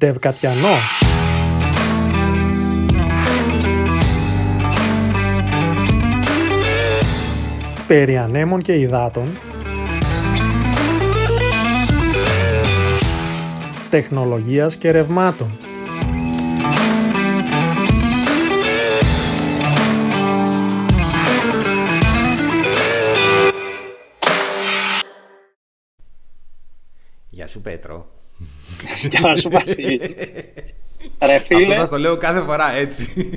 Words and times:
Δευκατιανό. 0.00 0.68
Περί 7.86 8.18
ανέμων 8.18 8.62
και 8.62 8.78
υδάτων. 8.78 9.28
Τεχνολογίας 13.90 14.76
και 14.76 14.90
ρευμάτων. 14.90 15.58
Γεια 27.30 27.46
σου 27.46 27.60
Πέτρο. 27.60 28.19
Γεια 29.08 29.36
σου 29.38 29.48
Βασίλη. 29.48 30.00
Ρε 31.26 31.38
φίλε, 31.38 31.66
Αυτό 31.74 31.84
θα 31.84 31.88
το 31.88 31.98
λέω 31.98 32.16
κάθε 32.16 32.40
φορά 32.40 32.72
έτσι. 32.72 33.30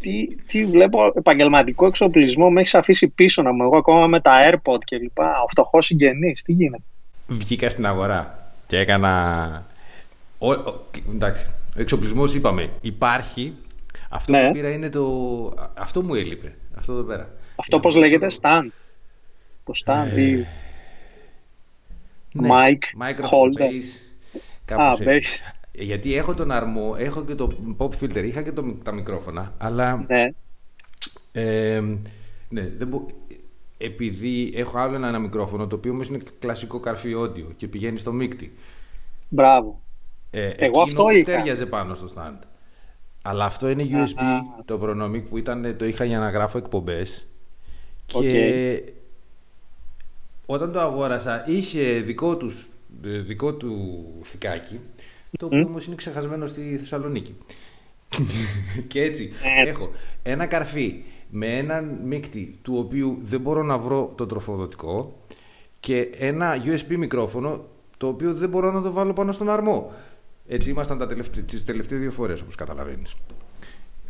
τι, 0.00 0.26
τι 0.46 0.64
βλέπω 0.66 1.12
επαγγελματικό 1.14 1.86
εξοπλισμό 1.86 2.50
με 2.50 2.60
έχεις 2.60 2.74
αφήσει 2.74 3.08
πίσω 3.08 3.42
να 3.42 3.52
μου. 3.52 3.62
Εγώ 3.64 3.76
ακόμα 3.76 4.06
με 4.06 4.20
τα 4.20 4.32
AirPod 4.50 4.78
και 4.84 4.96
λοιπά. 4.96 5.42
Ο 5.44 5.48
φτωχός 5.48 5.84
συγγενής, 5.84 6.42
τι 6.42 6.52
γίνεται; 6.52 6.82
Βγήκα 7.26 7.68
στην 7.70 7.86
αγορά 7.86 8.50
και 8.66 8.78
έκανα... 8.78 9.66
Ο, 10.38 10.52
ο- 10.52 10.86
εντάξει, 11.14 11.50
ο 11.76 11.80
εξοπλισμός 11.80 12.34
είπαμε 12.34 12.70
υπάρχει. 12.80 13.52
Αυτό 14.10 14.32
Ναι. 14.32 14.46
που 14.46 14.52
πήρα 14.52 14.68
είναι 14.70 14.88
το... 14.90 15.54
Αυτό 15.74 16.02
μου 16.02 16.14
έλειπε. 16.14 16.54
Αυτό 16.78 16.92
εδώ 16.92 17.02
πέρα. 17.02 17.30
Αυτό 17.56 17.78
Για 17.78 17.88
πώ 17.88 17.94
να 17.94 17.98
λέγεται, 18.00 18.18
μπορέσω- 18.18 18.40
stand. 18.42 18.68
Το 19.64 19.72
stand 19.84 20.18
ή 20.18 20.34
Ναι, 22.32 22.48
mic 22.50 23.02
microphone 23.04 23.28
holder. 23.28 23.60
base, 23.60 24.05
κάπως 24.66 25.00
Α, 25.00 25.04
έτσι. 25.04 25.44
Γιατί 25.72 26.14
έχω 26.16 26.34
τον 26.34 26.50
αρμό, 26.50 26.94
έχω 26.98 27.24
και 27.24 27.34
το 27.34 27.74
pop 27.78 27.90
filter, 28.00 28.24
είχα 28.24 28.42
και 28.42 28.52
το, 28.52 28.62
τα 28.82 28.92
μικρόφωνα, 28.92 29.54
αλλά 29.58 30.06
Ναι, 30.08 30.24
Ε, 31.32 31.80
ναι, 32.48 32.68
δεν 32.78 32.88
μπο... 32.88 33.06
επειδή 33.78 34.52
έχω 34.56 34.78
άλλο 34.78 34.94
ένα, 34.94 35.08
ένα 35.08 35.18
μικρόφωνο 35.18 35.66
το 35.66 35.76
οποίο 35.76 35.92
όμως 35.92 36.08
είναι 36.08 36.18
κλασικό 36.38 36.80
καρφί 36.80 37.12
audio 37.16 37.54
και 37.56 37.68
πηγαίνει 37.68 37.98
στο 37.98 38.12
μίκτη. 38.12 38.52
μπράβο. 39.28 39.82
Ε, 40.30 40.48
Εγώ 40.56 40.82
αυτό 40.82 41.08
εκείνο 41.08 41.10
είχα. 41.10 41.22
τέριαζε 41.22 41.66
πάνω 41.66 41.94
στο 41.94 42.06
stand. 42.16 42.38
Αλλά 43.22 43.44
αυτό 43.44 43.68
είναι 43.68 43.86
USB, 43.90 44.22
Α. 44.22 44.64
το 44.64 44.80
Pronomic 44.82 45.22
που 45.28 45.38
ήταν, 45.38 45.76
το 45.78 45.84
είχα 45.86 46.04
για 46.04 46.18
να 46.18 46.30
γράφω 46.30 46.58
εκπομπές 46.58 47.26
και 48.06 48.16
Οκ. 48.16 48.30
όταν 50.46 50.72
το 50.72 50.80
αγόρασα 50.80 51.44
είχε 51.46 52.00
δικό, 52.00 52.36
τους, 52.36 52.62
ε, 52.64 52.75
δικό 53.00 53.54
του 53.54 54.04
θηκάκι 54.22 54.80
το 55.38 55.46
οποίο 55.46 55.64
όμως 55.66 55.86
είναι 55.86 55.94
ξεχασμένο 55.94 56.46
στη 56.46 56.76
Θεσσαλονίκη. 56.76 57.36
και 58.88 59.02
έτσι, 59.02 59.32
Έτσι. 59.58 59.70
έχω 59.70 59.90
ένα 60.22 60.46
καρφί 60.46 61.02
με 61.30 61.58
έναν 61.58 61.98
μίκτη 62.04 62.58
του 62.62 62.76
οποίου 62.78 63.18
δεν 63.22 63.40
μπορώ 63.40 63.62
να 63.62 63.78
βρω 63.78 64.12
το 64.16 64.26
τροφοδοτικό 64.26 65.16
και 65.80 66.00
ένα 66.18 66.62
USB 66.64 66.96
μικρόφωνο 66.96 67.64
το 67.96 68.08
οποίο 68.08 68.34
δεν 68.34 68.48
μπορώ 68.48 68.72
να 68.72 68.82
το 68.82 68.92
βάλω 68.92 69.12
πάνω 69.12 69.32
στον 69.32 69.50
αρμό. 69.50 69.92
Έτσι 70.48 70.70
ήμασταν 70.70 70.98
τα 70.98 71.06
τελευταί, 71.06 71.40
τις 71.40 71.64
τελευταίες 71.64 72.00
δύο 72.00 72.10
φορές 72.10 72.40
όπως 72.40 72.54
καταλαβαίνεις. 72.54 73.16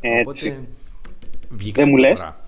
Έτσι. 0.00 0.68
βγήκα 1.48 1.82
Δεν 1.82 1.90
μου 1.90 1.98
στην 1.98 2.08
λες; 2.08 2.20
αγορά. 2.20 2.44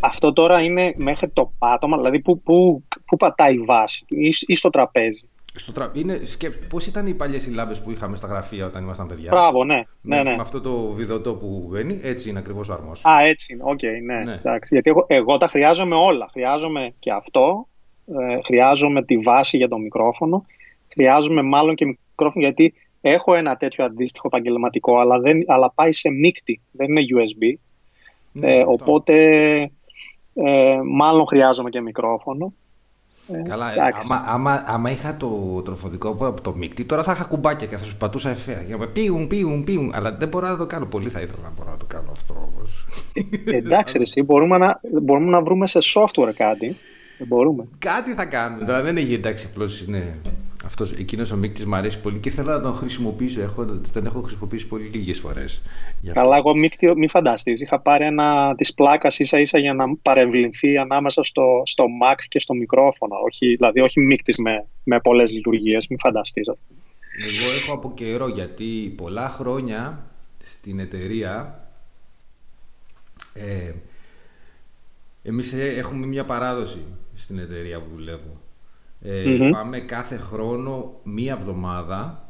Αυτό 0.00 0.32
τώρα 0.32 0.62
είναι 0.62 0.94
μέχρι 0.96 1.28
το 1.28 1.52
πάτωμα, 1.58 1.96
δηλαδή 1.96 2.20
που, 2.20 2.40
που, 2.40 2.82
που 3.04 3.16
πατάει 3.16 3.54
η 3.54 3.58
βάση 3.58 4.04
του 4.04 4.16
ή, 4.20 4.32
ή 4.46 4.54
στο 4.54 4.70
τραπέζι; 4.70 5.28
Στο 5.54 5.72
τρα... 5.72 5.90
είναι, 5.94 6.20
σκε... 6.24 6.50
Πώς 6.50 6.86
ήταν 6.86 7.06
οι 7.06 7.14
παλιές 7.14 7.42
οι 7.42 7.51
λάμπες 7.51 7.80
που 7.80 7.90
είχαμε 7.90 8.16
στα 8.16 8.26
γραφεία 8.26 8.66
όταν 8.66 8.82
ήμασταν 8.82 9.06
παιδιά; 9.06 9.30
Μπράβο, 9.30 9.64
ναι. 9.64 9.82
Με, 10.00 10.16
ναι, 10.16 10.22
ναι. 10.22 10.36
με 10.36 10.42
αυτό 10.42 10.60
το 10.60 10.92
βιδωτό 10.92 11.34
που 11.34 11.68
μπαίνει, 11.70 12.00
έτσι 12.02 12.30
είναι 12.30 12.38
ακριβώς 12.38 12.68
ο 12.68 12.72
αρμός. 12.72 13.04
Α, 13.04 13.24
έτσι 13.24 13.52
είναι. 13.52 13.62
Οκ, 13.66 13.82
ναι. 13.82 14.24
Ναι. 14.24 14.32
Εντάξει. 14.32 14.74
Γιατί 14.74 14.90
εγώ, 14.90 15.04
εγώ 15.08 15.38
τα 15.38 15.48
χρειάζομαι 15.48 15.94
όλα. 15.94 16.28
Χρειάζομαι 16.32 16.94
και 16.98 17.12
αυτό. 17.12 17.66
Ε, 18.06 18.38
χρειάζομαι 18.44 19.04
τη 19.04 19.16
βάση 19.16 19.56
για 19.56 19.68
το 19.68 19.78
μικρόφωνο. 19.78 20.46
Χρειάζομαι 20.92 21.42
μάλλον 21.42 21.74
και 21.74 21.86
μικρόφωνο 21.86 22.44
γιατί 22.44 22.74
έχω 23.00 23.34
ένα 23.34 23.56
τέτοιο 23.56 23.84
αντίστοιχο 23.84 24.26
επαγγελματικό, 24.26 24.98
αλλά, 24.98 25.18
δεν, 25.18 25.44
αλλά 25.46 25.72
πάει 25.74 25.92
σε 25.92 26.10
μίκτη. 26.10 26.60
Δεν 26.70 26.88
είναι 26.88 27.00
USB. 27.00 27.58
Ναι, 28.32 28.52
ε, 28.52 28.60
αυτό. 28.60 28.70
οπότε 28.70 29.14
ε, 30.34 30.80
μάλλον 30.84 31.26
χρειάζομαι 31.26 31.70
και 31.70 31.80
μικρόφωνο. 31.80 32.52
Ε, 33.26 33.42
Καλά, 33.48 33.70
ε, 33.70 33.72
εντάξει. 33.74 34.06
άμα, 34.10 34.22
άμα, 34.26 34.62
άμα 34.66 34.90
είχα 34.90 35.16
το 35.16 35.62
τροφοδικό 35.64 36.08
από- 36.08 36.26
από 36.26 36.40
το 36.40 36.54
μίκτη, 36.54 36.84
τώρα 36.84 37.02
θα 37.02 37.12
είχα 37.12 37.24
κουμπάκια 37.24 37.66
και 37.66 37.76
θα 37.76 37.84
σου 37.84 37.96
πατούσα 37.96 38.30
εφαία. 38.30 38.62
Για 38.62 38.76
να 38.76 38.86
πίουν, 38.88 39.26
πίουν, 39.26 39.64
πίουν. 39.64 39.90
Αλλά 39.94 40.12
δεν 40.16 40.28
μπορώ 40.28 40.48
να 40.48 40.56
το 40.56 40.66
κάνω. 40.66 40.86
Πολύ 40.86 41.08
θα 41.08 41.20
ήθελα 41.20 41.42
να 41.42 41.50
μπορώ 41.56 41.70
να 41.70 41.76
το 41.76 41.84
κάνω 41.88 42.10
αυτό 42.10 42.34
όμως. 42.52 42.86
Εντάξει, 43.44 43.96
ρε, 43.96 44.02
εσύ, 44.02 44.22
μπορούμε 44.22 44.58
να, 44.58 44.80
μπορούμε 45.02 45.30
να 45.30 45.40
βρούμε 45.42 45.66
σε 45.66 45.78
software 45.94 46.32
κάτι. 46.36 46.76
Δεν 47.22 47.36
μπορούμε. 47.36 47.64
Κάτι 47.78 48.14
θα 48.14 48.24
κάνουμε. 48.24 48.64
Τώρα 48.64 48.82
δεν 48.82 48.96
έχει 48.96 49.14
εντάξει, 49.14 49.46
απλώς 49.50 49.80
είναι. 49.80 50.18
Αυτός, 50.64 50.92
εκείνος 50.92 51.30
ο 51.30 51.36
μίκτη 51.36 51.66
μου 51.66 51.74
αρέσει 51.74 52.00
πολύ 52.00 52.18
και 52.18 52.30
θέλω 52.30 52.50
να 52.50 52.60
τον 52.60 52.74
χρησιμοποιήσω. 52.74 53.40
Έχω, 53.40 53.64
τον 53.92 54.06
έχω 54.06 54.20
χρησιμοποιήσει 54.20 54.66
πολύ 54.66 54.84
λίγες 54.84 55.18
φορές. 55.18 55.62
Καλά, 56.12 56.36
εγώ 56.36 56.56
μη, 56.56 56.70
μη 56.96 57.08
φανταστείς. 57.08 57.60
Είχα 57.60 57.80
πάρει 57.80 58.04
ένα 58.04 58.54
της 58.54 58.74
πλάκας 58.74 59.18
ίσα 59.18 59.40
ίσα 59.40 59.58
για 59.58 59.74
να 59.74 59.96
παρεμβληθεί 60.02 60.78
ανάμεσα 60.78 61.22
στο, 61.22 61.62
στο 61.64 61.84
Mac 61.84 62.16
και 62.28 62.40
στο 62.40 62.54
μικρόφωνο. 62.54 63.16
Όχι, 63.24 63.46
δηλαδή 63.46 63.80
όχι 63.80 64.00
μίκτης 64.00 64.36
με, 64.36 64.66
με 64.84 65.00
πολλές 65.00 65.32
λειτουργίες. 65.32 65.86
Μη 65.88 65.96
φανταστείς. 66.00 66.48
Εγώ 66.48 67.52
έχω 67.62 67.74
από 67.74 67.92
καιρό 67.94 68.28
γιατί 68.28 68.94
πολλά 68.96 69.28
χρόνια 69.28 70.04
στην 70.44 70.78
εταιρεία 70.78 71.60
ε, 73.34 73.72
εμείς 75.22 75.52
ε, 75.52 75.66
έχουμε 75.66 76.06
μια 76.06 76.24
παράδοση 76.24 76.84
στην 77.22 77.38
εταιρεία 77.38 77.80
που 77.80 77.88
δουλεύω. 77.94 78.40
Ε, 79.00 79.24
Μμμ. 79.24 79.50
Πάμε 79.50 79.80
κάθε 79.80 80.16
χρόνο 80.16 81.00
μία 81.02 81.32
εβδομάδα 81.32 82.28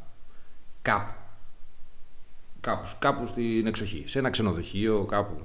κάπου. 0.81 1.11
Κάπου, 2.59 2.87
κάπου 2.99 3.27
στην 3.27 3.67
εξοχή, 3.67 4.03
σε 4.07 4.19
ένα 4.19 4.29
ξενοδοχείο, 4.29 5.05
κάπου. 5.05 5.35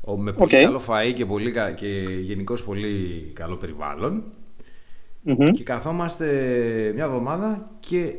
Ο- 0.00 0.16
Με 0.16 0.32
πολύ 0.32 0.56
Οκ. 0.56 0.62
καλό 0.62 0.80
φαΐ 0.88 1.12
και, 1.14 1.26
πολύ, 1.26 1.52
κα- 1.52 1.72
και 1.72 2.02
γενικώς 2.02 2.64
πολύ 2.64 3.30
καλό 3.34 3.56
περιβάλλον. 3.56 4.24
Μμμ. 5.22 5.44
Και 5.44 5.62
καθόμαστε 5.62 6.26
μια 6.94 7.04
εβδομάδα 7.04 7.62
και 7.80 8.14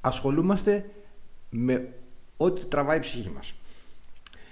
ασχολούμαστε 0.00 0.90
με 1.50 1.92
ό,τι 2.36 2.64
τραβάει 2.64 2.96
η 2.96 3.00
ψυχή 3.00 3.30
μας. 3.34 3.54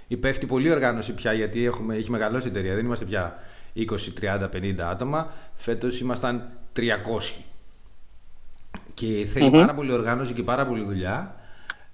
Υπέφτει 0.08 0.46
πολύ 0.46 0.70
οργάνωση 0.70 1.14
πια 1.14 1.32
γιατί 1.32 1.64
έχουμε, 1.64 1.94
έχει 1.96 2.10
μεγαλώσει 2.10 2.46
η 2.46 2.50
εταιρεία. 2.50 2.74
Δεν 2.74 2.84
είμαστε 2.84 3.04
πια 3.04 3.38
20, 3.76 4.12
30, 4.20 4.48
50 4.52 4.80
άτομα. 4.80 5.32
Φέτος 5.54 6.00
ήμασταν 6.00 6.48
300. 6.72 6.80
Και 8.94 9.26
θελει 9.32 9.44
Μμμ. 9.50 9.58
πάρα 9.60 9.74
πολύ 9.74 9.92
οργάνωση 9.92 10.32
και 10.32 10.42
πάρα 10.42 10.66
πολύ 10.66 10.84
δουλειά 10.84 11.34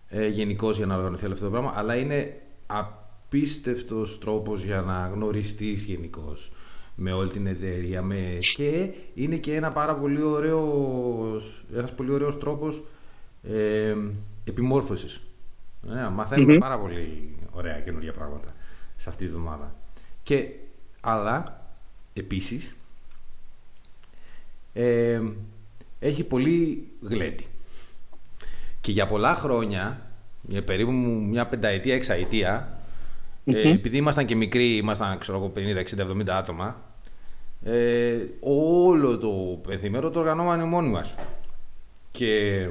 ε, 0.08 0.26
γενικώς 0.28 0.76
για 0.76 0.86
να 0.86 0.96
οργανωθεί 0.96 1.24
όλο 1.24 1.32
αυτό 1.32 1.44
το 1.44 1.50
πράγμα. 1.50 1.72
Αλλά 1.74 1.96
είναι 1.96 2.40
απίστευτος 2.66 4.18
τρόπος 4.18 4.64
για 4.64 4.80
να 4.80 5.10
γνωριστείς 5.14 5.82
γενικώς 5.82 6.50
με 6.94 7.12
όλη 7.12 7.30
την 7.30 7.46
εταιρεία. 7.46 8.02
Με... 8.02 8.38
Και 8.54 8.90
είναι 9.14 9.36
και 9.36 9.54
ένα 9.54 9.70
πάρα 9.70 9.94
πολύ 9.94 10.22
ωραίος, 10.22 11.64
ένας 11.74 11.94
πολύ 11.94 12.12
ωραίος 12.12 12.38
τρόπος 12.38 12.82
ε, 13.42 13.96
επιμόρφωσης. 14.44 15.20
Ε, 15.88 16.08
μαθαίνουμε 16.08 16.52
Μμμ. 16.52 16.58
πάρα 16.58 16.78
πολύ 16.78 17.36
ωραία 17.50 17.80
καινούργια 17.80 18.12
πράγματα 18.12 18.48
σε 18.96 19.08
αυτή 19.08 19.24
τη 19.24 19.30
βδομάδα. 19.30 19.74
Και, 20.22 20.48
αλλά, 21.00 21.61
επίσης, 22.12 22.74
ε, 24.72 25.20
έχει 25.98 26.24
πολύ 26.24 26.88
γλέτη. 27.02 27.46
Και 28.80 28.92
για 28.92 29.06
πολλά 29.06 29.34
χρόνια, 29.34 30.10
για 30.42 30.64
περίπου 30.64 30.92
μια 30.92 31.46
πενταετία, 31.46 31.94
εξαετία, 31.94 32.78
ε, 33.44 33.64
Μμμ. 33.64 33.72
επειδή 33.72 33.96
ήμασταν 33.96 34.26
και 34.26 34.34
μικροί, 34.34 34.76
ήμασταν 34.76 35.18
ξέρω 35.18 35.38
εγώ 35.38 35.48
50, 35.48 35.80
60, 35.80 36.02
70 36.02 36.36
άτομα, 36.36 36.80
ε, 37.64 38.16
όλο 38.40 39.18
το 39.18 39.60
πενθήμερο 39.68 40.10
το 40.10 40.18
οργανώμανε 40.18 40.64
μόνοι 40.64 40.88
μας. 40.88 41.14
Και 42.10 42.68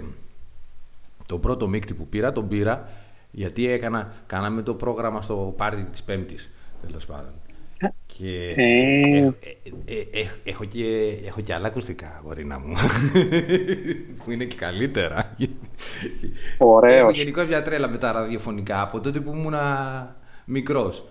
το 1.25 1.39
πρώτο 1.39 1.67
μίκτη 1.67 1.93
που 1.93 2.07
πήρα, 2.07 2.31
τον 2.31 2.47
πήρα 2.47 2.89
γιατί 3.31 3.67
έκανα, 3.67 4.13
κάναμε 4.25 4.61
το 4.61 4.73
πρόγραμμα 4.73 5.21
στο 5.21 5.53
πάρτι 5.57 5.83
της 5.83 6.03
Πέμπτης, 6.03 6.49
τέλος 6.87 7.05
πάντων. 7.05 7.31
Και 8.05 8.53
Ε. 8.55 9.15
έχω, 9.17 9.35
ε, 9.85 9.93
ε, 9.93 10.21
ε, 10.21 10.27
έχω, 10.43 10.65
και, 10.65 10.83
έχω 11.25 11.41
και 11.41 11.53
άλλα 11.53 11.67
ακουστικά, 11.67 12.15
αγορίνα 12.17 12.59
μου, 12.59 12.73
που 14.23 14.31
είναι 14.31 14.43
και 14.45 14.55
καλύτερα. 14.55 15.35
Ωραίος. 16.57 16.99
Έχω 16.99 17.11
γενικώ 17.11 17.43
μια 17.43 17.61
τρέλα 17.61 17.87
με 17.87 17.97
τα 17.97 18.11
ραδιοφωνικά 18.11 18.81
από 18.81 18.99
τότε 18.99 19.19
που 19.19 19.31
ήμουν 19.35 19.53
μικρός. 20.45 21.07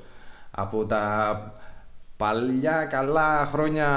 Από 0.50 0.84
τα 0.86 1.54
παλιά 2.16 2.86
καλά 2.90 3.48
χρόνια 3.52 3.88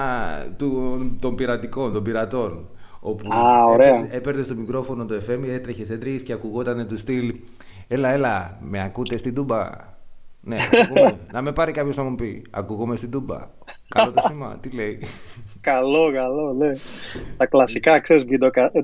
του, 0.58 1.00
των 1.20 1.36
πειρατικών, 1.36 1.94
των 1.94 2.04
πειρατών. 2.04 2.68
Όπου 3.00 3.34
Α, 3.34 3.66
ωραία. 3.66 4.08
έπαιρνε 4.12 4.44
στο 4.44 4.56
μικρόφωνο 4.56 5.06
το 5.06 5.16
FM, 5.28 5.40
έτρεχες, 5.48 5.90
έτρεχες 5.90 6.24
και 6.24 6.34
ακουγόταν 6.34 6.88
του 6.88 6.98
στυλ. 6.98 7.36
Έλα, 7.88 8.10
έλα, 8.10 8.58
με 8.62 8.84
ακούτε 8.84 9.18
στην 9.18 9.34
τούμπα. 9.34 9.70
Ναι, 10.46 10.58
ακούγομαι. 10.72 11.18
να 11.34 11.42
με 11.42 11.52
πάρει 11.52 11.72
κάποιος 11.72 11.98
να 11.98 12.04
μου 12.04 12.16
πει. 12.16 12.42
Ακούγομαι 12.50 12.96
στην 12.96 13.12
τούμπα. 13.12 13.50
Καλό 13.88 14.12
το 14.12 14.22
σήμα, 14.28 14.58
τι 14.62 14.70
λέει. 14.70 15.00
Καλό, 15.62 16.12
καλό, 16.14 16.54
ναι. 16.54 16.72
Τα 17.38 17.46
κλασικά, 17.46 18.00
ξέρεις, 18.00 18.24
βίντεο, 18.26 18.50
ε, 18.54 18.82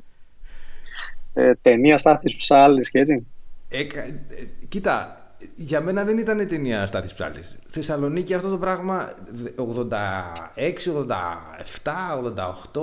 ε, 1.34 1.54
ταινία 1.62 1.98
Στάθης 1.98 2.36
Ψάλης 2.36 2.90
και 2.90 3.00
έτσι. 3.00 3.28
Ε, 3.70 3.80
ε, 3.80 3.88
κοίτα, 4.68 5.22
για 5.56 5.82
μένα 5.82 6.04
δεν 6.04 6.18
ήταν 6.18 6.48
ταινία 6.48 6.86
Στάθης 6.86 7.14
Ψάλης. 7.14 7.58
Θεσσαλονίκη 7.68 8.34
αυτό 8.34 8.50
το 8.50 8.58
πράγμα 8.58 9.14
86, 9.56 9.94
87, 10.86 11.92
88... 12.74 12.82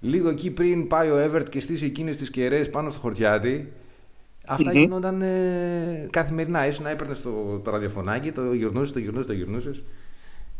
Λίγο 0.00 0.28
εκεί 0.28 0.50
πριν 0.50 0.86
πάει 0.86 1.10
ο 1.10 1.16
Εύερτ 1.16 1.48
και 1.48 1.60
στήσει 1.60 1.84
εκείνες 1.84 2.16
τις 2.16 2.30
κεραίες 2.30 2.70
πάνω 2.70 2.90
στο 2.90 3.00
χορτιάτι 3.00 3.72
Αυτά 4.46 4.70
mm-hmm. 4.70 4.74
γινόταν 4.74 5.22
ε, 5.22 6.08
καθημερινά. 6.10 6.66
Ήσουν 6.66 6.84
να 6.84 6.90
έπαιρνες 6.90 7.22
το, 7.22 7.60
το 7.64 7.70
ραδιοφωνάκι, 7.70 8.32
το 8.32 8.52
γυρνούσες, 8.52 8.92
το 8.92 8.98
γυρνούσες, 8.98 9.26
το 9.26 9.32
γυρνούσες. 9.32 9.82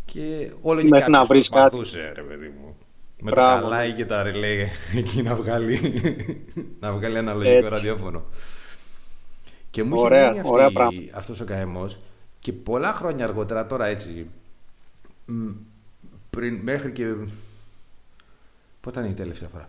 Και 0.04 0.50
όλο 0.60 0.82
και 0.82 0.88
κάτι 0.88 1.10
να 1.10 1.24
βρεις 1.24 1.48
κάτι. 1.48 1.78
ρε 2.14 2.22
παιδί 2.22 2.52
μου. 2.60 2.76
Με 3.20 3.30
το 3.30 3.40
καλάι 3.40 3.92
και 3.92 4.06
τα 4.06 4.22
ρελέ 4.22 4.66
εκεί 5.00 5.22
να 5.22 5.34
βγάλει, 5.34 5.78
να 6.80 6.92
βγάλει 6.92 7.16
ένα 7.16 7.34
λογικό 7.34 7.68
ραδιόφωνο. 7.68 8.22
Και 9.70 9.82
μου 9.82 10.00
ωραία, 10.00 10.30
είχε 10.30 10.42
μείνει 10.42 10.62
αυτή, 10.62 11.10
αυτός 11.14 11.40
ο 11.40 11.44
καημός 11.44 11.98
και 12.38 12.52
πολλά 12.52 12.92
χρόνια 12.92 13.24
αργότερα 13.24 13.66
τώρα 13.66 13.86
έτσι 13.86 14.26
πριν, 16.30 16.54
μέχρι 16.62 16.92
και 16.92 17.14
πότε 18.80 19.00
ήταν 19.00 19.10
η 19.10 19.14
τελευταία 19.14 19.48
φορά 19.48 19.66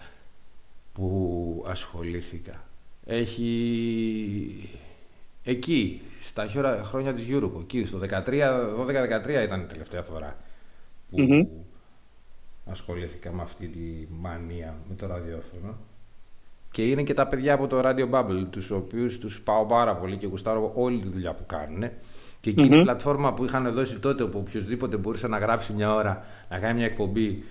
που 0.94 1.65
ασχολήθηκα 1.68 2.63
έχει 3.06 4.69
εκεί, 5.44 6.02
στα 6.22 6.48
χρόνια 6.84 7.13
της 7.13 7.25
Europe, 7.30 7.60
εκεί 7.62 7.86
στο 7.86 8.00
12-13 8.00 9.44
ήταν 9.44 9.62
η 9.62 9.66
τελευταία 9.66 10.02
φορά 10.02 10.38
που 11.10 11.18
mm 11.19 11.48
ασχολήθηκα 12.66 13.31
με 13.31 13.42
αυτή 13.42 13.68
τη 13.68 14.07
μανία 14.22 14.75
με 14.90 14.96
το 14.96 15.07
ραδιόφωνο. 15.07 15.78
Και 16.72 16.90
είναι 16.90 17.04
και 17.04 17.13
τα 17.13 17.28
παιδιά 17.28 17.54
από 17.54 17.68
το 17.68 17.81
Radio 17.84 18.10
Bubble, 18.10 18.46
τους 18.50 18.72
οποίους 18.72 19.18
τους 19.19 19.42
πάω 19.42 19.66
πάρα 19.66 19.96
πολύ 19.96 20.18
και 20.18 20.28
γουστάρω 20.28 20.72
όλη 20.75 21.00
τη 21.00 21.07
δουλειά 21.07 21.34
που 21.34 21.46
κάνουν. 21.46 21.90
Και 22.42 22.50
εκείνη 22.50 22.77
η 22.78 22.81
πλατφόρμα 22.81 23.34
που 23.34 23.46
είχαν 23.46 23.74
δώσει 23.74 24.00
τότε, 24.00 24.25
που 24.25 24.40
οποιοσδήποτε 24.39 24.97
μπορούσε 24.98 25.28
να 25.28 25.38
γράψει 25.38 25.74
μια 25.74 25.94
ώρα, 25.94 26.25
να 26.50 26.60
κάνει 26.60 26.74
μια 26.78 26.86
εκπομπή 26.86 27.44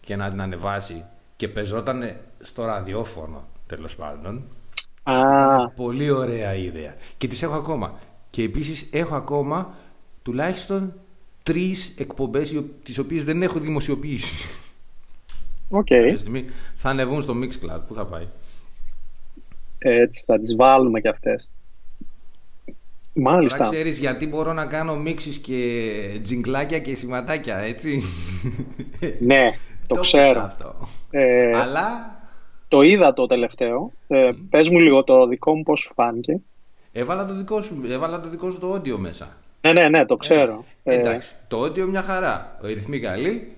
και 0.00 0.16
να 0.16 0.30
την 0.30 0.40
ανεβάσει 0.40 1.04
και 1.36 1.48
παιζόταν 1.48 2.16
στο 2.40 2.64
ραδιόφωνο, 2.64 3.48
τέλος 3.66 3.96
πάντων. 3.96 4.42
Α. 5.02 5.68
Πολύ 5.68 6.10
ωραία 6.10 6.54
ιδέα. 6.54 6.94
Και 7.16 7.28
τις 7.28 7.42
έχω 7.42 7.54
ακόμα. 7.54 7.98
Και 8.30 8.42
επίσης 8.42 8.88
έχω 8.92 9.14
ακόμα 9.14 9.74
τουλάχιστον 10.22 10.92
τρεις 11.42 11.94
εκπομπές 11.98 12.62
τις 12.82 12.98
οποίες 12.98 13.24
δεν 13.24 13.42
έχω 13.42 13.58
δημοσιοποιήσει. 13.58 14.48
Οκ. 15.68 15.86
Θα 16.74 16.90
ανεβούν 16.90 17.22
στο 17.22 17.34
Mixcloud. 17.42 17.80
Πού 17.88 17.94
θα 17.94 18.06
πάει; 18.06 18.26
Έτσι, 19.78 20.24
θα 20.26 20.38
τις 20.38 20.56
βάλουμε 20.56 21.00
και 21.00 21.08
αυτές. 21.08 21.50
Μάλιστα. 23.14 23.58
Τώρα 23.58 23.70
ξέρεις 23.70 23.98
γιατί 23.98 24.26
μπορώ 24.26 24.52
να 24.52 24.66
κάνω 24.66 24.96
μίξεις 24.96 25.38
και 25.38 26.20
τζιγκλάκια 26.22 26.78
και 26.78 26.94
σηματάκια, 26.94 27.58
έτσι; 27.58 28.02
Ναι, 29.20 29.46
το, 29.86 30.00
ξέρω. 30.00 30.42
Αυτό. 30.42 30.74
Ε, 31.10 31.58
Αλλά 31.58 32.20
το 32.72 32.82
είδα 32.82 33.12
το 33.12 33.26
τελευταίο. 33.26 33.92
Ε, 34.06 34.30
πες 34.50 34.68
μου 34.68 34.78
λίγο 34.78 35.04
το 35.04 35.26
δικό 35.26 35.56
μου 35.56 35.62
πώς 35.62 35.80
σου 35.80 35.92
φάνηκε. 35.94 36.40
Έβαλα 36.92 37.26
το 37.26 37.34
δικό 37.34 37.62
σου, 37.62 37.82
έβαλα 37.88 38.20
το 38.20 38.28
δικό 38.28 38.50
σου 38.50 38.60
το 38.60 38.74
audio 38.74 38.96
μέσα. 38.96 39.36
Ναι, 39.60 39.72
ναι, 39.72 39.88
ναι, 39.88 40.06
το 40.06 40.16
ξέρω. 40.16 40.64
Ε, 40.82 40.94
εντάξει, 40.94 41.32
το 41.48 41.64
audio 41.64 41.86
μια 41.86 42.02
χαρά. 42.02 42.58
Ο 42.62 42.66
ρυθμοί 42.66 43.00
καλή. 43.00 43.56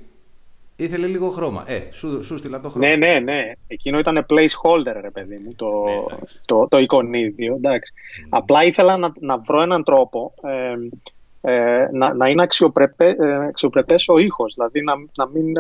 Ήθελε 0.77 1.07
λίγο 1.07 1.31
χρώμα. 1.31 1.65
Ε, 1.67 1.81
σου, 1.93 2.25
σου 2.25 2.37
στείλα 2.37 2.61
το 2.61 2.69
χρώμα. 2.69 2.87
Ναι, 2.87 2.95
ναι, 2.95 3.19
ναι. 3.19 3.53
Εκείνο 3.67 3.99
ήταν 3.99 4.27
placeholder, 4.29 4.99
ρε 5.01 5.11
παιδί 5.11 5.41
μου, 5.45 5.55
το, 5.57 5.85
ναι, 5.85 6.17
το, 6.45 6.69
το, 6.69 6.79
εικονίδιο. 6.79 7.55
Εντάξει. 7.55 7.93
Mm. 7.97 8.27
Απλά 8.29 8.65
ήθελα 8.65 8.97
να, 8.97 9.13
να 9.21 9.39
βρω 9.39 9.63
έναν 9.63 9.85
τρόπο 9.85 10.35
ε, 10.43 10.75
ε, 11.53 11.89
να, 11.93 12.15
να 12.15 12.29
είναι 12.29 12.43
αξιοπρεπέ, 12.43 13.17
ε, 13.19 13.47
αξιοπρεπές 13.47 14.09
ο 14.09 14.19
ήχος. 14.19 14.55
Δηλαδή 14.55 14.83
να, 14.83 14.95
να 15.15 15.27
μην... 15.27 15.53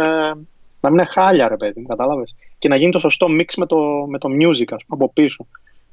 Ε, 0.85 0.91
να 0.91 0.91
μην 0.91 0.99
είναι 0.99 1.09
χάλια, 1.09 1.49
ρε 1.49 1.57
παιδί, 1.57 1.87
κατάλαβες; 1.89 2.37
Και 2.59 2.69
να 2.69 2.77
γίνει 2.77 2.91
το 2.91 2.99
σωστό 2.99 3.27
mix 3.31 3.55
με 3.57 3.67
το, 3.67 3.77
με 4.09 4.19
το 4.19 4.29
music, 4.29 4.69
ας 4.71 4.85
πούμε, 4.85 5.05
από 5.05 5.13
πίσω. 5.13 5.47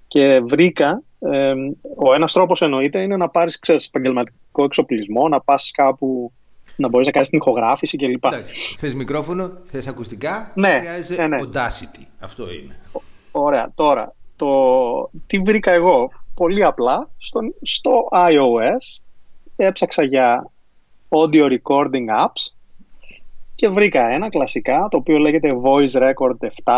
Και 0.08 0.40
βρήκα, 0.40 1.02
ε, 1.20 1.54
ο 1.96 2.14
ένας 2.14 2.34
τρόπος 2.34 2.62
εννοείται 2.62 3.02
είναι 3.02 3.18
να 3.18 3.30
πάρεις, 3.30 3.60
ξέρεις, 3.60 3.86
επαγγελματικό 3.86 4.64
εξοπλισμό, 4.64 5.28
να 5.28 5.42
πας 5.42 5.72
κάπου 5.74 6.32
να 6.76 6.88
μπορείς 6.88 7.06
να 7.08 7.14
κάνεις 7.14 7.30
την 7.30 7.38
ηχογράφηση 7.38 7.98
κλπ. 7.98 8.26
Εντάξει, 8.26 8.76
θες 8.78 8.96
μικρόφωνο, 8.96 9.52
θες 9.66 9.88
ακουστικά, 9.88 10.52
ναι, 10.56 10.78
χρειάζεσαι 10.80 11.16
ναι, 11.16 11.28
ναι. 11.28 11.38
Audacity. 11.42 12.06
Αυτό 12.20 12.44
είναι. 12.52 12.80
Ωραία, 13.32 13.72
τώρα, 13.76 14.16
το, 14.36 14.48
τι 15.28 15.40
βρήκα 15.40 15.72
εγώ, 15.72 16.12
πολύ 16.36 16.64
απλά, 16.64 17.10
στο, 17.18 17.40
στο 17.62 18.08
iOS 18.12 19.02
έψαξα 19.56 20.04
για 20.04 20.52
audio 21.10 21.52
recording 21.52 22.24
apps 22.26 22.61
και 23.62 23.70
βρήκα 23.70 24.10
ένα 24.10 24.30
κλασικά 24.30 24.88
το 24.92 24.98
οποίο 24.98 25.18
λέγεται 25.18 25.50
Voice 25.64 26.02
Record 26.02 26.48
7 26.64 26.74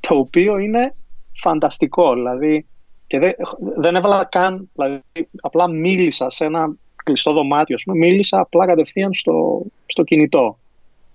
το 0.00 0.14
οποίο 0.14 0.58
είναι 0.58 0.94
φανταστικό. 1.32 2.14
Δηλαδή 2.14 2.66
και 3.06 3.18
δεν, 3.18 3.32
δεν 3.76 3.96
έβαλα 3.96 4.24
καν 4.24 4.70
δηλαδή, 4.74 5.00
απλά 5.40 5.68
μίλησα 5.70 6.30
σε 6.30 6.44
ένα 6.44 6.74
κλειστό 7.04 7.32
δωμάτιο 7.32 7.76
πούμε, 7.84 7.98
μίλησα 7.98 8.40
απλά 8.40 8.66
κατευθείαν 8.66 9.14
στο, 9.14 9.62
στο 9.86 10.02
κινητό. 10.02 10.58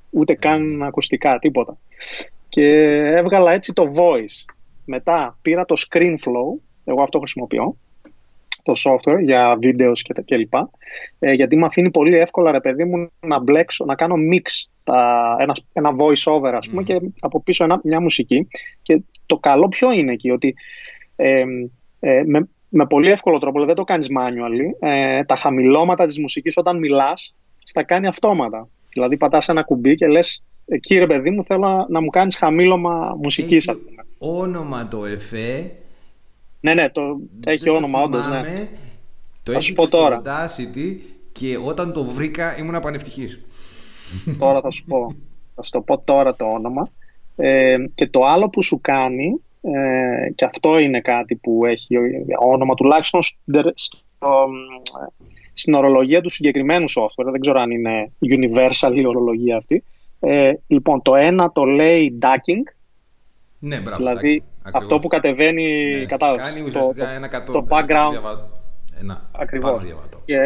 Ούτε 0.10 0.34
καν 0.34 0.84
ακουστικά 0.84 1.40
τίποτα. 1.40 1.78
Και 2.50 2.68
έβγαλα 3.16 3.52
έτσι 3.52 3.74
το 3.74 3.94
voice. 3.96 4.54
Μετά 4.86 5.38
πήρα 5.42 5.66
το 5.66 5.76
ScreenFlow 5.90 6.60
εγώ 6.84 7.02
αυτό 7.02 7.20
χρησιμοποιώ 7.20 7.76
το 8.64 8.74
software 8.86 9.20
για 9.24 9.58
βίντεος 9.62 10.02
και, 10.02 10.14
και 10.26 10.38
λοιπά, 10.38 10.70
ε, 11.20 11.32
γιατί 11.32 11.56
μου 11.56 11.66
αφήνει 11.66 11.92
πολύ 11.92 12.18
εύκολα 12.18 12.52
ρε 12.52 12.60
παιδί 12.60 12.84
μου 12.84 13.12
να 13.20 13.40
μπλέξω, 13.40 13.86
να 13.86 13.96
κάνω 13.96 14.16
mix 14.34 14.68
τα, 14.84 15.36
ένα, 15.40 15.56
ένα 15.74 15.96
voice 15.98 16.34
over 16.34 16.54
ας 16.56 16.70
πούμε 16.70 16.84
και 16.84 17.00
από 17.20 17.44
πίσω 17.44 17.64
ένα, 17.64 17.80
μια 17.84 18.02
μουσική 18.02 18.48
και 18.82 19.02
το 19.26 19.38
καλό 19.38 19.68
ποιο 19.68 19.92
είναι 19.92 20.12
εκεί 20.12 20.32
ότι 20.32 20.56
ε, 21.16 21.44
ε, 22.00 22.24
με, 22.26 22.50
με 22.70 22.86
πολύ 22.86 23.12
εύκολο 23.12 23.40
τρόπο, 23.40 23.60
δηλαδή 23.60 23.74
δεν 23.74 23.86
το 23.86 23.94
κάνεις 23.94 24.08
manually, 24.18 24.88
ε, 24.88 25.24
τα 25.24 25.36
χαμηλώματα 25.36 26.06
της 26.06 26.20
μουσικής 26.20 26.58
όταν 26.58 26.78
μιλάς 26.78 27.36
στα 27.64 27.84
κάνει 27.84 28.08
αυτόματα. 28.08 28.68
Δηλαδή 28.94 29.18
πατάς 29.18 29.50
ένα 29.50 29.64
κουμπί 29.64 29.96
και 29.96 30.08
λες 30.08 30.44
κύριε 30.80 31.08
παιδί 31.08 31.30
μου 31.30 31.44
θέλω 31.44 31.86
να, 31.90 32.02
μου 32.02 32.10
κάνεις 32.10 32.36
χαμήλωμα 32.36 33.18
μουσικής. 33.22 33.68
Έχει 33.68 33.80
όνομα 34.18 34.88
το 34.88 35.06
εφέ 35.06 35.72
ναι, 36.64 36.74
ναι, 36.74 36.90
το 36.90 37.20
έχει 37.46 37.70
όνομα, 37.70 38.02
όντως. 38.02 38.28
Ναι. 38.28 38.68
Το 39.44 39.52
θα 39.52 39.60
σου 39.60 39.74
πω 39.74 39.88
τώρα. 39.88 40.22
και 41.32 41.58
όταν 41.58 41.94
το 41.94 42.04
βρήκα 42.04 42.58
ήμουν 42.58 42.80
πανευτυχής. 42.80 43.40
Τώρα 44.40 44.62
θα 44.62 44.72
σου 44.72 44.84
πω. 44.84 45.16
Θα 45.56 45.64
σου 45.64 45.72
το 45.72 45.82
πω 45.82 46.00
τώρα 46.00 46.36
το 46.36 46.46
όνομα. 46.46 46.92
Ε, 47.36 47.78
και 47.96 48.06
το 48.06 48.26
άλλο 48.26 48.50
που 48.50 48.64
σου 48.64 48.80
κάνει, 48.82 49.42
ε, 49.62 50.32
και 50.36 50.46
αυτό 50.46 50.78
είναι 50.78 51.02
κάτι 51.02 51.36
που 51.36 51.66
έχει 51.66 51.96
όνομα 52.40 52.74
τουλάχιστον 52.74 53.22
στο, 53.74 54.48
στην 55.54 55.74
ορολογία 55.74 56.22
του 56.22 56.30
συγκεκριμένου 56.30 56.90
software, 56.90 57.32
δεν 57.32 57.40
ξέρω 57.40 57.60
αν 57.60 57.72
είναι 57.72 58.12
universal 58.20 58.96
η 58.96 59.06
ορολογία 59.06 59.58
αυτή. 59.58 59.84
Ε, 60.20 60.54
λοιπόν, 60.68 61.02
το 61.02 61.16
ένα 61.16 61.52
το 61.52 61.64
λέει 61.64 62.18
ducking, 62.22 62.74
ναι, 63.60 63.80
μπράβο, 63.80 63.98
δηλαδή 63.98 64.44
αυτό 64.72 65.00
που 65.00 65.08
κατεβαίνει 65.08 65.96
ναι. 65.96 66.06
κατά 66.06 66.36
Κάνει 66.36 66.62
ουσιαστικά 66.62 67.06
το, 67.06 67.12
ένα 67.12 67.28
κατώ, 67.28 67.52
το 67.52 67.66
background. 67.70 68.12
Διαβα... 68.12 68.50
Ένα 69.00 69.30
Ακριβώς. 69.32 69.84
Και, 70.26 70.38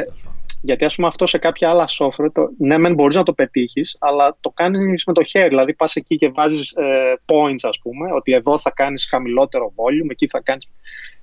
γιατί 0.61 0.85
ας 0.85 0.95
πούμε 0.95 1.07
αυτό 1.07 1.25
σε 1.25 1.37
κάποια 1.37 1.69
άλλα 1.69 1.85
software, 1.87 2.31
το, 2.31 2.49
ναι 2.57 2.77
μεν 2.77 2.93
μπορείς 2.93 3.15
να 3.15 3.23
το 3.23 3.33
πετύχεις, 3.33 3.97
αλλά 3.99 4.37
το 4.39 4.49
κάνεις 4.49 5.03
με 5.05 5.13
το 5.13 5.23
χέρι. 5.23 5.47
Δηλαδή 5.47 5.73
πας 5.73 5.95
εκεί 5.95 6.17
και 6.17 6.29
βάζεις 6.29 6.71
ε, 6.71 7.13
points 7.25 7.67
ας 7.69 7.79
πούμε, 7.79 8.13
ότι 8.13 8.33
εδώ 8.33 8.57
θα 8.57 8.71
κάνεις 8.71 9.07
χαμηλότερο 9.09 9.73
volume, 9.75 10.09
εκεί 10.09 10.27
θα 10.27 10.41
κάνεις... 10.43 10.69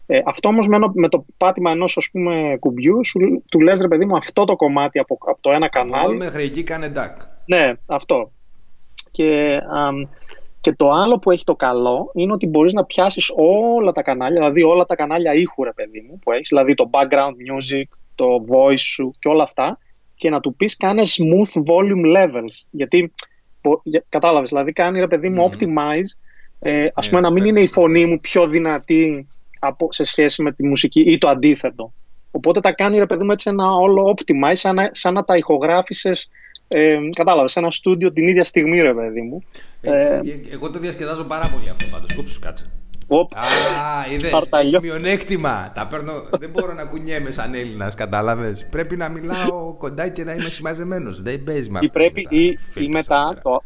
Ε, 0.07 0.21
αυτό 0.25 0.49
όμως 0.49 0.69
με, 0.69 0.79
με 0.93 1.09
το 1.09 1.25
πάτημα 1.37 1.71
ενός 1.71 1.97
ας 1.97 2.09
πούμε 2.13 2.57
κουμπιού, 2.61 3.05
σου, 3.05 3.43
του 3.49 3.61
λες 3.61 3.81
ρε 3.81 3.89
παιδί 3.89 4.05
μου 4.05 4.17
αυτό 4.17 4.45
το 4.45 4.57
κομμάτι 4.57 4.99
από, 4.99 5.19
από 5.21 5.39
το 5.41 5.51
ένα 5.51 5.69
κανάλι. 5.69 6.05
Εδώ 6.05 6.25
μέχρι 6.25 6.43
εκεί 6.43 6.63
κάνε 6.63 6.93
DAC. 6.97 7.17
Ναι, 7.47 7.73
αυτό. 7.87 8.31
Και... 9.11 9.59
Και 10.65 10.73
το 10.73 10.91
άλλο 10.91 11.19
που 11.19 11.31
έχει 11.31 11.45
το 11.45 11.55
καλό 11.55 12.11
είναι 12.15 12.33
ότι 12.33 12.47
μπορείς 12.47 12.73
να 12.73 12.85
πιάσεις 12.85 13.33
όλα 13.37 13.93
τα 13.93 14.03
κανάλια, 14.03 14.39
δηλαδή 14.39 14.63
όλα 14.63 14.85
τα 14.85 14.95
κανάλια 14.95 15.33
ήχου 15.33 15.65
ρε 15.65 15.73
παιδί 15.73 16.07
μου 16.09 16.19
που 16.19 16.33
έχεις, 16.33 16.49
δηλαδή 16.49 16.75
το 16.75 16.91
background 16.93 17.35
music, 17.51 17.89
το 18.15 18.27
voice 18.49 18.79
σου 18.79 19.15
και 19.19 19.29
όλα 19.29 19.43
αυτά 19.43 19.79
και 20.15 20.31
να 20.31 20.41
του 20.41 20.55
πεις 20.55 20.77
κάνε 20.77 21.03
smooth 21.05 21.63
volume 21.63 22.17
levels. 22.17 22.67
Γιατί 22.71 23.13
Κατάλαβες. 24.09 24.49
Δηλαδή 24.49 24.73
κάνει 24.73 24.99
ρε 25.01 25.07
παιδί 25.07 25.29
μου 25.29 25.51
optimize. 25.51 26.11
Ε, 26.59 26.89
ας 26.95 27.05
Ναι, 27.05 27.11
πούμε 27.11 27.21
να 27.21 27.33
μην 27.33 27.43
ναι. 27.43 27.49
είναι 27.49 27.61
η 27.61 27.67
φωνή 27.67 28.07
μου 28.07 28.21
πιο 28.21 28.47
δυνατή 28.47 29.29
από, 29.59 29.89
σε 29.93 30.05
σχέση 30.05 30.43
με 30.43 30.53
τη 30.53 30.67
μουσική 30.67 31.01
ή 31.01 31.19
το 31.19 31.29
αντίθετο. 31.29 31.93
Οπότε 32.31 32.61
τα 32.61 32.73
κάνει 32.73 32.99
ρε 32.99 33.07
παιδί 33.07 33.25
μου 33.25 33.33
έτσι 33.33 33.51
ένα 33.51 33.71
όλο 33.71 34.15
optimize 34.17 34.53
σαν 34.53 34.75
να, 34.75 34.89
σαν 34.93 35.15
να 35.15 35.25
τα 35.25 35.37
ηχογράφησες 35.37 36.29
ε, 36.69 36.99
κατάλαβες, 37.17 37.53
σε 37.53 37.59
ένα 37.59 37.71
στούντιο 37.71 38.13
την 38.13 38.29
ίδια 38.29 38.45
στιγμή 38.45 38.81
ρε 38.81 38.95
παιδί 38.95 39.21
μου. 39.21 39.43
Ε, 39.81 39.91
Ε, 39.91 40.21
Εγώ 40.53 40.71
το 40.71 40.79
διασκεδάζω 40.79 41.25
πάρα 41.25 41.49
πολύ 41.49 41.69
αυτό 41.69 41.87
πάντως. 41.93 42.15
Κόψου 42.15 42.41
κάτσε. 42.41 42.71
οπ, 43.09 43.35
Α, 43.37 43.43
είδες, 44.13 44.31
Παρταλιό. 44.31 44.77
έχει 44.83 44.87
μειονέκτημα. 44.87 45.73
Τα 45.75 45.87
παίρνω, 45.87 46.13
δεν 46.39 46.51
μπορώ 46.51 46.73
να 46.73 46.85
κουνιέμαι 46.85 47.31
σαν 47.31 47.55
Έλληνας, 47.55 47.95
κατάλαβες. 47.95 48.67
Πρέπει 48.71 48.97
να 48.97 49.09
μιλάω 49.09 49.75
κοντά 49.79 50.09
και 50.09 50.25
να 50.25 50.33
είμαι 50.33 50.49
συμμαζεμένος. 50.49 51.23
Δεν 51.23 51.43
παίζει 51.45 51.71
με 51.71 51.79
ή 51.83 51.87
αυτό 51.87 51.99
πρέπει 51.99 52.23
με 52.23 52.29
τα 52.29 52.37
ή, 52.37 52.45
ή 52.45 52.59
filters 52.75 52.89
μετά 52.93 53.17
εδώ 53.21 53.29
πέρα. 53.29 53.41
το, 53.43 53.63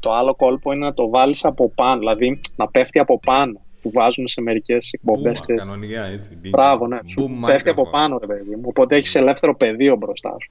το 0.00 0.12
άλλο 0.12 0.34
κόλπο 0.34 0.72
είναι 0.72 0.84
να 0.86 0.94
το 0.94 1.08
βάλεις 1.08 1.44
από 1.44 1.70
πάνω, 1.74 1.98
δηλαδή 1.98 2.40
να 2.56 2.68
πέφτει 2.68 2.98
από 2.98 3.20
πάνω 3.20 3.60
που 3.82 3.90
βάζουν 3.90 4.26
σε 4.28 4.40
μερικές 4.40 4.92
εκπομπές. 4.92 5.38
Boom, 5.38 5.42
ξέρεις. 5.42 5.62
κανονικά 5.62 6.04
έτσι. 6.04 6.38
Μπράβο, 6.50 6.86
ναι. 6.86 6.98
Σου 7.06 7.30
Boom 7.42 7.46
πέφτει 7.46 7.68
από 7.68 7.82
microphone. 7.82 7.90
πάνω, 7.92 8.18
ρε 8.18 8.26
παιδί 8.26 8.54
μου. 8.54 8.62
Οπότε 8.64 8.96
έχεις 8.96 9.14
ελεύθερο 9.14 9.56
πεδίο 9.56 9.96
μπροστά 9.96 10.36
σου. 10.40 10.50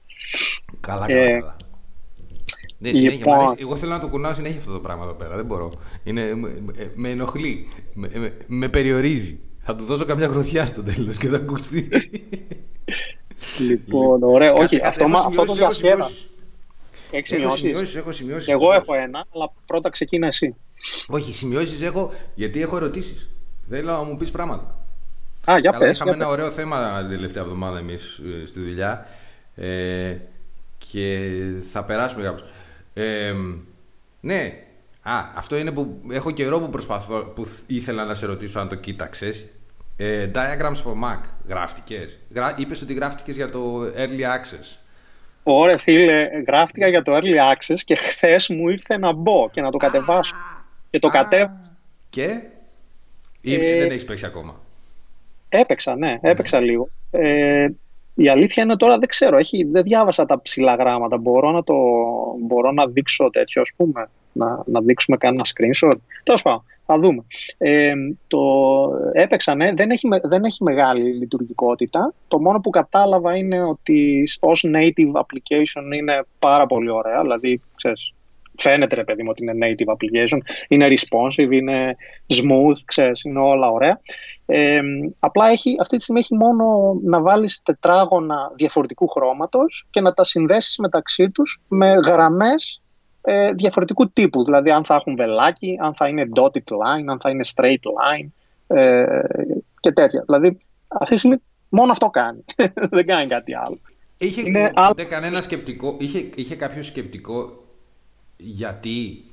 Καλά, 0.80 1.04
Ε, 1.08 1.14
καλά, 1.14 1.30
καλά. 1.38 1.56
Ναι, 2.90 2.96
συνέχεια, 2.96 3.18
λοιπόν. 3.18 3.34
μ' 3.36 3.40
αρέσει. 3.40 3.56
Εγώ 3.60 3.76
θέλω 3.76 3.92
να 3.92 4.00
το 4.00 4.08
κουνάω 4.08 4.34
συνέχεια 4.34 4.58
αυτό 4.58 4.72
το 4.72 4.78
πράγμα 4.80 5.04
εδώ 5.04 5.12
πέρα. 5.12 5.36
Δεν 5.36 5.44
μπορώ. 5.44 5.72
Είναι, 6.04 6.34
με, 6.34 6.50
με 6.94 7.08
ενοχλεί. 7.08 7.68
Με, 7.94 8.10
με, 8.14 8.36
με 8.46 8.68
περιορίζει. 8.68 9.38
Θα 9.60 9.74
του 9.76 9.84
δώσω 9.84 10.04
καμιά 10.04 10.26
γροθιά 10.26 10.66
στο 10.66 10.82
τέλος 10.82 11.16
και 11.16 11.28
θα 11.28 11.36
ακουστεί. 11.36 11.88
Λοιπόν, 13.60 14.22
ωραία. 14.22 14.48
Κάτσε, 14.48 14.62
Όχι, 14.62 14.76
κάτσε, 14.80 14.88
αυτό, 14.88 15.02
έχω 15.04 15.10
μα- 15.12 15.18
αυτό 15.40 15.44
το 15.44 15.52
σημειώσεις, 15.52 15.82
έχω 15.82 15.96
διασκέδα. 15.96 16.02
σημειώσεις. 16.04 16.28
Έχεις 17.10 17.30
Έχω 17.30 17.38
σημειώσεις; 17.40 17.60
σημειώσεις, 17.60 17.94
έχω 17.96 18.12
σημειώσεις. 18.12 18.48
Εγώ 18.48 18.72
έχω 18.72 18.94
ένα, 18.94 19.26
αλλά 19.34 19.52
πρώτα 19.66 19.90
ξεκίνα 19.90 20.26
εσύ. 20.26 20.54
Όχι, 21.08 21.32
σημειώσεις 21.32 21.82
έχω 21.82 22.12
γιατί 22.34 22.60
έχω 22.62 22.76
ερωτήσεις. 22.76 23.28
Θέλω 23.68 23.92
να 23.92 24.02
μου 24.02 24.16
πεις 24.16 24.30
πράγματα. 24.30 24.78
Α, 25.50 25.58
για 25.58 25.70
Καλά, 25.70 25.84
πες. 25.84 25.94
είχαμε 25.94 26.10
για 26.10 26.18
ένα 26.20 26.28
πες. 26.28 26.38
ωραίο 26.38 26.50
θέμα 26.50 26.98
την 27.00 27.08
τελευταία 27.08 27.42
εβδομάδα 27.42 27.78
εμείς 27.78 28.20
στη 28.46 28.60
δουλειά 28.60 29.06
ε, 29.54 30.16
και 30.90 31.28
θα 31.72 31.84
περάσουμε 31.84 32.22
κάπως. 32.22 32.44
Ε, 32.94 33.34
ναι, 34.20 34.52
α, 35.02 35.12
αυτό 35.34 35.56
είναι 35.56 35.70
που 35.72 36.00
έχω 36.10 36.30
καιρό 36.30 36.60
που 36.60 36.70
προσπαθώ, 36.70 37.18
που 37.34 37.44
θ- 37.44 37.70
ήθελα 37.70 38.04
να 38.04 38.14
σε 38.14 38.26
ρωτήσω 38.26 38.60
αν 38.60 38.68
το 38.68 38.74
κοίταξες. 38.74 39.46
Ε, 39.96 40.30
diagrams 40.34 40.82
for 40.84 40.92
Mac, 41.04 41.20
γράφτηκες; 41.48 42.18
Γρα, 42.34 42.54
είπες 42.58 42.82
ότι 42.82 42.94
γράφτηκες 42.94 43.36
για 43.36 43.50
το 43.50 43.82
Early 43.96 44.20
Access. 44.20 44.78
Ωραία, 45.42 45.78
φίλε, 45.78 46.28
γράφτηκα 46.46 46.88
για 46.88 47.02
το 47.02 47.16
Early 47.16 47.54
Access 47.54 47.78
και 47.84 47.94
χθες 47.94 48.48
μου 48.48 48.68
ήρθε 48.68 48.98
να 48.98 49.12
μπω 49.12 49.48
και 49.52 49.60
να 49.60 49.70
το 49.70 49.76
κατεβάσω. 49.78 50.34
Και 50.90 50.98
το 50.98 51.08
κατέβασα. 51.08 51.76
Και; 52.10 52.40
Ή 53.40 53.54
Ε, 53.54 53.78
δεν 53.78 53.90
έχεις 53.90 54.04
παίξει 54.04 54.26
ακόμα; 54.26 54.60
Έπαιξα, 55.48 55.96
ναι, 55.96 56.18
έπαιξα 56.20 56.60
λίγο. 56.60 56.88
Ε, 57.10 57.66
η 58.14 58.28
αλήθεια 58.28 58.62
είναι 58.62 58.76
τώρα 58.76 58.98
δεν 58.98 59.08
ξέρω, 59.08 59.36
έχει, 59.36 59.64
δεν 59.64 59.82
διάβασα 59.82 60.24
τα 60.24 60.42
ψηλά 60.42 60.74
γράμματα. 60.74 61.16
Μπορώ 61.16 61.50
να, 61.50 61.62
το, 61.62 61.74
μπορώ 62.40 62.72
να 62.72 62.86
δείξω 62.86 63.30
τέτοιο, 63.30 63.60
ας 63.60 63.72
πούμε, 63.76 64.08
να, 64.32 64.62
να 64.66 64.80
δείξουμε 64.80 65.16
κανένα 65.16 65.44
screenshot. 65.44 65.96
Τέλος 66.22 66.42
πάντων, 66.42 66.64
θα 66.86 66.98
δούμε. 66.98 67.24
Ε, 67.58 67.92
το 68.26 68.40
έπαιξα, 69.12 69.54
ναι, 69.54 69.72
δεν 69.74 69.90
έχει, 69.90 70.08
με- 70.08 70.20
δεν 70.22 70.44
έχει 70.44 70.62
μεγάλη 70.62 71.12
λειτουργικότητα. 71.12 72.14
Το 72.28 72.40
μόνο 72.40 72.60
που 72.60 72.70
κατάλαβα 72.70 73.36
είναι 73.36 73.62
ότι 73.62 74.22
ως 74.40 74.64
native 74.74 75.12
application 75.12 75.94
είναι 75.94 76.24
πάρα 76.38 76.66
πολύ 76.66 76.90
ωραία. 76.90 77.20
Δηλαδή, 77.20 77.60
ξέρεις, 77.74 78.12
φαίνεται 78.56 78.94
ρε 78.94 79.04
παιδί 79.04 79.22
μου 79.22 79.28
ότι 79.30 79.42
είναι 79.42 79.66
native 79.66 79.92
application, 79.92 80.38
είναι 80.68 80.88
responsive, 80.88 81.50
είναι 81.50 81.96
smooth, 82.26 82.76
ξέρεις, 82.84 83.22
είναι 83.22 83.38
όλα 83.38 83.70
ωραία. 83.70 84.00
Ε, 84.46 84.80
απλά 85.18 85.48
έχει, 85.48 85.76
αυτή 85.80 85.96
τη 85.96 86.02
στιγμή 86.02 86.20
έχει 86.20 86.34
μόνο 86.34 86.96
να 87.02 87.20
βάλεις 87.20 87.62
τετράγωνα 87.62 88.52
διαφορετικού 88.56 89.08
χρώματος 89.08 89.86
και 89.90 90.00
να 90.00 90.12
τα 90.12 90.24
συνδέσεις 90.24 90.78
μεταξύ 90.78 91.30
τους 91.30 91.60
με 91.68 91.94
γραμμές 92.06 92.82
ε, 93.22 93.52
διαφορετικού 93.52 94.10
τύπου. 94.10 94.44
Δηλαδή 94.44 94.70
αν 94.70 94.84
θα 94.84 94.94
έχουν 94.94 95.16
βελάκι, 95.16 95.78
αν 95.80 95.94
θα 95.94 96.08
είναι 96.08 96.28
dotted 96.34 96.56
line, 96.56 97.04
αν 97.06 97.20
θα 97.20 97.30
είναι 97.30 97.44
straight 97.54 97.72
line 97.72 98.28
ε, 98.66 99.04
και 99.80 99.92
τέτοια. 99.92 100.22
Δηλαδή 100.26 100.58
αυτή 100.88 101.12
τη 101.12 101.18
στιγμή 101.18 101.36
μόνο 101.68 101.92
αυτό 101.92 102.10
κάνει. 102.10 102.44
Δεν 102.96 103.06
κάνει 103.06 103.26
κάτι 103.26 103.54
άλλο. 103.54 103.78
Είχε 104.18 104.40
Είναι 104.40 104.72
ποτέ 104.86 105.04
κανένα 105.04 105.40
σκεπτικό, 105.40 105.96
είχε, 105.98 106.28
είχε 106.34 106.56
κάποιο 106.56 106.82
σκεπτικό 106.82 107.63
γιατί, 108.44 109.24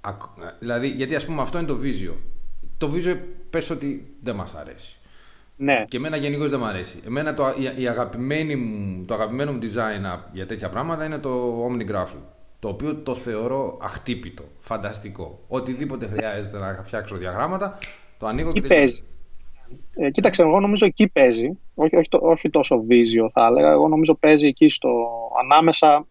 ακ- 0.00 0.54
δηλαδή, 0.58 0.88
γιατί 0.88 1.14
ας 1.14 1.24
πούμε 1.26 1.42
αυτό 1.42 1.58
είναι 1.58 1.66
το 1.66 1.78
Visual. 1.82 2.16
Το 2.78 2.92
Visual 2.94 3.16
πες 3.50 3.70
ότι 3.70 4.14
δεν 4.22 4.34
μας 4.34 4.54
αρέσει. 4.54 4.96
Ναι. 5.56 5.84
Και 5.88 5.96
εμένα 5.96 6.16
γενικώς 6.16 6.50
δεν 6.50 6.58
μου 6.58 6.66
αρέσει. 6.66 7.00
Εμένα 7.06 7.34
το, 7.34 7.54
η, 7.76 7.82
η 7.82 7.88
αγαπημένη 7.88 8.56
μου, 8.56 9.04
το 9.04 9.14
αγαπημένο 9.14 9.52
μου 9.52 9.58
design 9.62 10.14
app 10.16 10.20
για 10.32 10.46
τέτοια 10.46 10.68
πράγματα 10.68 11.04
είναι 11.04 11.18
το 11.18 11.64
OmniGraffle. 11.66 12.22
Το 12.60 12.68
οποίο 12.68 12.94
το 12.96 13.14
θεωρώ 13.14 13.78
αχτύπητο, 13.82 14.44
φανταστικό. 14.58 15.38
Οτιδήποτε 15.48 16.06
χρειάζεται 16.06 16.58
να 16.58 16.80
φτιάξω 16.84 17.16
διαγράμματα, 17.16 17.78
το 18.18 18.26
ανοίγω 18.26 18.48
Εκεί 18.48 18.60
και 18.60 18.66
παίζει. 18.66 19.02
Ε, 19.94 20.10
κοίταξε, 20.10 20.42
εγώ 20.42 20.60
νομίζω 20.60 20.86
εκεί 20.86 21.08
παίζει. 21.08 21.58
Όχι, 21.74 21.96
όχι, 21.96 22.08
το- 22.08 22.20
όχι 22.22 22.50
τόσο 22.50 22.82
βίζιο 22.82 23.30
θα 23.32 23.46
έλεγα. 23.46 23.70
Εγώ 23.70 23.88
νομίζω 23.88 24.14
παίζει 24.14 24.46
εκεί 24.46 24.68
στο, 24.68 24.88
ανάμεσα 25.42 26.06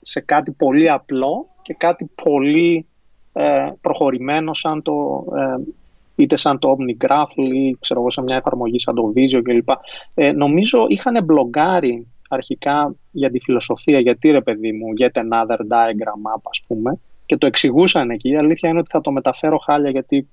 σε 0.00 0.20
κάτι 0.20 0.50
πολύ 0.50 0.90
απλό 0.90 1.48
και 1.62 1.74
κάτι 1.74 2.10
πολύ 2.22 2.86
ε, 3.32 3.70
προχωρημένο 3.80 4.54
σαν 4.54 4.82
το, 4.82 5.24
ε, 5.36 5.72
είτε 6.14 6.36
σαν 6.36 6.58
το 6.58 6.76
OmniGraffle 6.76 7.48
ή 7.52 7.76
ξέρω 7.80 8.00
εγώ, 8.00 8.10
σε 8.10 8.22
μια 8.22 8.36
εφαρμογή 8.36 8.78
σαν 8.78 8.94
το 8.94 9.12
Visio 9.16 9.40
κλπ. 9.42 9.68
Ε, 10.14 10.32
νομίζω 10.32 10.86
είχαν 10.88 11.24
μπλογκάρει 11.24 12.06
αρχικά 12.28 12.94
για 13.10 13.30
τη 13.30 13.40
φιλοσοφία, 13.40 14.00
γιατί 14.00 14.30
ρε 14.30 14.40
παιδί 14.40 14.72
μου, 14.72 14.86
get 15.00 15.20
another 15.20 15.58
diagram 15.58 16.36
app 16.36 16.42
ας 16.42 16.62
πούμε, 16.66 16.98
και 17.26 17.36
το 17.36 17.46
εξηγούσαν 17.46 18.10
εκεί. 18.10 18.28
Η 18.28 18.36
αλήθεια 18.36 18.68
είναι 18.68 18.78
ότι 18.78 18.90
θα 18.90 19.00
το 19.00 19.10
μεταφέρω 19.10 19.58
χάλια 19.58 19.90
γιατί 19.90 20.28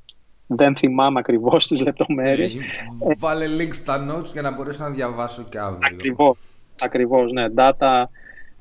δεν 0.47 0.75
θυμάμαι 0.75 1.19
ακριβώς 1.19 1.67
τις 1.67 1.83
λεπτομέρειες. 1.83 2.53
Ε, 2.53 3.13
Βάλε 3.17 3.45
link 3.59 3.73
στα 3.73 4.05
notes 4.11 4.31
για 4.31 4.41
να 4.41 4.51
μπορέσω 4.51 4.83
να 4.83 4.89
διαβάσω 4.89 5.43
και 5.49 5.59
αύριο. 5.59 5.79
Ακριβώς, 5.93 6.37
ακριβώς, 6.79 7.31
ναι. 7.31 7.45
Data, 7.55 8.03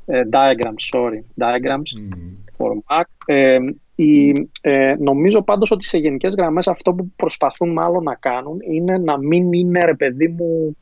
ε, 0.07 0.23
diagrams, 0.33 0.99
sorry. 0.99 1.45
Diagrams 1.45 1.91
Μμμ. 1.99 2.48
For 2.59 2.71
Mac. 2.71 3.05
Ε, 3.27 3.59
η, 3.95 4.31
ε, 4.61 4.95
νομίζω 4.99 5.43
πάντως 5.43 5.71
ότι 5.71 5.85
σε 5.85 5.99
γενικές 5.99 6.35
γραμμές 6.35 6.69
αυτό 6.69 6.93
που 6.93 7.13
προσπαθούν 7.17 7.73
μάλλον 7.73 8.03
να 8.03 8.15
κάνουν 8.15 8.59
είναι 8.71 8.99
να 8.99 9.19
μην 9.19 9.53
είναι, 9.53 9.85
ρε 9.85 9.95
παιδί 9.95 10.29
μου, 10.29 10.77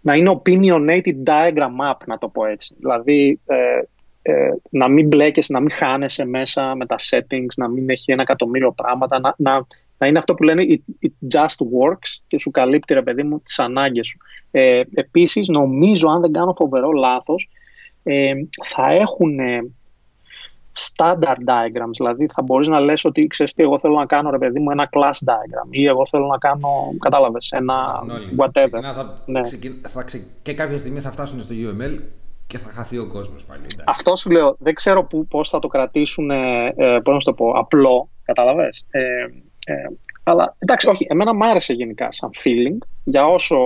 να 0.00 0.14
είναι 0.14 0.40
opinionated 0.42 1.22
diagram 1.24 1.70
map, 1.80 1.96
να 2.06 2.18
το 2.18 2.28
πω 2.28 2.46
έτσι. 2.46 2.74
Δηλαδή, 2.78 3.40
ε, 3.46 3.80
ε, 4.22 4.50
να 4.70 4.88
μην 4.88 5.06
μπλέκεσαι, 5.06 5.52
να 5.52 5.60
μην 5.60 5.70
χάνεσαι 5.70 6.24
μέσα 6.24 6.74
με 6.74 6.86
τα 6.86 6.96
settings, 7.10 7.54
να 7.56 7.68
μην 7.68 7.90
έχει 7.90 8.12
ένα 8.12 8.22
εκατομμύριο 8.22 8.72
πράγματα, 8.72 9.20
να, 9.20 9.34
να, 9.36 9.66
να 9.98 10.06
είναι 10.06 10.18
αυτό 10.18 10.34
που 10.34 10.42
λένε 10.42 10.66
it, 10.68 11.06
it 11.06 11.38
just 11.38 11.66
works 11.80 12.22
και 12.26 12.38
σου 12.38 12.50
καλύπτει, 12.50 12.94
ρε 12.94 13.02
παιδί 13.02 13.22
μου, 13.22 13.40
τις 13.40 13.58
ανάγκες 13.58 14.06
σου. 14.06 14.18
Ε, 14.50 14.82
επίσης, 14.94 15.48
νομίζω, 15.48 16.08
αν 16.08 16.20
δεν 16.20 16.32
κάνω 16.32 16.54
φοβερό 16.56 16.90
λάθος, 16.90 17.48
ε, 18.02 18.32
θα 18.64 18.92
έχουν 18.92 19.38
standard 20.78 21.40
diagrams, 21.46 21.96
δηλαδή 21.96 22.26
θα 22.34 22.42
μπορείς 22.42 22.68
να 22.68 22.80
λες 22.80 23.04
ότι 23.04 23.26
ξέρεις 23.26 23.54
τι, 23.54 23.62
εγώ 23.62 23.78
θέλω 23.78 23.94
να 23.94 24.06
κάνω 24.06 24.30
ρε 24.30 24.38
παιδί 24.38 24.60
μου 24.60 24.70
ένα 24.70 24.88
class 24.92 25.28
diagram 25.28 25.68
ή 25.70 25.86
εγώ 25.86 26.06
θέλω 26.06 26.26
να 26.26 26.36
κάνω, 26.38 26.68
κατάλαβες, 26.98 27.52
ένα 27.52 28.00
Όλοι. 28.02 28.36
whatever. 28.38 28.52
Ξεκινά, 28.70 28.92
θα, 28.92 29.22
Ναι. 29.26 29.40
ξεκι- 29.40 29.86
θα 29.88 30.02
ξε- 30.02 30.26
και 30.42 30.54
κάποια 30.54 30.78
στιγμή 30.78 31.00
θα 31.00 31.10
φτάσουν 31.12 31.40
στο 31.42 31.54
UML 31.54 31.98
και 32.46 32.58
θα 32.58 32.70
χαθεί 32.72 32.98
ο 32.98 33.06
κόσμος 33.06 33.44
πάλι. 33.44 33.60
εντάξει. 33.60 33.82
Αυτό 33.86 34.16
σου 34.16 34.30
λέω, 34.30 34.56
δεν 34.58 34.74
ξέρω 34.74 35.04
που, 35.04 35.26
πώς 35.26 35.48
θα 35.48 35.58
το 35.58 35.68
κρατήσουν, 35.68 36.30
ε, 36.30 36.66
ε, 36.76 36.98
πώς 37.04 37.14
να 37.14 37.20
σου 37.20 37.26
το 37.26 37.32
πω, 37.32 37.50
απλό, 37.50 38.08
κατάλαβες. 38.24 38.86
Ε, 38.90 39.00
ε, 39.66 39.74
αλλά 40.22 40.54
εντάξει, 40.58 40.88
όχι, 40.88 41.06
εμένα 41.08 41.34
μου 41.34 41.46
άρεσε 41.46 41.72
γενικά 41.72 42.12
σαν 42.12 42.30
feeling, 42.44 42.78
για 43.04 43.26
όσο 43.26 43.56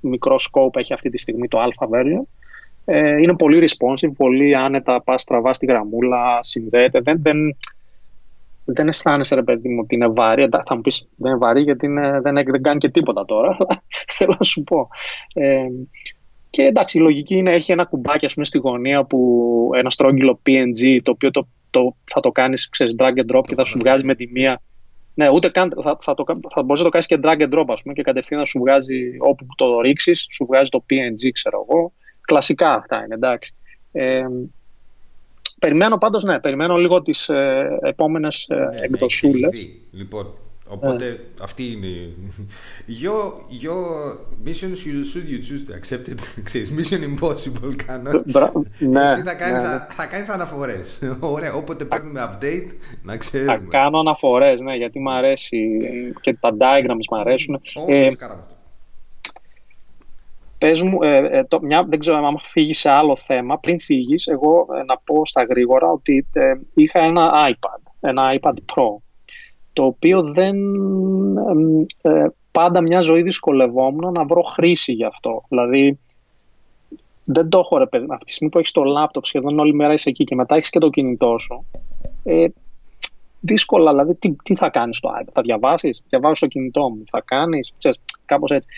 μικρό 0.00 0.36
scope 0.38 0.76
έχει 0.76 0.92
αυτή 0.92 1.10
τη 1.10 1.18
στιγμή 1.18 1.48
το 1.48 1.58
alpha 1.64 1.86
version. 1.88 2.22
Ε, 2.84 3.16
είναι 3.22 3.36
πολύ 3.36 3.68
responsive, 3.68 4.12
πολύ 4.16 4.56
άνετα, 4.56 5.02
πας 5.02 5.22
στραβά 5.22 5.52
στη 5.52 5.66
γραμμούλα, 5.66 6.38
συνδέεται. 6.42 7.00
Δεν, 7.00 7.22
δεν, 7.22 7.56
δεν 8.64 8.88
αισθάνεσαι 8.88 9.34
ρε 9.34 9.42
παιδί 9.42 9.68
μου 9.68 9.80
ότι 9.82 9.94
είναι 9.94 10.08
βαρύ. 10.08 10.42
Εντάξει, 10.42 10.66
Θα 10.68 10.74
μου 10.74 10.80
πεις 10.80 11.08
δεν 11.16 11.30
είναι 11.30 11.38
βαρύ 11.38 11.62
γιατί 11.62 11.86
είναι, 11.86 12.20
δεν, 12.20 12.34
δεν 12.34 12.62
κάνει 12.62 12.78
και 12.78 12.88
τίποτα 12.88 13.24
τώρα. 13.24 13.56
αλλά 13.58 13.82
Θέλω 14.12 14.34
να 14.38 14.44
σου 14.44 14.62
πω. 14.62 14.88
Ε, 15.34 15.66
και 16.50 16.62
εντάξει, 16.62 16.98
η 16.98 17.00
λογική 17.00 17.36
είναι 17.36 17.52
έχει 17.52 17.72
ένα 17.72 17.84
κουμπάκι 17.84 18.26
ας 18.26 18.34
πούμε, 18.34 18.46
στη 18.46 18.58
γωνία 18.58 19.04
που 19.04 19.70
ένα 19.74 19.90
στρόγγυλο 19.90 20.40
PNG 20.46 21.00
το 21.02 21.10
οποίο 21.10 21.30
το, 21.30 21.48
το, 21.70 21.96
θα 22.04 22.20
το 22.20 22.30
κάνεις 22.30 22.68
ξέρεις, 22.68 22.94
drag 22.98 23.12
and 23.18 23.36
drop 23.36 23.42
και 23.46 23.54
θα 23.54 23.64
σου 23.64 23.78
βγάζει 23.78 24.04
με 24.04 24.14
τη 24.14 24.30
μία. 24.30 24.62
Ναι, 25.14 25.30
ούτε 25.30 25.48
καν, 25.48 25.72
θα, 25.82 25.96
θα, 26.00 26.14
το, 26.14 26.24
θα 26.54 26.62
μπορείς 26.62 26.82
να 26.82 26.84
το 26.84 26.88
κάνεις 26.88 27.06
και 27.06 27.18
drag 27.22 27.42
and 27.42 27.58
drop 27.58 27.64
ας 27.68 27.82
πούμε, 27.82 27.94
και 27.94 28.02
κατευθείαν 28.02 28.46
σου 28.46 28.58
βγάζει 28.58 29.16
όπου 29.18 29.46
το 29.56 29.80
ρίξεις, 29.80 30.26
σου 30.30 30.44
βγάζει 30.44 30.68
το 30.70 30.84
PNG 30.90 31.30
ξέρω 31.32 31.66
εγώ. 31.68 31.92
Κλασικά 32.24 32.74
αυτά 32.74 33.04
είναι, 33.04 33.14
εντάξει. 33.14 33.54
Ε, 33.92 34.26
περιμένω 35.58 35.98
πάντως, 35.98 36.22
ναι, 36.24 36.40
περιμένω 36.40 36.76
λίγο 36.76 37.02
τις 37.02 37.28
ε, 37.28 37.78
επόμενες 37.82 38.46
ε, 38.48 38.54
ναι, 38.54 38.80
εκδοσούλες. 38.80 39.68
Λοιπόν, 39.90 40.34
Οπότε 40.68 41.18
yeah. 41.18 41.40
αυτή 41.42 41.72
είναι. 41.72 42.14
Your, 43.02 43.32
your 43.64 44.16
mission 44.46 44.76
should 44.76 45.28
you 45.28 45.40
choose 45.48 45.64
to 45.68 45.74
accept 45.74 46.08
it. 46.08 46.42
Ξέρεις, 46.42 46.72
mission 46.76 47.00
impossible 47.02 47.74
κάνω. 47.86 48.10
ναι, 48.78 49.02
Εσύ 49.02 49.22
θα 49.22 49.34
κάνεις, 49.34 49.62
ναι, 49.62 49.68
ναι. 49.68 49.86
θα 49.88 50.06
κάνεις 50.06 50.28
αναφορές. 50.28 51.02
Ωραία, 51.20 51.54
όποτε 51.54 51.84
παίρνουμε 51.84 52.20
update 52.30 52.76
να 53.02 53.16
ξέρουμε. 53.16 53.52
Θα 53.52 53.62
κάνω 53.68 53.98
αναφορές, 53.98 54.60
ναι, 54.60 54.74
γιατί 54.76 55.00
μου 55.00 55.12
αρέσει 55.12 55.78
και 56.20 56.34
τα 56.34 56.50
diagrams 56.58 57.04
μου 57.10 57.18
αρέσουν. 57.18 57.60
Oh, 57.86 57.92
ε, 57.92 58.08
Πες 60.64 60.82
μου, 60.82 61.02
ε, 61.02 61.38
ε, 61.38 61.44
το, 61.44 61.58
μια, 61.62 61.84
δεν 61.88 61.98
ξέρω 61.98 62.26
αν 62.26 62.40
φύγεις 62.42 62.78
σε 62.78 62.90
άλλο 62.90 63.16
θέμα. 63.16 63.58
Πριν 63.58 63.80
φύγεις, 63.80 64.26
εγώ 64.26 64.66
ε, 64.78 64.82
να 64.84 64.98
πω 65.04 65.26
στα 65.26 65.42
γρήγορα 65.42 65.90
ότι 65.90 66.26
ε, 66.32 66.52
είχα 66.74 67.00
ένα 67.00 67.32
iPad, 67.50 67.92
ένα 68.00 68.28
iPad 68.40 68.52
Pro 68.52 68.96
το 69.72 69.84
οποίο 69.84 70.22
δεν 70.22 70.56
ε, 72.02 72.26
πάντα 72.50 72.80
μια 72.80 73.00
ζωή 73.00 73.22
δυσκολευόμουν 73.22 74.12
να 74.12 74.24
βρω 74.24 74.42
χρήση 74.42 74.92
γι' 74.92 75.04
αυτό. 75.04 75.42
Δηλαδή, 75.48 75.98
δεν 77.24 77.48
το 77.48 77.58
έχω 77.58 77.78
ρε 77.78 77.86
παιδί. 77.86 78.06
Αυτή 78.08 78.24
τη 78.24 78.32
στιγμή 78.32 78.52
που 78.52 78.58
έχεις 78.58 78.72
το 78.72 78.84
λάπτοπ, 78.84 79.24
σχεδόν 79.24 79.58
όλη 79.58 79.74
μέρα 79.74 79.92
είσαι 79.92 80.08
εκεί 80.08 80.24
και 80.24 80.34
μετά 80.34 80.56
έχεις 80.56 80.70
και 80.70 80.78
το 80.78 80.90
κινητό 80.90 81.38
σου. 81.38 81.64
Ε, 83.44 83.52
δύσκολα, 83.52 83.90
δηλαδή, 83.90 84.14
τι, 84.14 84.36
τι 84.42 84.56
θα 84.56 84.70
κάνεις 84.70 84.96
στο 84.96 85.10
iPad, 85.20 85.28
θα 85.32 85.42
διαβάσεις, 85.42 86.02
διαβάζω 86.08 86.34
στο 86.34 86.46
κινητό 86.46 86.88
μου, 86.88 87.02
θα 87.06 87.22
κάνεις, 87.24 87.74
κάπως 88.24 88.50
έτσι. 88.50 88.68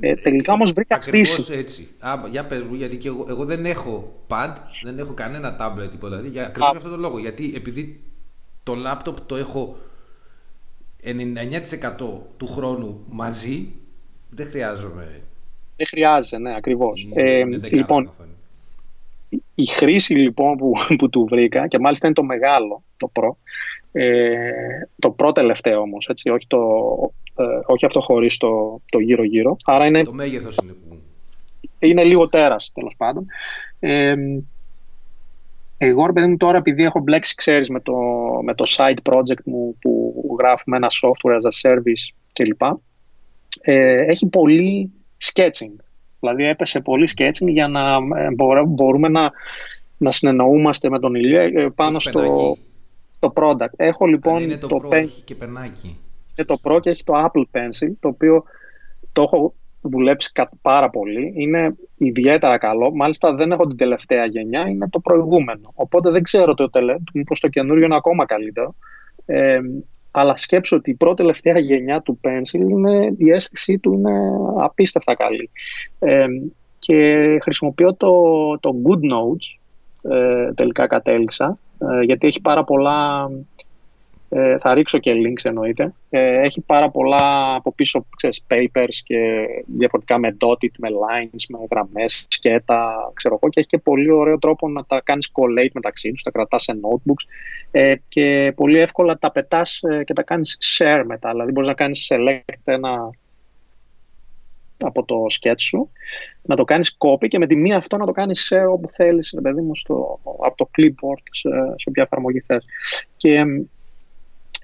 Ε, 0.00 0.14
τελικά 0.14 0.52
όμως 0.52 0.72
βρήκα 0.72 1.00
χρήση. 1.00 1.52
έτσι. 1.52 1.88
Α, 1.98 2.16
για 2.30 2.46
πες 2.46 2.62
μου, 2.62 2.74
γιατί 2.74 2.96
και 2.96 3.08
εγώ, 3.08 3.26
εγώ 3.28 3.44
δεν 3.44 3.64
έχω 3.64 4.12
pad, 4.28 4.54
δεν 4.82 4.98
έχω 4.98 5.12
κανένα 5.12 5.56
tablet 5.60 5.90
τίποτα. 5.90 6.16
Δηλαδή, 6.16 6.28
για 6.28 6.46
ακριβώς 6.46 6.76
αυτόν 6.76 6.90
τον 6.90 7.00
λόγο. 7.00 7.18
Γιατί 7.18 7.52
επειδή 7.56 8.00
το 8.62 8.74
λάπτοπ 8.74 9.20
το 9.20 9.36
έχω 9.36 9.76
99% 11.02 11.10
του 12.36 12.46
χρόνου 12.46 13.04
μαζί, 13.08 13.72
δεν 14.30 14.46
χρειάζομαι. 14.46 15.22
Δεν 15.76 15.86
χρειάζεται, 15.86 16.38
ναι, 16.38 16.54
ακριβώς. 16.56 17.08
ε, 17.14 17.44
λοιπόν, 17.70 18.10
η 19.54 19.66
χρήση 19.66 20.14
λοιπόν 20.14 20.56
που, 20.56 20.72
που 20.98 21.10
του 21.10 21.26
βρήκα 21.30 21.66
και 21.66 21.78
μάλιστα 21.78 22.06
είναι 22.06 22.14
το 22.14 22.22
μεγάλο, 22.22 22.82
το 22.96 23.08
προ, 23.08 23.38
ε, 23.96 24.38
το 24.98 25.10
προ 25.10 25.32
τελευταίο 25.32 25.80
όμως, 25.80 26.08
έτσι, 26.08 26.28
όχι, 26.28 26.46
το, 26.46 26.58
ε, 27.36 27.44
όχι 27.66 27.86
αυτό 27.86 28.00
χωρίς 28.00 28.36
το, 28.36 28.80
το 28.90 28.98
γύρω-γύρω. 28.98 29.56
Άρα 29.64 29.86
είναι, 29.86 30.02
το 30.02 30.12
μέγεθος 30.12 30.58
είναι 30.62 30.72
που... 30.72 30.98
Είναι 31.78 32.04
λίγο 32.04 32.28
τέρας, 32.28 32.72
τέλος 32.74 32.94
πάντων. 32.96 33.26
Ε, 33.80 34.14
εγώ, 35.78 36.06
ρε 36.06 36.12
παιδί 36.12 36.26
μου, 36.26 36.36
τώρα 36.36 36.58
επειδή 36.58 36.82
έχω 36.82 37.00
μπλέξει, 37.00 37.34
ξέρεις, 37.34 37.68
με 37.68 37.80
το, 37.80 37.94
με 38.42 38.54
το 38.54 38.64
side 38.76 39.12
project 39.12 39.42
μου 39.44 39.76
που 39.80 40.14
γράφουμε 40.40 40.76
ένα 40.76 40.88
software 40.90 41.34
as 41.34 41.50
a 41.50 41.70
service 41.70 42.14
κλπ. 42.32 42.62
Ε, 43.60 44.04
έχει 44.10 44.26
πολύ 44.26 44.92
sketching. 45.32 45.76
Δηλαδή 46.20 46.44
έπεσε 46.44 46.80
πολύ 46.80 47.08
sketching 47.16 47.48
για 47.48 47.68
να 47.68 47.94
ε, 47.94 48.28
μπορούμε 48.66 49.08
να, 49.08 49.30
να 49.96 50.10
συνεννοούμαστε 50.10 50.88
με 50.88 50.98
τον 50.98 51.14
Ηλία 51.14 51.42
ε, 51.42 51.68
πάνω 51.74 51.98
στο, 51.98 52.56
στο 53.24 53.32
product. 53.36 53.74
Έχω 53.76 54.06
λοιπόν 54.06 54.42
είναι 54.42 54.56
το, 54.56 54.66
το 54.66 54.88
Pencil. 54.90 55.22
Και 55.24 55.34
περνάκι. 55.34 55.98
Είναι 56.36 56.46
το 56.46 56.56
Pro 56.62 56.80
και 56.80 56.90
έχει 56.90 57.04
το 57.04 57.12
Apple 57.16 57.58
Pencil, 57.58 57.92
το 58.00 58.08
οποίο 58.08 58.44
το 59.12 59.22
έχω 59.22 59.54
δουλέψει 59.80 60.32
πάρα 60.62 60.90
πολύ. 60.90 61.32
Είναι 61.36 61.74
ιδιαίτερα 61.96 62.58
καλό. 62.58 62.94
Μάλιστα 62.94 63.34
δεν 63.34 63.52
έχω 63.52 63.66
την 63.66 63.76
τελευταία 63.76 64.24
γενιά, 64.24 64.68
είναι 64.68 64.88
το 64.88 64.98
προηγούμενο. 64.98 65.72
Οπότε 65.74 66.10
δεν 66.10 66.22
ξέρω 66.22 66.54
το 66.54 66.70
τελε... 66.70 66.96
μήπως 67.14 67.40
το 67.40 67.48
καινούριο 67.48 67.84
είναι 67.84 67.96
ακόμα 67.96 68.26
καλύτερο. 68.26 68.74
Ε, 69.26 69.60
αλλά 70.10 70.36
σκέψω 70.36 70.76
ότι 70.76 70.90
η 70.90 70.94
πρώτη 70.94 71.16
τελευταία 71.16 71.58
γενιά 71.58 72.00
του 72.00 72.20
Pencil 72.22 72.70
είναι, 72.70 73.14
η 73.16 73.30
αίσθησή 73.30 73.78
του 73.78 73.92
είναι 73.92 74.12
απίστευτα 74.58 75.14
καλή. 75.14 75.50
Ε, 75.98 76.26
και 76.78 77.38
χρησιμοποιώ 77.42 77.94
το, 77.94 78.12
το 78.60 78.74
Good 78.84 79.12
Notes, 79.12 79.58
ε, 80.12 80.52
τελικά 80.52 80.86
κατέληξα, 80.86 81.46
ε, 81.46 81.63
γιατί 82.04 82.26
έχει 82.26 82.40
πάρα 82.40 82.64
πολλά 82.64 83.28
ε, 84.36 84.58
θα 84.58 84.74
ρίξω 84.74 84.98
και 84.98 85.12
links 85.12 85.44
εννοείται. 85.44 85.94
Ε, 86.10 86.40
έχει 86.40 86.60
πάρα 86.60 86.90
πολλά 86.90 87.54
από 87.54 87.72
πίσω 87.72 88.06
ξέρεις, 88.16 88.44
papers 88.48 88.94
και 89.04 89.46
διαφορετικά 89.66 90.18
με 90.18 90.36
dotted, 90.40 90.70
με 90.78 90.88
lines, 90.88 91.44
με 91.48 91.58
γραμμές, 91.70 92.26
σκέτα, 92.28 93.10
ξέρω 93.14 93.38
εγώ 93.40 93.50
και 93.50 93.60
έχει 93.60 93.68
και 93.68 93.78
πολύ 93.78 94.10
ωραίο 94.10 94.38
τρόπο 94.38 94.68
να 94.68 94.84
τα 94.84 95.00
κάνεις 95.04 95.30
collate 95.32 95.70
μεταξύ 95.72 96.10
τους, 96.12 96.22
τα 96.22 96.30
κρατάς 96.30 96.62
σε 96.62 96.72
notebooks 96.82 97.30
ε, 97.70 97.94
και 98.08 98.52
πολύ 98.56 98.78
εύκολα 98.78 99.18
τα 99.18 99.30
πετάς 99.30 99.80
ε, 99.82 100.04
και 100.04 100.12
τα 100.12 100.22
κάνεις 100.22 100.58
share 100.78 101.02
μετά. 101.06 101.30
Δηλαδή 101.30 101.52
μπορείς 101.52 101.68
να 101.68 101.74
κάνεις 101.74 102.12
select 102.12 102.62
ένα 102.64 103.10
από 104.78 105.04
το 105.04 105.16
sketch 105.40 105.60
σου, 105.60 105.90
να 106.42 106.56
το 106.56 106.64
κάνεις 106.64 106.96
copy 106.98 107.28
και 107.28 107.38
με 107.38 107.46
τη 107.46 107.56
μία 107.56 107.76
αυτό 107.76 107.96
να 107.96 108.06
το 108.06 108.12
κάνεις 108.12 108.52
share 108.52 108.70
όπου 108.70 108.88
θέλεις, 108.88 109.34
παιδί 109.42 109.60
μου, 109.60 109.76
στο, 109.76 110.20
από 110.44 110.56
το 110.56 110.70
clipboard 110.78 111.22
σε, 111.30 111.48
σε 111.76 111.88
όποια 111.88 112.02
εφαρμογή 112.02 112.40
θες. 112.40 112.64
Και 113.16 113.44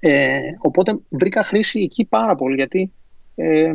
ε, 0.01 0.39
οπότε 0.57 0.99
βρήκα 1.09 1.43
χρήση 1.43 1.79
εκεί 1.81 2.05
πάρα 2.05 2.35
πολύ 2.35 2.55
γιατί 2.55 2.91
ε, 3.35 3.71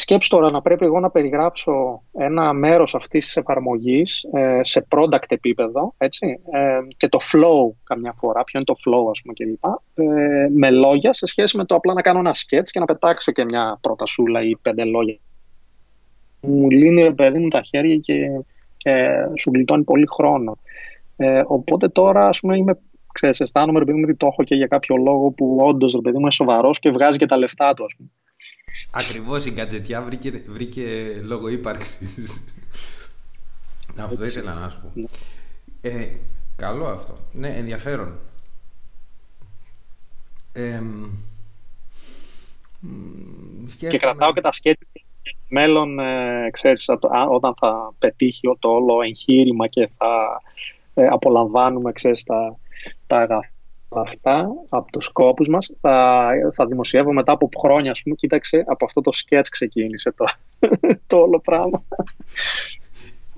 σκέψου 0.00 0.28
τώρα 0.28 0.50
να 0.50 0.62
πρέπει 0.62 0.84
εγώ 0.84 1.00
να 1.00 1.10
περιγράψω 1.10 2.02
ένα 2.12 2.52
μέρος 2.52 2.94
αυτής 2.94 3.24
της 3.24 3.36
εφαρμογής 3.36 4.24
ε, 4.32 4.60
σε 4.62 4.86
product 4.90 5.28
επίπεδο 5.28 5.94
έτσι, 5.98 6.40
ε, 6.50 6.78
και 6.96 7.08
το 7.08 7.18
flow 7.32 7.76
καμιά 7.84 8.14
φορά, 8.18 8.44
ποιο 8.44 8.60
είναι 8.60 8.64
το 8.64 8.74
flow 8.84 9.10
ας 9.10 9.20
πούμε 9.22 9.34
κλπ. 9.34 9.64
Ε, 9.94 10.48
με 10.54 10.70
λόγια 10.70 11.12
σε 11.12 11.26
σχέση 11.26 11.56
με 11.56 11.64
το 11.64 11.74
απλά 11.74 11.92
να 11.92 12.02
κάνω 12.02 12.18
ένα 12.18 12.34
sketch 12.34 12.68
και 12.70 12.78
να 12.78 12.84
πετάξω 12.84 13.32
και 13.32 13.44
μια 13.44 13.78
πρότασούλα 13.80 14.42
ή 14.42 14.56
πέντε 14.62 14.84
λόγια. 14.84 15.18
Μου 16.40 16.70
λύνει 16.70 17.14
παιδί 17.14 17.38
μου 17.38 17.48
τα 17.48 17.60
χέρια 17.60 17.96
και, 17.96 18.14
και 18.76 19.08
σου 19.38 19.50
γλιτώνει 19.54 19.84
πολύ 19.84 20.06
χρόνο. 20.06 20.58
Ε, 21.16 21.42
οπότε 21.46 21.88
τώρα 21.88 22.28
ας 22.28 22.40
πούμε 22.40 22.56
είμαι 22.56 22.78
ξέρεις, 23.12 23.40
αισθάνομαι, 23.40 23.78
ρε 23.78 23.84
παιδί 23.84 23.98
μου, 23.98 24.04
ότι 24.08 24.16
το 24.16 24.26
έχω 24.26 24.42
και 24.42 24.54
για 24.54 24.66
κάποιο 24.66 24.96
λόγο 24.96 25.30
που 25.30 25.56
όντως, 25.60 25.94
ρε 25.94 26.00
παιδί 26.00 26.14
μου, 26.14 26.20
είναι 26.20 26.30
σοβαρός 26.30 26.78
και 26.78 26.90
βγάζει 26.90 27.18
και 27.18 27.26
τα 27.26 27.36
λεφτά 27.36 27.74
του, 27.74 27.84
ας 27.84 27.94
πούμε. 27.96 28.08
Ακριβώς 28.90 29.44
η 29.44 29.50
γκατζετιά 29.50 30.02
βρήκε, 30.02 30.42
βρήκε 30.46 31.14
λόγο 31.22 31.48
ύπαρξης. 31.48 32.44
αυτό 33.96 34.22
ήθελα 34.22 34.54
να 34.54 34.68
σου 34.68 34.80
πω. 34.80 34.92
Ναι. 34.94 35.06
Ε, 35.80 36.10
καλό 36.56 36.86
αυτό. 36.86 37.14
Ναι, 37.32 37.48
ενδιαφέρον. 37.48 38.18
Ε, 40.52 40.82
και 43.78 43.98
κρατάω 43.98 44.32
και 44.32 44.40
τα 44.40 44.52
σκέψη 44.52 45.04
μέλλον, 45.48 45.98
ε, 45.98 46.50
ξέρεις, 46.50 46.86
όταν 47.30 47.54
θα 47.56 47.94
πετύχει 47.98 48.56
το 48.58 48.68
όλο 48.68 49.02
εγχείρημα 49.02 49.66
και 49.66 49.88
θα 49.96 50.42
ε, 50.94 51.06
απολαμβάνουμε, 51.06 51.92
ξέρεις, 51.92 52.22
τα, 52.22 52.58
τα 53.06 53.16
αγαθά 53.16 53.50
αυτά 53.88 54.48
από 54.68 54.90
τους 54.92 55.04
σκόπους 55.04 55.48
μας 55.48 55.70
θα, 55.80 56.30
θα 56.54 56.66
δημοσιεύω 56.66 57.12
μετά 57.12 57.32
από 57.32 57.48
χρόνια 57.58 57.90
ας 57.90 58.02
πούμε 58.02 58.14
κοίταξε 58.14 58.64
από 58.66 58.84
αυτό 58.84 59.00
το 59.00 59.12
σκέτς 59.12 59.48
ξεκίνησε 59.48 60.12
το, 60.12 60.24
το 61.06 61.16
όλο 61.16 61.40
πράγμα. 61.40 61.82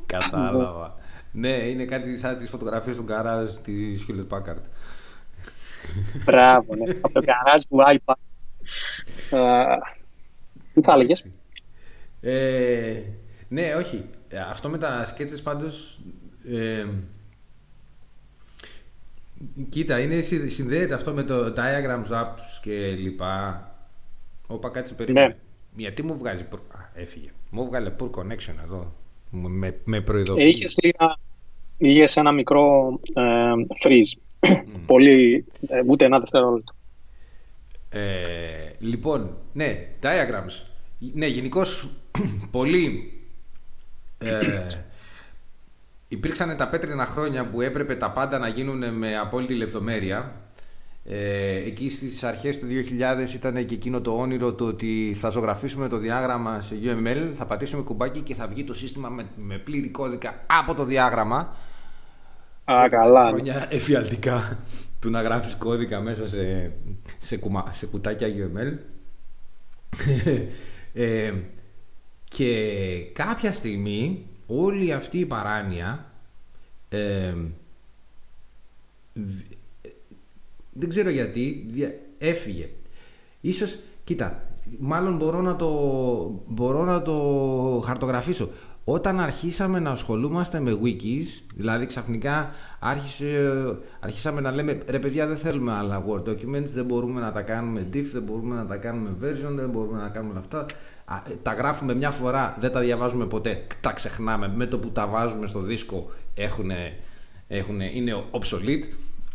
Κατάλαβα. 0.07 0.99
Ναι 1.33 1.49
είναι 1.49 1.85
κάτι 1.85 2.19
σαν 2.19 2.37
τις 2.37 2.51
φωτογραφίες 2.51 2.97
του 2.97 3.03
γκαράζ 3.03 3.51
της 3.51 4.07
Hewlett 4.09 4.37
Packard. 4.37 4.63
Μπράβο 6.25 6.75
ναι 6.75 6.91
από 7.03 7.13
το 7.13 7.21
γκαράζ 7.25 7.63
του 7.69 7.79
iPad. 7.95 8.15
Τι 10.75 10.83
θα 10.83 10.93
έλεγες; 10.93 11.25
Ε, 12.21 13.03
ναι 13.49 13.75
όχι. 13.75 14.05
Αυτό 14.51 14.69
με 14.69 14.79
τα 14.79 15.07
σκέτσες 15.07 15.43
πάντως 15.43 16.01
ε, 16.51 16.87
Κοίτα, 19.69 20.01
είναι, 20.01 20.21
συνδέεται 20.47 20.95
αυτό 20.95 21.13
με 21.13 21.23
το 21.23 21.55
diagrams 21.57 22.13
apps 22.13 22.61
και 22.63 22.91
λοιπά. 22.91 23.65
Όπα 24.47 24.69
κάτσε 24.69 24.95
περίπου. 24.95 25.21
Ναι. 25.21 25.37
Γιατί 25.77 26.03
μου 26.03 26.17
βγάζει. 26.17 26.43
Α, 26.43 26.91
έφυγε. 26.95 27.31
Μου 27.51 27.67
βγάλε 27.67 27.93
poor 27.99 28.11
connection 28.11 28.55
εδώ. 28.65 28.93
Με, 29.31 29.81
με 29.85 30.01
προειδοποίηση. 30.01 30.69
Είχες, 31.77 32.17
ένα 32.17 32.33
μικρό 32.33 33.01
ε, 33.15 33.23
freeze. 33.85 34.19
Πολύ, 34.87 35.45
ε, 35.69 35.83
ούτε 35.87 36.05
ένα 36.05 36.19
δευτερόλεπτο. 36.19 36.75
Ε, 37.89 38.71
λοιπόν, 38.79 39.37
ναι, 39.53 39.87
diagrams. 40.03 40.67
Ναι, 40.99 41.27
γενικώς 41.27 41.91
πολύ 42.51 43.13
ε, 44.19 44.31
υπήρξαν 46.13 46.57
τα 46.57 46.69
πέτρινα 46.69 47.07
χρόνια 47.07 47.47
που 47.47 47.61
έπρεπε 47.61 47.95
τα 47.95 48.11
πάντα 48.11 48.39
να 48.39 48.49
γίνουν 48.49 48.95
με 48.95 49.19
απόλυτη 49.19 49.55
λεπτομέρεια. 49.55 50.35
Ε, 51.05 51.57
εκεί 51.57 51.91
στις 51.91 52.25
αρχές 52.25 52.59
του 52.59 52.67
2000 53.31 53.35
ήταν 53.35 53.67
και 53.67 53.75
εκείνο 53.75 54.01
το 54.01 54.17
όνειρο 54.17 54.53
του 54.53 54.67
ότι 54.67 55.17
θα 55.19 55.29
ζωγραφίσουμε 55.29 55.89
το 55.89 55.97
διάγραμμα 55.97 56.61
σε 56.61 56.75
UML, 56.83 57.31
θα 57.35 57.47
πατήσουμε 57.47 57.83
κουμπάκι 57.83 58.21
και 58.21 58.35
θα 58.35 58.47
βγει 58.47 58.65
το 58.65 58.75
σύστημα 58.75 59.09
με, 59.09 59.27
με 59.43 59.59
πλήρη 59.59 59.89
κώδικα 59.89 60.45
από 60.47 60.75
το 60.75 60.85
διάγραμμα. 60.85 61.57
Α, 62.65 62.89
καλά. 62.91 63.29
Χρόνια 63.29 63.67
εφιαλτικά 63.71 64.59
του 65.01 65.11
να 65.11 65.23
γράφεις 65.23 65.55
κώδικα 65.55 66.01
μέσα 66.01 66.29
σε, 66.29 66.73
σε, 67.19 67.37
κουμα, 67.37 67.73
σε 67.73 67.87
κουτάκια 67.87 68.29
UML. 68.29 68.79
ε, 71.03 71.33
και 72.25 72.53
κάποια 73.13 73.53
στιγμή 73.53 74.30
όλη 74.51 74.93
αυτή 74.93 75.19
η 75.19 75.27
παράνοια 75.27 76.13
ε, 76.89 77.35
δεν 80.73 80.89
ξέρω 80.89 81.11
γιατί 81.11 81.67
έφυγε. 82.19 82.69
Ίσως, 83.41 83.79
κοίτα, 84.05 84.43
μάλλον 84.79 85.17
μπορώ 85.17 85.41
να 85.41 85.57
το, 85.57 85.69
μπορώ 86.47 86.85
να 86.85 87.03
το 87.03 87.83
χαρτογραφήσω. 87.85 88.51
Όταν 88.93 89.21
αρχίσαμε 89.21 89.79
να 89.79 89.91
ασχολούμαστε 89.91 90.61
με 90.61 90.79
wikis, 90.83 91.43
δηλαδή 91.57 91.87
ξαφνικά 91.87 92.51
άρχισε, 92.79 93.53
αρχίσαμε 94.01 94.41
να 94.41 94.51
λέμε 94.51 94.79
ρε 94.89 94.99
παιδιά 94.99 95.27
δεν 95.27 95.37
θέλουμε 95.37 95.73
άλλα 95.73 96.05
Word 96.07 96.29
documents, 96.29 96.65
δεν 96.65 96.85
μπορούμε 96.85 97.21
να 97.21 97.33
τα 97.33 97.43
κάνουμε 97.43 97.87
diff, 97.93 98.07
δεν 98.13 98.23
μπορούμε 98.23 98.55
να 98.55 98.67
τα 98.67 98.77
κάνουμε 98.77 99.11
version, 99.23 99.55
δεν 99.55 99.71
μπορούμε 99.71 99.99
να 99.99 100.09
κάνουμε 100.09 100.39
αυτά. 100.39 100.67
Τα 101.43 101.53
γράφουμε 101.53 101.95
μια 101.95 102.11
φορά, 102.11 102.57
δεν 102.61 102.73
τα 102.73 102.81
διαβάζουμε 102.81 103.27
ποτέ, 103.27 103.67
τα 103.81 103.93
ξεχνάμε. 103.93 104.53
Με 104.57 104.67
το 104.67 104.79
που 104.79 104.91
τα 104.91 105.07
βάζουμε 105.07 105.47
στο 105.47 105.61
δίσκο 105.61 106.11
έχουνε, 106.35 106.97
έχουνε, 107.49 107.91
είναι 107.95 108.25
obsolete, 108.31 108.85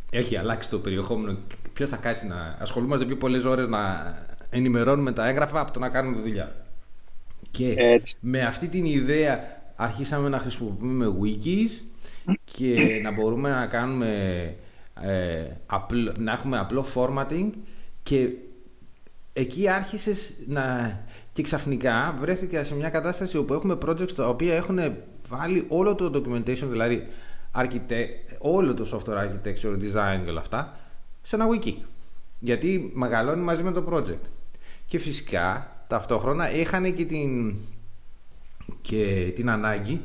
έχει 0.09 0.37
αλλάξει 0.37 0.69
το 0.69 0.79
περιεχόμενο. 0.79 1.37
Ποιος 1.73 1.89
θα 1.89 1.97
κάτσει 1.97 2.27
να 2.27 2.57
ασχολούμαστε 2.59 3.05
πιο 3.05 3.17
πολλές 3.17 3.43
ώρες 3.43 3.67
να 3.67 4.13
ενημερώνουμε 4.49 5.11
τα 5.11 5.27
έγγραφα 5.27 5.59
από 5.59 5.71
το 5.71 5.79
να 5.79 5.89
κάνουμε 5.89 6.21
δουλειά. 6.21 6.64
Και 7.57 8.01
με 8.19 8.41
αυτή 8.41 8.67
την 8.67 8.85
ιδέα 8.85 9.39
αρχίσαμε 9.75 10.29
να 10.29 10.39
χρησιμοποιούμε 10.39 11.05
wikis 11.21 11.83
και 12.43 12.99
να 13.03 13.11
μπορούμε 13.11 13.49
να 13.49 13.65
κάνουμε 13.65 14.09
ε, 15.01 15.45
να 16.17 16.31
έχουμε 16.31 16.57
απλό 16.57 16.85
formatting 16.95 17.49
και 18.03 18.29
εκεί 19.33 19.69
άρχισες 19.69 20.33
να 20.47 20.97
και 21.33 21.41
ξαφνικά 21.41 22.15
βρέθηκα 22.19 22.63
σε 22.63 22.75
μια 22.75 22.89
κατάσταση 22.89 23.37
όπου 23.37 23.53
έχουμε 23.53 23.77
projects 23.85 24.11
τα 24.11 24.27
οποία 24.27 24.55
έχουν 24.55 24.79
βάλει 25.27 25.65
όλο 25.67 25.95
το 25.95 26.11
documentation 26.15 26.67
δηλαδή 26.69 27.07
όλο 28.37 28.73
το 28.73 28.87
software 28.91 29.17
architecture, 29.17 29.73
design 29.73 30.21
και 30.23 30.29
όλα 30.29 30.39
αυτά 30.39 30.77
σε 31.21 31.35
ένα 31.35 31.45
wiki. 31.49 31.73
Γιατί 32.39 32.91
μεγαλώνει 32.93 33.41
μαζί 33.41 33.63
με 33.63 33.71
το 33.71 33.85
project. 33.91 34.27
Και 34.87 34.99
φυσικά 34.99 35.74
ταυτόχρονα 35.87 36.51
είχαν 36.51 36.95
και 36.95 37.05
την, 37.05 37.57
και 38.81 39.31
την 39.35 39.49
ανάγκη 39.49 40.01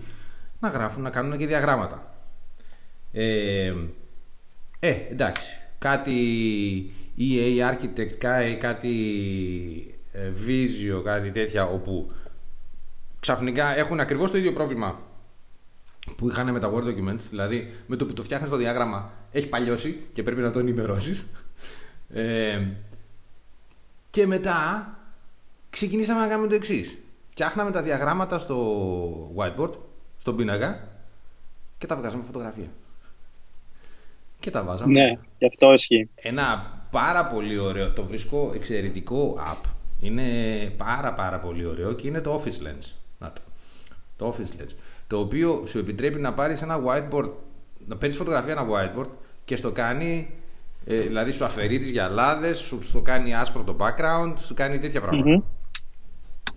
να 0.60 0.68
γράφουν, 0.68 1.02
να 1.02 1.10
κάνουν 1.10 1.38
και 1.38 1.46
διαγράμματα. 1.46 2.14
Ε, 3.12 3.74
ε 4.80 4.90
εντάξει, 5.10 5.56
κάτι 5.78 6.92
EA 7.18 7.72
Architect, 7.72 8.14
κάτι 8.58 8.94
ε, 10.12 10.32
Visio, 10.46 11.02
κάτι 11.04 11.30
τέτοια 11.30 11.66
όπου 11.66 12.12
ξαφνικά 13.20 13.76
έχουν 13.76 14.00
ακριβώς 14.00 14.30
το 14.30 14.38
ίδιο 14.38 14.52
πρόβλημα 14.52 14.98
που 16.16 16.28
είχαν 16.28 16.52
με 16.52 16.60
τα 16.60 16.72
Word 16.72 16.84
Documents, 16.84 17.20
δηλαδή 17.30 17.74
με 17.86 17.96
το 17.96 18.06
που 18.06 18.12
το 18.12 18.22
φτιάχνεις 18.22 18.50
το 18.50 18.56
διάγραμμα 18.56 19.12
έχει 19.32 19.48
παλιώσει 19.48 20.00
και 20.12 20.22
πρέπει 20.22 20.40
να 20.40 20.50
το 20.50 20.58
ενημερώσεις. 20.58 21.26
Ε, 22.12 22.62
και 24.10 24.26
μετά 24.26 24.88
ξεκινήσαμε 25.70 26.20
να 26.20 26.28
κάνουμε 26.28 26.48
το 26.48 26.54
εξής. 26.54 26.98
Φτιάχναμε 27.30 27.70
τα 27.70 27.82
διαγράμματα 27.82 28.38
στο 28.38 29.32
whiteboard, 29.36 29.72
στον 30.18 30.36
πίνακα 30.36 30.88
και 31.78 31.86
τα 31.86 31.96
βγάζαμε 31.96 32.22
φωτογραφία. 32.22 32.68
Και 34.40 34.50
τα 34.50 34.62
βάζαμε. 34.62 34.92
Ναι, 34.92 35.18
γι' 35.38 35.46
αυτό 35.46 35.72
ισχύει. 35.72 36.08
Ένα 36.14 36.78
πάρα 36.90 37.26
πολύ 37.26 37.58
ωραίο, 37.58 37.92
το 37.92 38.04
βρίσκω 38.04 38.52
εξαιρετικό 38.54 39.42
app. 39.46 39.68
Είναι 40.00 40.22
πάρα 40.76 41.14
πάρα 41.14 41.38
πολύ 41.38 41.66
ωραίο 41.66 41.92
και 41.92 42.08
είναι 42.08 42.20
το 42.20 42.42
Office 42.42 42.66
Lens. 42.66 42.92
Να 43.18 43.32
το. 43.32 43.40
Το 44.16 44.34
Office 44.34 44.60
Lens. 44.60 44.74
Το 45.06 45.18
οποίο 45.18 45.64
σου 45.66 45.78
επιτρέπει 45.78 46.20
να 46.20 46.34
πάρεις 46.34 46.62
ένα 46.62 46.80
whiteboard, 46.86 47.30
να 47.86 47.96
παίρνεις 47.96 48.16
φωτογραφία 48.16 48.52
ένα 48.52 48.66
whiteboard 48.70 49.08
και 49.44 49.56
στο 49.56 49.72
κάνει 49.72 50.34
ε, 50.84 51.00
δηλαδή 51.00 51.32
σου 51.32 51.44
αφαιρείς 51.44 51.78
τις 51.78 51.90
γυαλάδες, 51.90 52.58
σου 52.58 52.78
το 52.92 53.00
κάνει 53.00 53.34
άσπρο 53.34 53.62
το 53.62 53.76
background, 53.80 54.34
σου 54.38 54.54
κάνει 54.54 54.78
τέτοια 54.78 55.00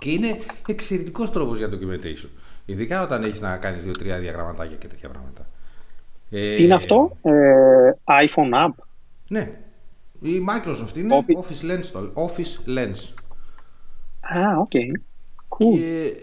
Και 0.04 0.12
είναι 0.12 0.40
εξαιρετικός 0.68 1.32
τρόπος 1.32 1.58
για 1.58 1.70
documentation. 1.70 2.30
Ειδικά 2.66 3.04
όταν 3.04 3.24
έχεις 3.24 3.42
να 3.42 3.58
κάνεις 3.58 3.84
δύο-τρία 3.84 4.18
διαγραμματάκια 4.18 4.78
και 4.78 4.88
τέτοια 4.88 5.10
πράγματα. 5.10 5.48
Ε, 6.30 6.56
Τι 6.56 6.64
είναι 6.64 6.74
αυτό, 6.74 7.18
ε, 7.22 7.32
iPhone 8.26 8.66
app. 8.66 8.74
Ναι. 9.28 9.52
Η 10.22 10.46
Microsoft 10.50 10.98
είναι 10.98 11.26
Office 11.28 11.72
Lens. 11.72 12.02
Office 12.14 12.78
Lens. 12.78 13.14
Α, 14.20 14.58
οκ. 14.58 14.72
Okay. 14.74 14.92
Cool. 15.50 15.78
Και 15.78 16.14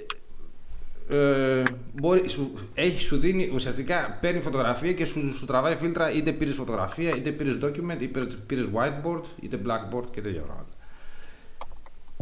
ε, 1.16 1.62
μπορεί, 2.00 2.28
σου, 2.28 2.52
έχει, 2.74 3.00
σου 3.00 3.16
δίνει, 3.16 3.50
ουσιαστικά 3.54 4.18
παίρνει 4.20 4.40
φωτογραφία 4.40 4.92
και 4.92 5.04
σου, 5.04 5.34
σου 5.34 5.46
τραβάει 5.46 5.76
φίλτρα 5.76 6.12
είτε 6.12 6.32
πήρες 6.32 6.54
φωτογραφία, 6.54 7.16
είτε 7.16 7.30
πήρες 7.30 7.58
document, 7.62 8.00
είτε 8.00 8.26
πήρες 8.46 8.68
whiteboard, 8.74 9.22
είτε 9.40 9.60
blackboard 9.66 10.04
και 10.10 10.20
τέτοια 10.20 10.40
πράγματα. 10.40 10.72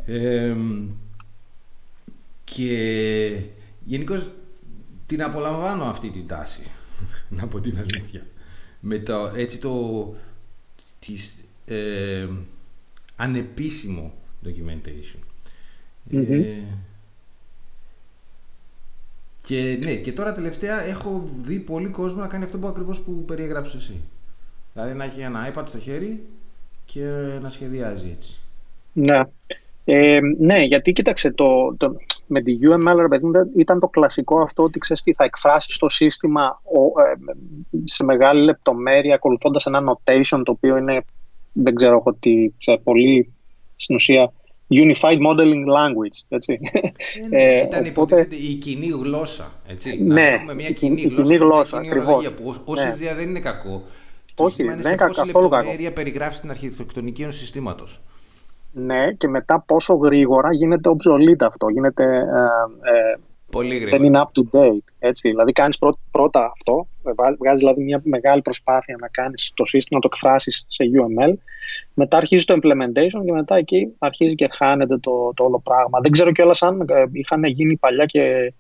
Ε, 0.07 0.57
και 2.55 3.41
γενικώς 3.85 4.31
την 5.07 5.23
απολαμβάνω 5.23 5.85
αυτή 5.85 6.11
την 6.11 6.27
τάση, 6.27 6.63
να 7.39 7.47
πω 7.47 7.61
την 7.61 7.79
αλήθεια. 7.79 8.27
Με 8.81 8.99
το, 8.99 9.33
έτσι 9.37 9.59
το 9.59 10.15
της, 10.99 11.37
ε, 11.67 12.29
ανεπίσημο 13.17 14.13
documentation. 14.45 15.21
Ε, 16.11 16.63
και 19.43 19.79
ναι, 19.83 19.95
και 19.95 20.13
τώρα 20.13 20.33
τελευταία 20.33 20.83
έχω 20.83 21.29
δει 21.43 21.59
πολύ 21.59 21.89
κόσμο 21.89 22.21
να 22.21 22.27
κάνει 22.27 22.45
αυτό 22.45 22.59
που 22.59 22.67
ακριβώς 22.67 23.01
που 23.01 23.25
περιέγραψες 23.25 23.83
εσύ. 23.83 24.01
Δηλαδή 24.73 24.95
να 24.95 25.05
έχει 25.05 25.21
ένα 25.21 25.53
iPad 25.55 25.65
στο 25.67 25.79
χέρι 25.79 26.23
και 26.85 27.03
να 27.41 27.51
σχεδιάζει 27.51 28.17
έτσι. 28.17 28.39
Ναι. 28.93 29.21
Ε, 29.85 30.21
ναι, 30.39 30.65
γιατί 30.65 30.93
κοίταξε, 30.93 31.31
το, 31.31 31.75
το, 31.77 31.97
με 32.29 32.43
τη 32.43 32.53
UML 32.63 32.97
ήταν 33.57 33.81
το 33.81 33.89
κλασικό 33.89 34.41
αυτό 34.41 34.63
ότι 34.63 34.79
ξέρεις 34.79 35.03
τι, 35.03 35.13
θα 35.13 35.25
εκφράσεις 35.25 35.79
το 35.79 35.89
σύστημα 35.89 36.63
ε, 37.07 37.83
σε 37.85 38.05
μεγάλη 38.05 38.45
λεπτομέρεια 38.45 39.15
ακολουθώντας 39.15 39.67
ένα 39.67 39.81
notation 39.91 40.43
το 40.45 40.53
οποίο 40.53 40.77
είναι, 40.77 41.05
δεν 41.53 41.75
ξέρω 41.75 41.97
εγώ 41.97 42.17
τι, 42.21 42.51
σε 42.59 42.81
πολύ 42.85 43.33
στην 43.77 43.95
ουσία 43.95 44.33
Unified 44.71 45.19
Modeling 45.27 45.65
Language. 45.77 46.25
Έτσι. 46.29 46.61
Ε, 46.73 47.29
ναι, 47.29 47.43
ε, 47.43 47.63
ήταν 47.63 47.87
οπότε... 47.87 48.27
η 48.31 48.55
κοινή 48.55 48.87
γλώσσα. 48.87 49.53
Έτσι. 49.67 50.03
Ναι, 50.03 50.15
να 50.15 50.29
έχουμε 50.29 50.55
μια 50.55 50.71
κοινή, 50.71 51.03
η 51.03 51.11
κοινή 51.11 51.37
γλώσσα. 51.37 51.79
Ακριβώς. 51.79 52.35
Που 52.35 52.55
ως 52.65 52.85
ναι. 52.85 52.95
ιδέα 52.97 53.15
δεν 53.15 53.29
είναι 53.29 53.41
κακό. 53.41 53.83
Όχι, 54.37 54.63
δεν 54.63 54.79
είναι 54.79 54.95
καθόλου 54.95 55.49
κακό. 55.49 55.91
περιγράφεις 55.95 56.41
την 56.41 56.51
αρχιτεκτονική 56.51 57.23
ενός 57.23 57.37
συστήματος. 57.37 58.01
Ναι, 58.73 59.13
και 59.13 59.29
μετά 59.29 59.65
πόσο 59.67 59.95
γρήγορα 59.95 60.53
γίνεται 60.53 60.91
obsolete 60.91 61.43
αυτό. 61.47 61.69
Γίνεται, 61.69 62.05
ε, 62.05 62.91
ε, 62.91 63.19
Πολύ 63.51 63.75
γρήγορα. 63.75 63.97
Δεν 63.97 64.03
είναι 64.03 64.21
up 64.25 64.41
to 64.41 64.59
date. 64.59 64.93
Έτσι. 64.99 65.29
Δηλαδή, 65.29 65.53
κάνεις 65.53 65.79
πρώτα, 66.11 66.53
αυτό, 66.57 66.89
βγάζεις 67.39 67.59
δηλαδή 67.59 67.83
μια 67.83 68.01
μεγάλη 68.05 68.43
προσπάθεια 68.43 68.97
να 69.01 69.09
κάνεις 69.09 69.53
το 69.55 69.65
σύστημα, 69.65 70.01
να 70.03 70.09
το 70.09 70.15
εκφράσεις 70.15 70.65
σε 70.69 70.85
UML 70.85 71.35
μετά 71.95 72.17
αρχίζει 72.17 72.45
το 72.45 72.55
implementation 72.63 73.25
και 73.25 73.33
μετά 73.33 73.57
εκεί 73.57 73.95
αρχίζει 73.99 74.35
και 74.35 74.49
χάνεται 74.51 74.99
το, 74.99 75.33
το 75.35 75.45
όλο 75.45 75.61
πράγμα. 75.61 76.01
Δεν 76.03 76.11
ξέρω 76.11 76.33
κιόλας 76.33 76.63
αν 76.63 76.81
ε, 76.81 77.05
είχαν 77.13 77.45
γίνει 77.45 77.77
παλιά 77.77 78.05
και 78.05 78.53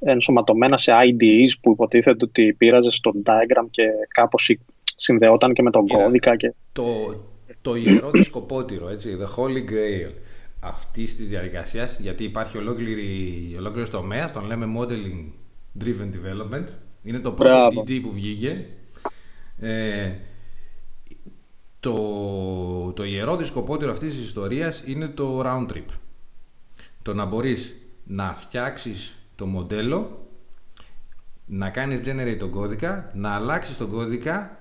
ενσωματωμένα 0.00 0.78
σε 0.78 0.92
IDEs 0.92 1.58
που 1.60 1.70
υποτίθεται 1.70 2.24
ότι 2.24 2.54
πήραζες 2.58 2.94
στο 2.94 3.12
diagram 3.24 3.66
και 3.70 3.82
κάπως 4.08 4.56
συνδεόταν 4.96 5.52
και 5.52 5.62
με 5.62 5.70
τον 5.70 5.86
κώδικα. 5.86 6.36
Και... 6.36 6.54
Το, 6.72 6.84
το 7.66 7.74
ιερό 7.74 8.10
δισκοπότηρο, 8.10 8.88
έτσι, 8.88 9.16
the 9.20 9.36
holy 9.36 9.70
grail 9.70 10.12
αυτής 10.60 11.16
της 11.16 11.28
διαδικασίας, 11.28 11.98
γιατί 11.98 12.24
υπάρχει 12.24 12.56
ολόκληρος 13.56 13.90
τομέας, 13.90 14.32
τον 14.32 14.46
λέμε 14.46 14.66
modeling 14.78 15.24
driven 15.84 16.10
development. 16.10 16.66
Είναι 17.02 17.18
το 17.18 17.32
πρώτο 17.32 17.84
DD 17.86 18.00
που 18.02 18.12
βγήκε. 18.12 18.66
Ε, 19.58 20.12
το, 21.80 22.92
το 22.92 23.04
ιερό 23.04 23.36
δισκοπότηρο 23.36 23.90
αυτής 23.90 24.14
της 24.14 24.24
ιστορίας 24.24 24.82
είναι 24.86 25.08
το 25.08 25.42
round 25.44 25.66
trip. 25.72 25.90
Το 27.02 27.14
να 27.14 27.24
μπορείς 27.24 27.76
να 28.04 28.34
φτιάξεις 28.34 29.18
το 29.36 29.46
μοντέλο, 29.46 30.26
να 31.46 31.70
κάνεις 31.70 32.00
generate 32.04 32.36
τον 32.38 32.50
κώδικα, 32.50 33.10
να 33.14 33.34
αλλάξεις 33.34 33.76
τον 33.76 33.90
κώδικα 33.90 34.58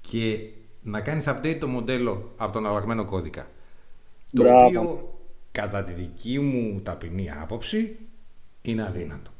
και 0.00 0.38
να 0.82 1.00
κάνεις 1.00 1.28
update 1.28 1.56
το 1.60 1.66
μοντέλο 1.66 2.32
από 2.36 2.52
τον 2.52 2.66
αλλαγμένο 2.66 3.04
κώδικα. 3.04 3.46
Το 4.32 4.56
οποίο 4.56 5.14
κατά 5.52 5.84
τη 5.84 5.92
δική 5.92 6.38
μου 6.38 6.80
ταπεινή 6.80 7.30
άποψη 7.42 7.96
είναι 8.62 8.82
αδύνατο. 8.86 9.30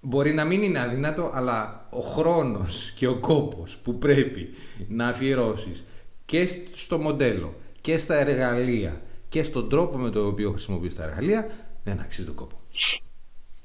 μπορεί 0.00 0.34
να 0.34 0.44
μην 0.44 0.62
είναι 0.62 0.80
αδύνατο, 0.80 1.30
αλλά 1.34 1.86
ο 1.90 2.00
χρόνος 2.00 2.92
και 2.96 3.06
ο 3.06 3.18
κόπος 3.18 3.76
που 3.76 3.98
πρέπει 3.98 4.48
να 4.88 5.08
αφιερώσεις 5.08 5.84
και 6.24 6.48
στο 6.74 6.98
μοντέλο 6.98 7.54
και 7.80 7.98
στα 7.98 8.14
εργαλεία 8.14 9.00
και 9.28 9.42
στον 9.42 9.68
τρόπο 9.68 9.98
με 9.98 10.10
τον 10.10 10.26
οποίο 10.26 10.50
χρησιμοποιείς 10.50 10.94
τα 10.94 11.02
εργαλεία 11.02 11.50
δεν 11.84 12.00
αξίζει 12.00 12.26
τον 12.26 12.34
κόπο. 12.34 12.56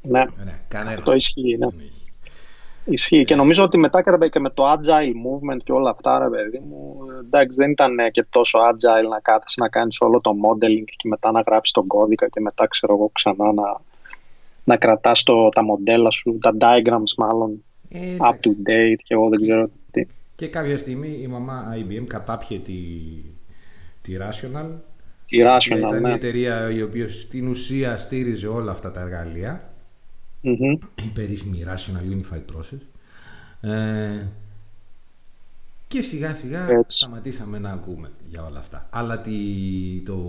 Ναι, 0.01 0.23
ναι 0.43 0.93
αυτό 0.93 1.13
ισχύει. 1.13 1.57
Ναι. 1.57 1.67
Ισχύει 2.85 3.23
και 3.23 3.35
νομίζω 3.35 3.63
ότι 3.63 3.77
μετά 3.77 4.29
και 4.29 4.39
με 4.39 4.49
το 4.49 4.71
agile 4.71 5.13
movement 5.25 5.57
και 5.63 5.71
όλα 5.71 5.89
αυτά, 5.89 6.19
ρε 6.19 6.29
παιδί 6.29 6.59
μου, 6.59 6.97
εντάξει 7.25 7.57
δεν 7.61 7.71
ήταν 7.71 7.95
και 8.11 8.25
τόσο 8.29 8.59
agile 8.59 9.09
να 9.09 9.19
κάθεσαι 9.19 9.55
να 9.59 9.69
κάνεις 9.69 10.01
όλο 10.01 10.21
το 10.21 10.31
modeling 10.31 10.83
και 10.97 11.07
μετά 11.07 11.31
να 11.31 11.41
γράψεις 11.41 11.73
τον 11.73 11.87
κώδικα 11.87 12.27
και 12.27 12.39
μετά 12.39 12.67
ξέρω 12.67 12.93
εγώ 12.93 13.09
ξανά 13.13 13.53
να, 13.53 13.81
να 14.63 14.77
κρατάς 14.77 15.23
το, 15.23 15.49
τα 15.49 15.63
μοντέλα 15.63 16.09
σου, 16.09 16.37
τα 16.41 16.53
diagrams 16.59 17.13
μάλλον, 17.17 17.63
ε, 17.89 18.15
up 18.19 18.33
to 18.33 18.49
date 18.49 18.99
και 19.03 19.13
εγώ 19.13 19.29
δεν 19.29 19.41
ξέρω 19.41 19.69
τι. 19.91 20.07
Και 20.35 20.47
κάποια 20.47 20.77
στιγμή 20.77 21.19
η 21.21 21.27
μαμά 21.27 21.75
IBM 21.77 22.05
κατάπιε 22.07 22.59
τη, 22.59 22.73
τη 24.01 24.13
Rational. 24.19 24.69
Τη 25.25 25.37
Rational, 25.41 25.77
Ήταν 25.77 26.01
ναι. 26.01 26.09
η 26.09 26.13
εταιρεία 26.13 26.71
η 26.71 26.81
οποία 26.81 27.09
στην 27.09 27.47
ουσία 27.47 27.97
στήριζε 27.97 28.47
όλα 28.47 28.71
αυτά 28.71 28.91
τα 28.91 29.01
εργαλεία. 29.01 29.74
Mm-hmm. 30.45 30.79
Η 31.03 31.07
περίφημη 31.13 31.63
Rational 31.65 32.13
Unified 32.13 32.55
Process. 32.55 32.79
Ε, 33.69 34.27
και 35.87 36.01
σιγά 36.01 36.35
σιγά 36.35 36.69
Έτσι. 36.69 36.97
σταματήσαμε 36.97 37.59
να 37.59 37.71
ακούμε 37.71 38.11
για 38.29 38.45
όλα 38.45 38.59
αυτά. 38.59 38.87
Αλλά 38.91 39.21
τη, 39.21 39.31
το, 40.05 40.19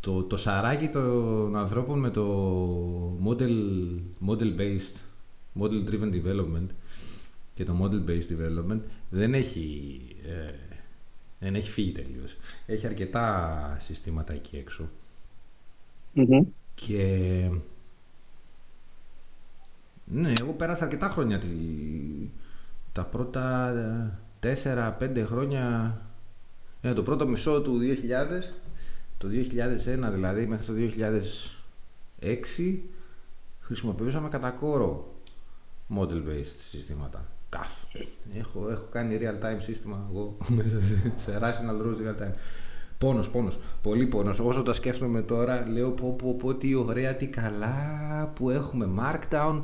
το, 0.00 0.22
το 0.22 0.36
σαράκι 0.36 0.88
των 0.88 1.56
ανθρώπων 1.56 1.98
με 1.98 2.10
το 2.10 3.18
model, 3.26 3.56
model 4.28 4.58
based, 4.58 4.96
model 5.60 5.88
driven 5.90 6.12
development 6.12 6.66
και 7.54 7.64
το 7.64 7.74
model 7.82 8.10
based 8.10 8.28
development 8.32 8.80
δεν 9.10 9.34
έχει, 9.34 10.00
ε, 10.26 10.52
δεν 11.38 11.54
έχει 11.54 11.70
φύγει 11.70 11.92
τελείως. 11.92 12.36
Έχει 12.66 12.86
αρκετά 12.86 13.76
συστήματα 13.80 14.32
εκεί 14.32 14.64
Και 16.74 17.50
ναι, 20.10 20.32
εγώ 20.40 20.52
πέρασα 20.52 20.84
αρκετά 20.84 21.08
χρόνια 21.08 21.40
τα 22.92 23.04
πρώτα 23.04 23.74
4-5 24.42 25.24
χρόνια 25.26 25.96
ναι, 26.82 26.92
το 26.92 27.02
πρώτο 27.02 27.26
μισό 27.26 27.60
του 27.60 27.78
2000 27.80 27.84
το 29.18 29.28
2001 29.28 30.12
δηλαδή 30.12 30.46
μέχρι 30.46 30.66
το 30.66 30.72
2006 32.20 32.78
χρησιμοποιούσαμε 33.60 34.28
κατά 34.28 34.50
κόρο 34.50 35.18
model-based 35.96 36.56
συστήματα. 36.70 37.24
Έχω, 38.38 38.70
έχω 38.70 38.84
κάνει 38.90 39.18
real-time 39.22 39.62
σύστημα 39.62 40.06
εγώ 40.10 40.36
μέσα 40.56 40.80
σε, 41.16 41.38
Rational 41.40 41.82
Rules 41.82 42.08
real-time. 42.08 42.34
Πόνος, 42.98 43.30
πόνος, 43.30 43.58
πολύ 43.82 44.06
πόνος. 44.06 44.38
Όσο 44.38 44.62
τα 44.62 44.72
σκέφτομαι 44.72 45.22
τώρα 45.22 45.68
λέω 45.68 45.90
πω 45.90 46.14
πω 46.18 46.34
πω 46.34 46.54
τι 46.54 46.74
ωραία, 46.74 47.16
τι 47.16 47.26
καλά 47.26 48.32
που 48.34 48.50
έχουμε 48.50 48.88
Markdown. 48.98 49.60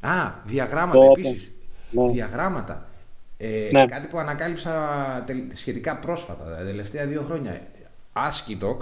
Α, 0.00 0.32
διαγράμματα 0.44 1.06
oh, 1.08 1.18
επίσης. 1.18 1.50
Ναι. 1.90 2.12
Διαγράμματα. 2.12 2.88
Ε, 3.36 3.68
ναι. 3.72 3.86
Κάτι 3.86 4.06
που 4.06 4.18
ανακάλυψα 4.18 5.24
σχετικά 5.54 5.96
πρόσφατα, 5.96 6.44
τα 6.44 6.64
τελευταία 6.64 7.06
δύο 7.06 7.22
χρόνια. 7.22 7.60
AsciiDoc. 8.12 8.76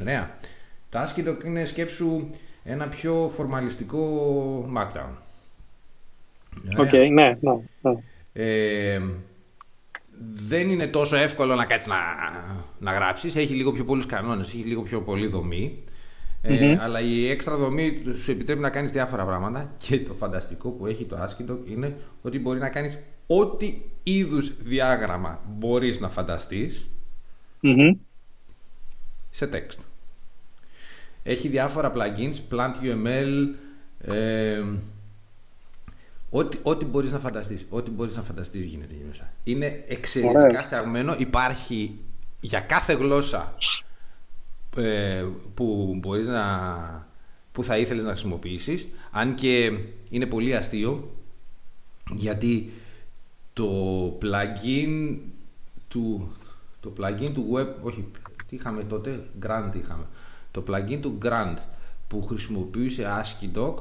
Ωραία. 0.00 0.30
Το 0.88 0.98
AsciiDoc 0.98 1.44
είναι 1.44 1.64
σκέψου 1.64 2.30
ένα 2.64 2.88
πιο 2.88 3.30
φορμαλιστικό 3.34 4.70
Markdown. 4.76 5.12
OK, 6.78 6.88
okay, 6.92 7.08
ναι, 7.12 7.38
ναι. 7.40 7.52
ναι. 7.80 7.92
Ε, 8.32 9.00
δεν 10.32 10.70
είναι 10.70 10.86
τόσο 10.86 11.16
εύκολο 11.16 11.54
να 11.54 11.64
κάτσεις 11.64 11.88
να, 11.88 11.96
να 12.78 12.92
γράψεις. 12.92 13.36
Έχει 13.36 13.54
λίγο 13.54 13.72
πιο 13.72 13.84
πολλούς 13.84 14.06
κανόνες, 14.06 14.46
έχει 14.46 14.56
λίγο 14.64 14.82
πιο 14.82 15.00
πολύ 15.00 15.26
δομή. 15.26 15.76
Ε, 16.42 16.76
αλλά 16.80 17.00
η 17.00 17.30
έξτρα 17.30 17.56
δομή 17.56 18.02
σου 18.16 18.30
επιτρέπει 18.30 18.60
να 18.60 18.70
κάνεις 18.70 18.92
διάφορα 18.92 19.24
πράγματα 19.24 19.74
και 19.76 20.00
το 20.00 20.14
φανταστικό 20.14 20.70
που 20.70 20.86
έχει 20.86 21.04
το 21.04 21.16
ASCII 21.22 21.68
είναι 21.70 21.96
ότι 22.22 22.38
μπορεί 22.38 22.58
να 22.58 22.68
κάνεις 22.68 22.98
ό,τι 23.26 23.80
είδους 24.02 24.56
διάγραμμα 24.62 25.40
μπορείς 25.48 26.00
να 26.00 26.08
φανταστείς 26.08 26.86
σε 29.30 29.48
text. 29.52 29.78
Έχει 31.22 31.48
διάφορα 31.48 31.92
plugins, 31.96 32.34
Plant 32.50 32.74
UML, 32.82 33.48
ε, 33.98 34.62
ό,τι, 36.30 36.58
ό,τι 36.62 36.84
μπορείς 36.84 37.12
να 37.12 37.18
φανταστείς. 37.18 37.66
Ό,τι 37.68 37.90
μπορείς 37.90 38.16
να 38.16 38.22
φανταστείς 38.22 38.64
γίνεται 38.64 38.94
εκεί 38.94 39.04
μέσα. 39.08 39.28
Είναι 39.44 39.84
εξαιρετικά 39.88 40.62
φτιαγμένο. 40.62 41.14
Υπάρχει 41.18 41.98
για 42.40 42.60
κάθε 42.60 42.92
γλώσσα 42.92 43.54
ε, 44.76 45.24
που 45.54 45.96
μπορείς 46.00 46.26
να 46.26 47.08
που 47.52 47.64
θα 47.64 47.78
ήθελες 47.78 48.04
να 48.04 48.10
χρησιμοποιήσεις 48.10 48.88
αν 49.10 49.34
και 49.34 49.72
είναι 50.10 50.26
πολύ 50.26 50.56
αστείο 50.56 51.10
γιατί 52.12 52.70
το 53.52 53.68
plugin 54.22 55.18
του 55.88 56.34
το 56.80 56.92
plugin 56.98 57.30
του 57.34 57.52
web 57.54 57.66
όχι 57.82 58.04
τι 58.50 58.56
είχαμε 58.56 58.82
τότε, 58.82 59.20
Grant 59.42 59.76
είχαμε. 59.82 60.06
Το 60.50 60.64
plugin 60.68 60.98
του 61.00 61.18
Grant 61.22 61.56
που 62.08 62.22
χρησιμοποιούσε 62.22 63.06
ASCII 63.20 63.58
doc, 63.58 63.74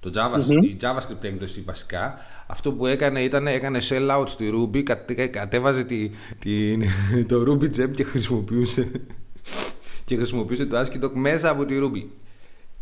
το 0.00 0.12
JavaScript, 0.14 0.64
η 0.64 0.76
JavaScript 0.80 1.24
έκδοση 1.24 1.60
βασικά, 1.60 2.18
αυτό 2.46 2.72
που 2.72 2.86
έκανε 2.86 3.20
ήταν 3.22 3.46
έκανε 3.46 3.80
sellout 3.88 4.24
στη 4.26 4.50
Ruby, 4.54 4.82
κατέβαζε 5.30 5.84
τη, 5.84 6.10
τη, 6.38 6.76
το 7.30 7.44
Ruby 7.48 7.76
gem 7.76 7.90
και 7.94 8.04
χρησιμοποιούσε, 8.04 8.90
και 10.04 10.16
χρησιμοποιούσε 10.16 10.66
το 10.66 10.80
ASCII 10.80 11.04
doc 11.04 11.10
μέσα 11.12 11.50
από 11.50 11.64
τη 11.64 11.74
Ruby. 11.80 12.04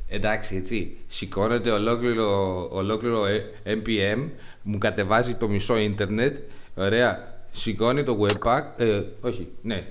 Εντάξει, 0.08 0.56
έτσι. 0.56 0.96
Σηκώνεται 1.08 1.70
ολόκληρο, 1.70 2.68
ολόκληρο 2.72 3.22
NPM, 3.64 4.28
μου 4.62 4.78
κατεβάζει 4.78 5.34
το 5.34 5.48
μισό 5.48 5.78
ίντερνετ. 5.78 6.36
Ωραία. 6.74 7.38
Σηκώνει 7.52 8.04
το 8.04 8.26
webpack. 8.26 8.62
Ε, 8.76 9.02
όχι, 9.20 9.48
ναι. 9.62 9.86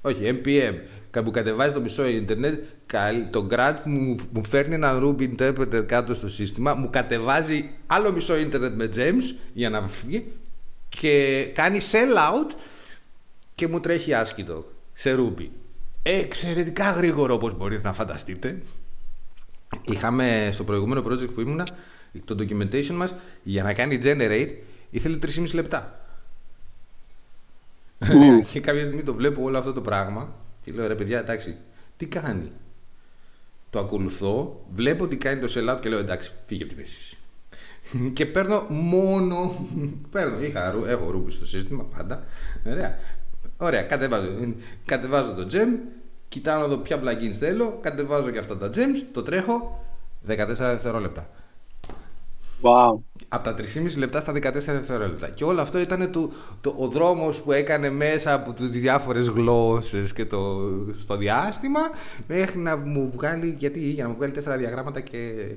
Όχι, 0.00 0.40
NPM. 0.42 0.74
Που 1.24 1.30
κατεβάζει 1.30 1.74
το 1.74 1.80
μισό 1.80 2.06
ίντερνετ, 2.06 2.62
το 3.30 3.48
Grant 3.50 3.76
μου, 3.84 4.16
μου 4.32 4.44
φέρνει 4.44 4.74
ένα 4.74 4.98
Ruby 5.02 5.36
interpreter 5.36 5.84
κάτω 5.86 6.14
στο 6.14 6.28
σύστημα, 6.28 6.74
μου 6.74 6.90
κατεβάζει 6.90 7.70
άλλο 7.86 8.12
μισό 8.12 8.36
ίντερνετ 8.36 8.74
με 8.74 8.90
gems 8.94 9.36
για 9.52 9.70
να 9.70 9.88
φύγει 9.88 10.26
και 10.88 11.44
κάνει 11.54 11.78
sell 11.92 12.16
out 12.16 12.54
και 13.54 13.68
μου 13.68 13.80
τρέχει 13.80 14.14
άσχητο 14.14 14.66
σε 14.94 15.16
Ruby. 15.18 15.48
Εξαιρετικά 16.02 16.90
γρήγορο 16.90 17.34
όπως 17.34 17.56
μπορείτε 17.56 17.82
να 17.82 17.92
φανταστείτε. 17.92 18.62
Είχαμε 19.84 20.50
στο 20.52 20.64
προηγούμενο 20.64 21.04
project 21.06 21.34
που 21.34 21.40
ήμουνα, 21.40 21.68
το 22.24 22.36
documentation 22.38 22.94
μας 22.94 23.14
για 23.42 23.62
να 23.62 23.74
κάνει 23.74 23.98
generate 24.02 24.50
ήθελε 24.90 25.18
3,5 25.22 25.54
λεπτά. 25.54 26.00
Mm. 27.98 28.44
και 28.50 28.60
κάποια 28.60 28.84
στιγμή 28.84 29.02
το 29.02 29.14
βλέπω 29.14 29.42
όλο 29.42 29.58
αυτό 29.58 29.72
το 29.72 29.80
πράγμα 29.80 30.34
και 30.62 30.72
λέω 30.72 30.86
ρε 30.86 30.94
παιδιά, 30.94 31.18
εντάξει, 31.18 31.56
τι 31.96 32.06
κάνει; 32.06 32.52
Το 33.70 33.78
ακολουθώ, 33.78 34.64
βλέπω 34.74 35.08
τι 35.08 35.16
κάνει 35.16 35.40
το 35.40 35.52
sellout 35.54 35.80
και 35.80 35.88
λέω 35.88 35.98
εντάξει, 35.98 36.32
φύγε 36.46 36.62
από 36.62 36.72
τη 36.72 36.78
μέση. 36.78 37.16
και 38.16 38.26
παίρνω 38.26 38.66
μόνο. 38.68 39.52
παίρνω, 40.12 40.42
είχα, 40.42 40.74
έχω 40.86 41.10
ρούμπι 41.10 41.30
στο 41.30 41.46
σύστημα 41.46 41.84
πάντα. 41.84 42.24
Ωραία. 42.66 42.98
Ωραία, 43.62 43.82
κατεβάζω, 43.82 44.28
κατεβάζω 44.84 45.34
το 45.34 45.46
gem, 45.52 45.78
κοιτάω 46.28 46.60
να 46.60 46.66
δω 46.66 46.76
ποια 46.76 47.00
plugins 47.02 47.32
θέλω, 47.32 47.78
κατεβάζω 47.80 48.30
και 48.30 48.38
αυτά 48.38 48.56
τα 48.56 48.70
gems, 48.74 49.04
το 49.12 49.22
τρέχω 49.22 49.84
14 50.26 50.34
δευτερόλεπτα. 50.46 51.28
Wow. 52.62 52.98
Από 53.28 53.44
τα 53.44 53.54
3,5 53.58 53.96
λεπτά 53.96 54.20
στα 54.20 54.32
14 54.32 54.52
δευτερόλεπτα. 54.52 55.28
Και 55.28 55.44
όλο 55.44 55.60
αυτό 55.60 55.78
ήταν 55.78 56.12
το, 56.12 56.30
το, 56.60 56.74
ο 56.78 56.88
δρόμος 56.88 57.40
που 57.40 57.52
έκανε 57.52 57.90
μέσα 57.90 58.32
από 58.32 58.52
τις 58.52 58.68
διάφορες 58.68 59.28
γλώσσες 59.28 60.12
και 60.12 60.26
το, 60.26 60.68
στο 60.98 61.16
διάστημα 61.16 61.80
μέχρι 62.28 62.58
να 62.58 62.76
μου 62.76 63.10
βγάλει, 63.14 63.54
γιατί 63.58 63.80
για 63.80 64.02
να 64.02 64.08
μου 64.10 64.16
βγάλει 64.16 64.32
4 64.44 64.54
διαγράμματα 64.58 65.00
και 65.00 65.50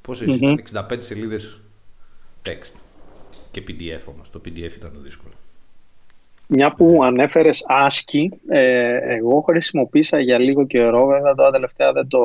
πόσο 0.00 0.24
mm-hmm. 0.28 0.54
65 0.88 0.96
σελίδες 0.98 1.60
text. 2.42 2.76
Και 3.50 3.62
PDF 3.68 4.02
όμως. 4.06 4.30
Το 4.30 4.40
PDF 4.44 4.76
ήταν 4.76 4.92
το 4.92 5.00
δύσκολο. 5.00 5.34
Μια 6.46 6.74
που 6.74 7.00
ανέφερες 7.04 7.64
ASCII, 7.68 8.28
ε, 8.48 8.96
εγώ 9.14 9.40
χρησιμοποίησα 9.40 10.20
για 10.20 10.38
λίγο 10.38 10.66
καιρό, 10.66 11.06
βέβαια 11.06 11.34
τώρα 11.34 11.50
τελευταία 11.50 11.92
δεν 11.92 12.08
το 12.08 12.20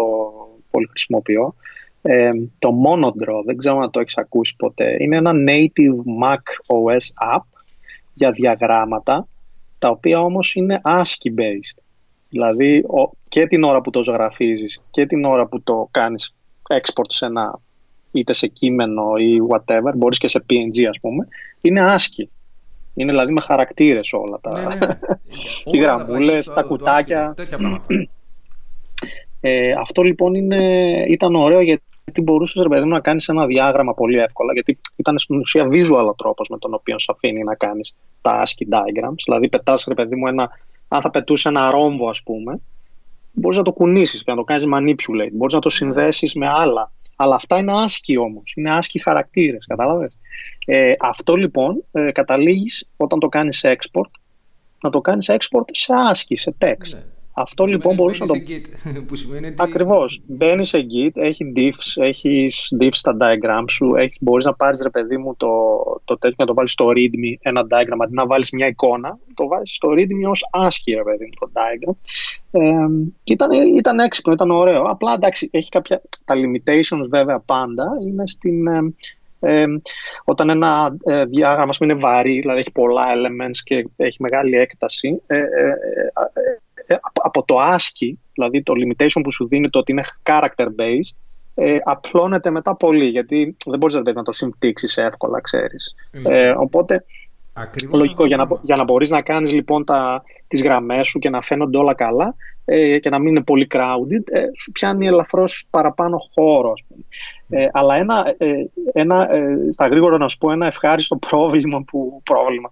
πολύ 0.72 0.88
χρησιμοποιώ, 0.88 1.56
ε, 2.02 2.32
το 2.60 2.70
Monodraw, 2.86 3.44
δεν 3.46 3.58
ξέρω 3.58 3.80
αν 3.80 3.92
το 3.92 4.00
έχεις 4.00 4.18
ακούσει 4.18 4.56
ποτέ. 4.56 4.96
Είναι 5.00 5.16
ένα 5.16 5.32
native 5.48 6.24
Mac 6.24 6.42
OS 6.68 7.36
app 7.36 7.44
για 8.14 8.32
διαγράμματα, 8.32 9.28
τα 9.80 9.90
οποία 9.90 10.22
όμως 10.22 10.56
είναι 10.56 10.82
ASCII 10.84 11.40
based. 11.40 11.82
Δηλαδή 12.30 12.86
και 13.28 13.48
την 13.48 13.64
ώρα 13.64 13.82
που 13.82 13.90
το 13.90 14.04
ζωγραφίζεις 14.04 14.82
και 14.92 15.06
την 15.06 15.26
ώρα 15.26 15.48
που 15.48 15.62
το 15.62 15.88
κάνεις 15.92 16.36
export 16.68 17.08
σε 17.08 17.26
ένα 17.26 17.60
είτε 18.12 18.34
σε 18.34 18.48
κείμενο 18.48 19.16
ή 19.18 19.38
whatever, 19.50 19.92
μπορείς 19.96 20.18
και 20.18 20.28
σε 20.28 20.46
PNG 20.50 20.84
ας 20.90 21.00
πούμε, 21.02 21.28
είναι 21.62 21.82
άσκη. 21.82 22.30
Είναι 23.00 23.12
δηλαδή 23.12 23.32
με 23.34 23.42
χαρακτήρες 23.42 24.14
όλα 24.14 24.40
τα, 24.42 24.60
Ναι, 24.60 24.76
ναι. 24.76 25.00
οι 25.64 25.80
Όλα 25.82 25.94
τα 25.98 26.04
γραμμούλες, 26.04 26.50
plugins, 26.50 26.54
τα 26.54 26.62
το- 26.62 26.68
το 26.68 26.76
κουτάκια. 26.76 27.18
άσχετο, 27.20 27.34
Τέτοια 27.34 27.58
πράγματα. 27.58 27.86
Ε, 29.40 29.72
αυτό 29.72 30.02
λοιπόν 30.02 30.34
είναι, 30.36 30.58
ήταν 31.08 31.36
ωραίο 31.36 31.62
γιατί 31.62 32.22
μπορούσες 32.24 32.62
ρε 32.62 32.68
παιδί 32.70 32.84
μου 32.84 32.90
να 32.94 33.00
κάνεις 33.00 33.28
ένα 33.28 33.46
διάγραμμα 33.46 33.94
πολύ 33.94 34.18
εύκολα. 34.18 34.54
Γιατί 34.54 34.80
ήταν 34.96 35.18
στην 35.18 35.38
ουσία 35.40 35.68
visual 35.72 36.08
ο 36.10 36.14
τρόπος 36.14 36.48
με 36.50 36.58
τον 36.58 36.74
οποίο 36.74 37.00
σε 37.00 37.12
αφήνει 37.16 37.44
να 37.44 37.56
κάνεις 37.56 37.96
τα 38.22 38.44
ASCII 38.44 38.74
diagrams. 38.76 39.16
Δηλαδή, 39.26 39.50
πετάς 39.50 39.86
ρε 39.88 39.94
παιδί 39.94 40.16
μου 40.16 40.28
ένα, 40.28 40.50
αν 40.88 41.02
θα 41.02 41.10
πετούσε 41.10 41.50
ένα 41.50 41.72
ρόμβο, 41.72 42.10
ας 42.10 42.24
πούμε, 42.24 42.60
μπορείς 43.32 43.58
να 43.58 43.64
το 43.64 43.72
κουνήσεις 43.72 44.24
και 44.24 44.32
να 44.32 44.38
το 44.38 44.44
κάνεις 44.44 44.64
manipulate. 44.76 45.32
Μπορείς 45.32 45.54
να 45.54 45.60
το 45.60 45.70
συνδέσεις 45.70 46.34
με 46.34 46.48
άλλα. 46.50 46.92
Αλλά 47.22 47.36
αυτά 47.36 47.58
είναι 47.58 47.74
άσκη 47.74 48.18
όμως. 48.18 48.54
Είναι 48.56 48.76
άσκη 48.76 49.00
χαρακτήρες, 49.00 49.66
κατάλαβες. 49.66 50.18
Ε, 50.66 50.94
αυτό 51.00 51.36
λοιπόν 51.36 51.84
ε, 51.92 52.12
καταλήγεις 52.12 52.90
όταν 52.98 53.20
το 53.20 53.28
κάνεις 53.28 53.62
export 53.64 54.12
να 54.82 54.90
το 54.90 55.02
κάνεις 55.02 55.30
export 55.32 55.66
σε 55.72 55.94
άσκη, 55.96 56.36
σε 56.36 56.56
text. 56.60 56.94
Ναι. 56.94 57.04
Αυτό 57.42 57.64
Που 57.64 57.70
λοιπόν 57.70 57.92
σημαίνει 57.92 58.02
μπορούσε 58.02 58.24
να 58.24 58.28
το 58.28 58.34
μπαίνεις 58.34 58.70
σε 58.78 58.92
Git, 59.00 59.04
που 59.08 59.16
σημαίνει 59.16 59.48
ότι... 59.48 59.56
Ακριβώς. 59.58 60.22
Μπαίνεις 60.28 60.70
σε 60.70 60.78
Git, 60.78 61.12
έχει 61.14 61.54
diffs, 61.56 62.04
έχεις 62.04 62.76
diffs 62.80 62.94
στα 62.94 63.18
diagram 63.20 63.64
σου, 63.68 63.96
έχεις, 63.96 64.18
μπορείς 64.22 64.46
να 64.46 64.54
πάρεις 64.54 64.82
ρε 64.82 64.90
παιδί 64.90 65.18
μου 65.18 65.36
το, 65.36 65.48
το 66.06 66.18
τέτοιο 66.18 66.36
να 66.38 66.46
το 66.46 66.54
βάλεις 66.54 66.72
στο 66.72 66.88
readme 66.88 67.38
ένα 67.42 67.62
diagram, 67.62 67.98
αντί 68.04 68.14
να 68.14 68.26
βάλεις 68.26 68.52
μια 68.52 68.68
εικόνα, 68.68 69.18
το 69.34 69.48
βάλεις 69.48 69.76
στο 69.76 69.90
readme 69.92 70.30
ως 70.30 70.44
ASCII 70.52 70.94
ρε 70.96 71.04
παιδί 71.04 71.24
μου 71.26 71.32
το 71.40 71.52
diagram. 71.54 71.96
Ε, 72.52 72.88
και 73.24 73.34
ήταν, 73.34 73.52
ήταν 73.78 74.00
έξυπνο, 74.00 74.34
ήταν 74.34 74.52
ωραίο. 74.52 74.84
Απλά 74.84 75.14
εντάξει, 75.14 75.50
έχει 75.52 75.70
κάποια, 75.70 76.02
τα 76.26 76.36
limitations 76.36 77.08
βέβαια 77.10 77.40
πάντα 77.40 77.86
είναι 78.08 78.28
στην... 78.28 78.68
Ε, 78.68 78.94
ε, 79.40 79.66
όταν 80.24 80.50
ένα 80.50 80.98
ε, 81.04 81.26
διάγραμμα 81.26 81.70
ας 81.70 81.78
πούμε, 81.78 81.92
είναι 81.92 82.02
βαρύ, 82.02 82.40
δηλαδή 82.40 82.60
έχει 82.60 82.72
πολλά 82.72 83.06
elements 83.16 83.58
και 83.64 83.88
έχει 83.96 84.22
μεγάλη 84.22 84.56
έκταση, 84.56 85.22
ε, 85.28 85.38
ε, 85.38 85.42
ε, 85.42 85.72
ε, 86.34 86.60
από- 87.02 87.22
από 87.24 87.44
το 87.44 87.56
ASCII, 87.60 88.14
δηλαδή 88.34 88.64
το 88.64 88.74
limitation 88.78 89.22
που 89.24 89.32
σου 89.32 89.48
δίνει 89.48 89.70
το 89.70 89.80
ότι 89.80 89.92
είναι 89.92 90.04
character 90.24 90.66
based, 90.66 91.18
ε, 91.56 91.78
απλώνεται 91.84 92.50
μετά 92.50 92.76
πολύ, 92.76 93.06
γιατί 93.06 93.56
δεν 93.66 93.80
μπορείς 93.80 93.96
δηλαδή, 93.96 94.14
να 94.18 94.24
το 94.24 94.32
συμπτύξεις 94.32 94.98
εύκολα, 94.98 95.42
ξέρεις. 95.42 95.96
Ε, 96.24 96.50
οπότε, 96.50 97.06
Ακριβώς 97.54 98.00
λογικό, 98.00 98.24
αυτό 98.24 98.26
για 98.26 98.38
να, 98.38 98.48
το 98.48 98.60
για 98.62 98.76
να 98.76 98.84
μπορείς 98.84 99.10
να 99.10 99.22
κάνεις 99.22 99.54
λοιπόν 99.54 99.86
τα, 99.86 100.24
τις 100.48 100.64
γραμμές 100.64 101.08
σου 101.08 101.20
και 101.20 101.30
να 101.30 101.42
φαίνονται 101.42 101.78
όλα 101.78 101.94
καλά 101.94 102.36
ε, 102.66 103.00
και 103.00 103.10
να 103.10 103.20
μην 103.20 103.28
είναι 103.28 103.44
πολύ 103.44 103.68
crowded, 103.72 104.32
ε, 104.32 104.44
σου 104.60 104.72
πιάνει 104.72 105.08
ελαφρώς 105.08 105.66
παραπάνω 105.70 106.18
χώρο, 106.34 106.72
ας 106.72 106.84
πούμε. 106.88 107.04
Ε, 107.50 107.70
αλλά 107.72 107.96
ένα, 107.96 108.34
ε, 108.38 108.54
ένα 108.94 109.34
ε, 109.34 109.58
στα 109.72 109.88
γρήγορα 109.88 110.18
να 110.18 110.28
σου 110.28 110.38
πω 110.38 110.52
ένα 110.52 110.66
ευχάριστο 110.66 111.16
πρόβλημα 111.16 111.84
που 111.88 112.22
πρόβλημα. 112.24 112.70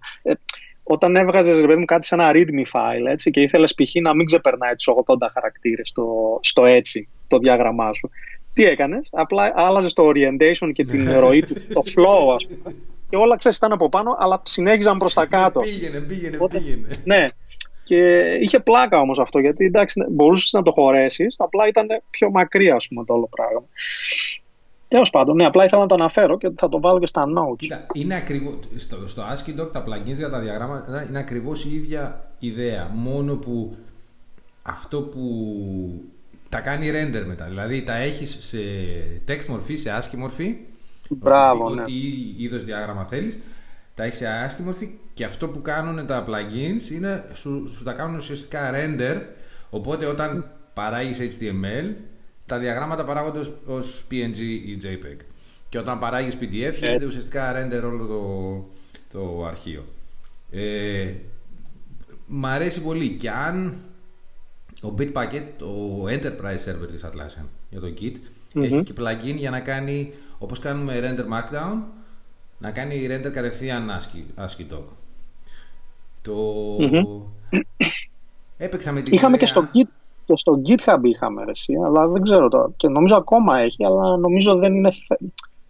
Ε, 0.88 0.92
όταν 0.92 1.16
έβγαζες 1.16 1.60
ρε 1.60 1.66
παιδί 1.66 1.78
μου 1.78 1.84
κάτι 1.84 2.06
σε 2.06 2.14
ένα 2.14 2.30
readme 2.34 2.64
file 2.72 3.06
έτσι, 3.10 3.30
και 3.30 3.40
ήθελες 3.40 3.74
π.χ. 3.74 3.94
να 4.02 4.14
μην 4.14 4.26
ξεπερνάει 4.26 4.74
τους 4.74 4.88
80 5.06 5.14
χαρακτήρες 5.34 5.88
στο, 5.88 6.38
στο 6.42 6.64
έτσι 6.64 7.08
το 7.28 7.38
διάγραμμά 7.38 7.92
σου. 7.92 8.10
Τι 8.54 8.64
έκανες, 8.64 9.08
απλά 9.12 9.52
άλλαζες 9.54 9.92
το 9.92 10.08
orientation 10.08 10.72
και 10.72 10.84
την 10.84 11.18
ροή 11.18 11.40
του, 11.40 11.54
το 11.54 11.80
flow, 11.96 12.34
ας 12.34 12.46
πούμε. 12.46 12.74
Και 13.10 13.16
όλα 13.16 13.36
ξέρεις 13.36 13.56
ήταν 13.56 13.72
από 13.72 13.88
πάνω, 13.88 14.16
αλλά 14.18 14.42
συνέχιζαν 14.44 14.98
προς 14.98 15.14
τα 15.14 15.26
κάτω. 15.26 15.60
Πήγαινε, 15.60 16.00
πήγαινε, 16.00 16.36
Οπότε- 16.36 16.58
πήγαινε. 16.58 16.88
ναι. 17.04 17.26
Και 17.84 18.20
είχε 18.40 18.60
πλάκα 18.60 18.98
όμως 19.00 19.18
αυτό, 19.18 19.38
γιατί 19.38 19.64
εντάξει, 19.64 20.04
μπορούσες 20.10 20.52
να 20.52 20.62
το 20.62 20.72
χωρέσεις, 20.72 21.34
απλά 21.38 21.68
ήταν 21.68 21.86
πιο 22.10 22.30
μακριά, 22.30 22.74
ας 22.74 22.88
πούμε, 22.88 23.04
το 23.04 23.14
όλο 23.14 23.28
πράγμα. 23.28 23.62
Τέλος 24.88 25.10
πάντων, 25.10 25.36
ναι, 25.36 25.46
απλά 25.46 25.64
ήθελα 25.64 25.80
να 25.80 25.86
το 25.86 25.94
αναφέρω 25.94 26.38
και 26.38 26.50
θα 26.56 26.68
το 26.68 26.80
βάλω 26.80 26.98
και 26.98 27.06
στα 27.06 27.24
notes. 27.24 27.56
Κοίτα, 27.56 27.86
είναι 27.92 28.14
ακριβώς, 28.14 28.54
στο, 28.76 29.08
στο 29.08 29.22
ASCII 29.22 29.60
Doc 29.60 29.72
τα 29.72 29.84
plugins 29.86 30.14
για 30.16 30.30
τα 30.30 30.40
διαγράμματα 30.40 31.06
είναι 31.08 31.18
ακριβώς 31.18 31.64
η 31.64 31.74
ίδια 31.74 32.30
ιδέα. 32.38 32.90
Μόνο 32.92 33.34
που 33.34 33.76
αυτό 34.62 35.02
που 35.02 35.24
τα 36.48 36.60
κάνει 36.60 36.90
render 36.90 37.24
μετά. 37.26 37.44
Δηλαδή 37.44 37.82
τα 37.82 37.96
έχεις 37.96 38.36
σε 38.40 38.58
text 39.28 39.46
μορφή, 39.46 39.76
σε 39.76 39.90
ASCII 39.98 40.16
μορφή. 40.16 40.56
Μπράβο, 41.08 41.64
ό,τι, 41.64 41.74
ναι. 41.74 41.82
ό,τι 41.82 41.92
είδος 42.36 42.64
διάγραμμα 42.64 43.04
θέλεις. 43.04 43.38
Τα 43.94 44.04
έχεις 44.04 44.18
σε 44.18 44.26
ASCII 44.46 44.64
μορφή 44.64 44.90
και 45.14 45.24
αυτό 45.24 45.48
που 45.48 45.62
κάνουν 45.62 46.06
τα 46.06 46.24
plugins 46.28 46.90
είναι 46.90 47.24
σου, 47.32 47.72
σου 47.76 47.84
τα 47.84 47.92
κάνουν 47.92 48.16
ουσιαστικά 48.16 48.70
render. 48.74 49.20
Οπότε 49.70 50.06
όταν 50.06 50.50
παράγεις 50.74 51.18
HTML, 51.18 51.94
τα 52.48 52.58
διαγράμματα 52.58 53.04
παράγονται 53.04 53.38
ως, 53.38 53.52
ως 53.66 54.04
PNG 54.10 54.38
ή 54.38 54.78
JPEG. 54.82 55.16
Και 55.68 55.78
όταν 55.78 55.98
παράγεις 55.98 56.34
PDF 56.34 56.48
γίνεται 56.50 56.86
Έτσι. 56.86 57.08
ουσιαστικά 57.10 57.52
render 57.56 57.82
όλο 57.84 58.06
το, 58.06 59.18
το 59.18 59.46
αρχείο. 59.46 59.84
Ε, 60.50 61.12
μ' 62.26 62.46
αρέσει 62.46 62.80
πολύ 62.80 63.08
και 63.16 63.30
αν 63.30 63.74
ο 64.82 64.94
Bitbucket, 64.98 65.42
το 65.58 66.04
enterprise 66.08 66.68
server 66.68 66.88
της 66.92 67.04
Atlassian 67.04 67.44
για 67.70 67.80
το 67.80 67.92
Git, 68.00 68.14
έχει 68.54 68.82
και 68.82 68.92
plugin 68.98 69.34
για 69.36 69.50
να 69.50 69.60
κάνει, 69.60 70.12
όπως 70.38 70.58
κάνουμε 70.58 71.00
render 71.02 71.24
markdown, 71.34 71.82
να 72.58 72.70
κάνει 72.70 73.06
render 73.10 73.30
κατευθείαν 73.32 73.90
ASCII, 73.90 74.44
ASCII 74.44 74.72
doc. 74.74 74.82
Το... 76.22 76.34
Έπαιξα 78.58 78.92
με 78.92 79.02
την 79.02 79.14
Είχαμε 79.14 79.36
ιδέα- 79.36 79.40
και 79.40 79.52
στο, 79.52 79.68
Git, 79.74 79.88
και 80.28 80.36
στο 80.36 80.62
GitHub 80.66 80.98
είχαμε 81.02 81.44
ρε, 81.44 81.50
εσύ, 81.50 81.74
αλλά 81.84 82.06
δεν 82.08 82.22
ξέρω 82.22 82.48
τώρα. 82.48 82.70
Και 82.76 82.88
νομίζω 82.88 83.16
ακόμα 83.16 83.58
έχει, 83.58 83.84
αλλά 83.84 84.16
νομίζω 84.16 84.54
δεν 84.56 84.74
είναι, 84.74 84.90
φε- 84.92 85.20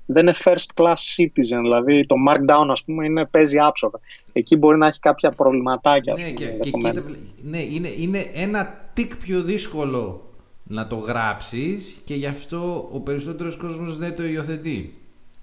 δεν 0.07 0.23
είναι 0.27 0.35
first 0.45 0.67
class 0.83 0.95
citizen. 1.17 1.61
Δηλαδή 1.61 2.07
το 2.07 2.15
markdown 2.29 2.67
ας 2.71 2.85
πούμε 2.85 3.05
είναι, 3.05 3.27
παίζει 3.27 3.59
άψογα. 3.59 3.99
Εκεί 4.33 4.57
μπορεί 4.57 4.79
να 4.79 4.87
έχει 4.87 5.01
κάποια 5.01 5.31
προβληματάκια. 5.31 6.13
ας 6.15 6.19
Ναι, 6.19 6.25
πούμε, 6.25 6.37
και, 6.39 6.45
και 6.45 6.51
ενδεχομένως. 6.53 7.05
κοίτα, 7.05 7.19
ναι 7.43 7.63
είναι, 7.63 7.89
είναι 7.99 8.31
ένα 8.35 8.91
τικ 8.95 9.17
πιο 9.17 9.43
δύσκολο 9.43 10.21
να 10.65 10.87
το 10.87 10.97
γράψεις 10.97 12.01
και 12.05 12.15
γι' 12.15 12.27
αυτό 12.27 12.89
ο 12.93 13.01
περισσότερος 13.01 13.57
κόσμος 13.57 13.97
δεν 13.99 14.17
το 14.17 14.25
υιοθετεί. 14.25 14.95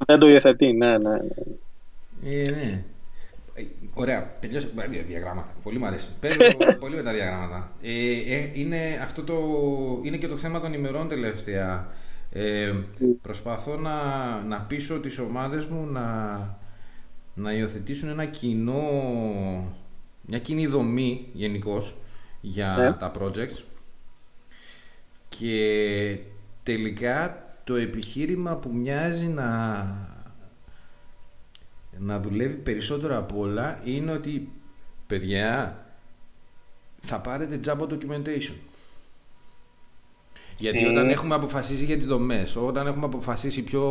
Δεν 0.05 0.19
το 0.19 0.27
υιοθετεί, 0.29 0.73
ναι, 0.73 0.97
ναι. 0.97 1.09
ναι. 1.09 1.19
Ε, 2.31 2.49
ναι. 2.51 2.83
Ε, 3.57 3.63
Ωραία, 3.93 4.35
τελειώσα. 4.39 4.67
Ε, 4.77 4.87
δια- 4.87 5.03
Διαγράμματα. 5.03 5.53
Πολύ 5.63 5.77
μου 5.79 5.85
αρέσει. 5.85 6.09
Παίζω 6.19 6.37
πολύ 6.79 6.95
με 6.95 7.03
τα 7.03 7.13
διαγράμματα. 7.13 7.71
Ε, 7.81 7.89
ε, 8.35 8.51
είναι, 8.53 8.99
αυτό 9.03 9.23
το, 9.23 9.35
είναι 10.03 10.17
και 10.17 10.27
το 10.27 10.35
θέμα 10.35 10.59
των 10.59 10.73
ημερών 10.73 11.07
τελευταία. 11.07 11.87
Ε, 12.31 12.73
προσπαθώ 13.21 13.75
να, 13.77 13.95
να 14.41 14.61
πείσω 14.61 14.99
τις 14.99 15.19
ομάδες 15.19 15.65
μου 15.65 15.85
να, 15.85 16.37
να 17.33 17.53
υιοθετήσουν 17.53 18.09
ένα 18.09 18.25
κοινό, 18.25 18.81
μια 20.21 20.39
κοινή 20.39 20.67
δομή 20.67 21.27
γενικώ 21.33 21.77
για 22.41 22.75
Ναι. 22.77 22.93
τα 22.93 23.11
projects 23.19 23.63
και 25.29 26.17
τελικά 26.63 27.43
το 27.63 27.75
επιχείρημα 27.75 28.55
που 28.55 28.69
μοιάζει 28.73 29.25
να, 29.25 29.85
να 31.99 32.19
δουλεύει 32.19 32.55
περισσότερο 32.55 33.17
από 33.17 33.39
όλα 33.39 33.79
είναι 33.83 34.11
ότι 34.11 34.49
παιδιά 35.07 35.79
θα 36.99 37.19
πάρετε 37.19 37.57
τζάμπο 37.57 37.87
documentation. 37.89 38.55
Γιατί 40.57 40.83
Ε. 40.83 40.87
όταν 40.87 41.09
έχουμε 41.09 41.35
αποφασίσει 41.35 41.85
για 41.85 41.97
τις 41.97 42.07
δομές, 42.07 42.55
όταν 42.55 42.87
έχουμε 42.87 43.05
αποφασίσει 43.05 43.63
ποιο 43.63 43.83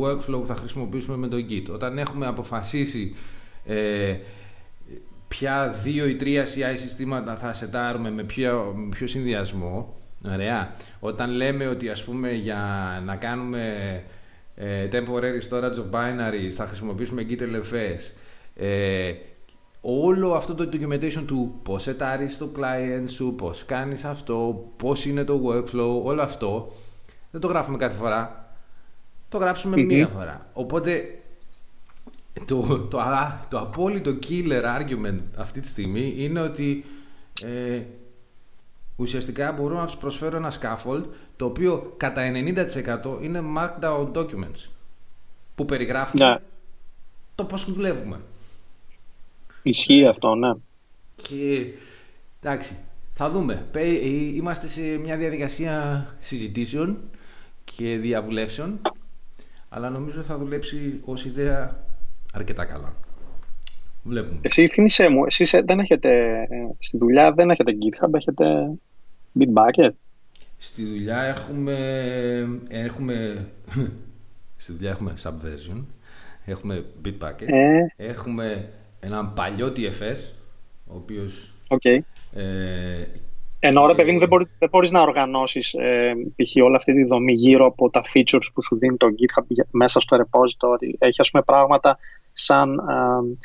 workflow 0.00 0.44
θα 0.44 0.54
χρησιμοποιήσουμε 0.54 1.16
με 1.16 1.28
το 1.28 1.36
Git, 1.50 1.64
όταν 1.70 1.98
έχουμε 1.98 2.26
αποφασίσει 2.26 3.14
ε, 3.66 4.16
ποια 5.28 5.68
δύο 5.68 6.06
ή 6.06 6.16
τρία 6.16 6.44
CI 6.44 6.74
συστήματα 6.76 7.36
θα 7.36 7.52
σετάρουμε 7.52 8.10
με 8.10 8.22
ποιο, 8.22 8.72
με 8.76 8.88
ποιο 8.88 9.06
συνδυασμό, 9.06 9.96
ωραία. 10.24 10.74
Όταν 11.00 11.30
λέμε 11.30 11.66
ότι 11.66 11.88
ας 11.88 12.04
πούμε 12.04 12.32
για 12.32 12.62
να 13.04 13.16
κάνουμε 13.16 13.66
ε, 13.66 14.10
temporary 14.90 15.40
storage 15.50 15.76
of 15.76 15.90
binaries 15.90 16.50
θα 16.50 16.66
χρησιμοποιήσουμε 16.66 17.26
Git 17.28 17.40
LFS, 17.40 18.00
ε, 18.54 19.12
όλο 19.80 20.34
αυτό 20.34 20.54
το 20.54 20.68
documentation 20.72 21.22
του 21.26 21.60
πώς 21.62 21.82
σετάρεις 21.82 22.38
το 22.38 22.50
client 22.56 23.04
σου, 23.06 23.34
πώς 23.34 23.64
κάνεις 23.64 24.04
αυτό, 24.04 24.70
πώς 24.76 25.06
είναι 25.06 25.24
το 25.24 25.40
workflow, 25.46 26.02
όλο 26.02 26.22
αυτό 26.22 26.72
δεν 27.30 27.40
το 27.40 27.48
γράφουμε 27.48 27.76
κάθε 27.76 27.96
φορά. 27.96 28.48
Το 29.28 29.38
γράψουμε 29.38 29.76
μία 29.76 30.06
φορά. 30.06 30.50
Οπότε 30.52 31.18
το, 32.46 32.78
το, 32.90 33.00
α- 33.00 33.46
το 33.50 33.58
απόλυτο 33.58 34.18
killer 34.28 34.62
argument 34.62 35.20
αυτή 35.36 35.60
τη 35.60 35.68
στιγμή 35.68 36.14
είναι 36.16 36.40
ότι 36.40 36.84
ε, 37.46 37.82
ουσιαστικά 38.96 39.52
μπορώ 39.52 39.76
να 39.76 39.84
τους 39.84 39.96
προσφέρω 39.96 40.36
ένα 40.36 40.52
scaffold 40.60 41.04
το 41.44 41.50
οποίο 41.50 41.92
κατά 41.96 42.22
90% 42.34 43.22
είναι 43.22 43.42
markdown 43.56 44.12
documents 44.12 44.68
που 45.54 45.64
περιγράφουν 45.64 46.26
Ναι. 46.28 46.36
το 47.34 47.44
πώς 47.44 47.72
δουλεύουμε. 47.72 48.20
Ισχύει 49.62 50.06
αυτό, 50.06 50.34
ναι. 50.34 50.52
Και 51.16 51.66
εντάξει, 52.42 52.76
θα 53.14 53.30
δούμε. 53.30 53.66
Πε- 53.72 53.82
ε, 54.02 54.08
Είμαστε 54.34 54.66
σε 54.68 54.80
μια 54.80 55.16
διαδικασία 55.16 56.06
συζητήσεων 56.18 56.98
και 57.64 57.96
διαβουλεύσεων. 57.96 58.80
αλλά 59.68 59.90
νομίζω 59.90 60.22
θα 60.22 60.38
δουλέψει 60.38 61.00
ως 61.04 61.24
ιδέα 61.24 61.76
αρκετά 62.32 62.64
καλά. 62.64 62.94
Βλέπουμε. 64.02 64.38
Εσύ 64.42 64.68
θύμισέ 64.68 65.08
μου, 65.08 65.24
εσείς 65.24 65.52
ε, 65.52 65.62
δεν 65.66 65.78
έχετε, 65.78 66.32
ε, 66.50 66.74
στη 66.78 66.96
δουλειά 66.98 67.32
δεν 67.32 67.50
έχετε 67.50 67.72
GitHub, 67.72 68.14
έχετε 68.14 68.44
Bitbucket; 69.38 69.90
Στη 70.64 70.84
δουλειά 70.84 71.22
έχουμε, 71.22 71.78
έχουμε 72.68 73.46
στη 74.56 74.72
δουλειά 74.72 74.90
έχουμε 74.90 75.14
Subversion, 75.22 75.84
έχουμε 76.44 76.84
Bitbucket, 77.04 77.46
Ε. 77.46 77.86
έχουμε 77.96 78.68
έναν 79.00 79.32
παλιό 79.34 79.72
TFS, 79.76 80.32
ο 80.86 80.94
οποίος 80.96 81.52
Okay. 81.68 81.98
ε, 82.32 83.04
Ενώ 83.58 83.86
ρε 83.86 83.94
παιδί 83.94 84.12
μου 84.12 84.18
δεν, 84.18 84.28
μπορεί, 84.28 84.46
δεν 84.58 84.68
μπορείς 84.68 84.90
να 84.90 85.00
οργανώσεις 85.00 85.74
ε, 85.74 86.12
π.χ. 86.36 86.62
όλη 86.64 86.76
αυτή 86.76 86.92
τη 86.94 87.04
δομή 87.04 87.32
γύρω 87.32 87.66
από 87.66 87.90
τα 87.90 88.02
features 88.14 88.46
που 88.54 88.62
σου 88.62 88.76
δίνει 88.78 88.96
το 88.96 89.06
GitHub 89.06 89.44
για- 89.48 89.66
μέσα 89.70 90.00
στο 90.00 90.16
repository. 90.16 90.94
Έχει 90.98 91.20
ας 91.20 91.30
πούμε 91.30 91.42
πράγματα 91.42 91.98
σαν 92.32 92.78
ε, 92.78 92.92
ε, 92.92 93.36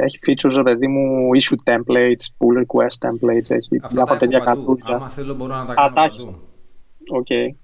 έχει 0.00 0.18
features 0.26 0.52
ρε 0.56 0.62
παιδί 0.62 0.86
μου 0.88 1.28
issue 1.40 1.72
templates, 1.72 2.24
pull 2.38 2.58
request 2.62 3.08
templates, 3.08 3.50
έχει 3.50 3.80
αυτά 3.82 3.88
τα 3.88 3.88
διάφορα 3.88 4.10
έχω 4.10 4.16
τέτοια 4.18 4.44
παντού. 4.44 4.60
κατούδια. 4.60 4.94
Άμα 4.96 5.08
θέλω 5.08 5.34
μπορώ 5.34 5.54
να 5.54 5.64
τα 5.66 5.72
Α, 5.72 5.74
κάνω 5.74 5.94
τα 5.94 6.04
έχεις. 6.04 6.24
παντού. 6.24 6.38
Οκ. 7.08 7.30
Ε, 7.30 7.56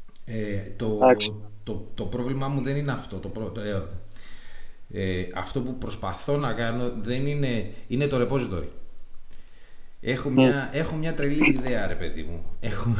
το, 0.77 0.87
Εντάξει. 1.03 1.35
το, 1.63 1.91
το 1.95 2.05
πρόβλημά 2.05 2.49
μου 2.49 2.63
δεν 2.63 2.77
είναι 2.77 2.93
αυτό. 2.93 3.17
Το, 3.17 3.29
πρω- 3.29 3.53
το, 3.55 3.61
ε, 3.61 3.83
ε, 4.91 5.27
αυτό 5.35 5.61
που 5.61 5.75
προσπαθώ 5.79 6.37
να 6.37 6.53
κάνω 6.53 6.93
δεν 7.01 7.27
είναι, 7.27 7.71
είναι 7.89 8.07
το 8.07 8.17
repository. 8.31 8.69
Έχω 10.01 10.31
μια, 10.31 10.69
έχω 10.73 10.97
μια 10.97 11.15
τρελή 11.15 11.49
ιδέα, 11.51 11.87
ρε 11.87 11.95
παιδί 11.95 12.23
μου. 12.23 12.45
Έχω, 12.61 12.91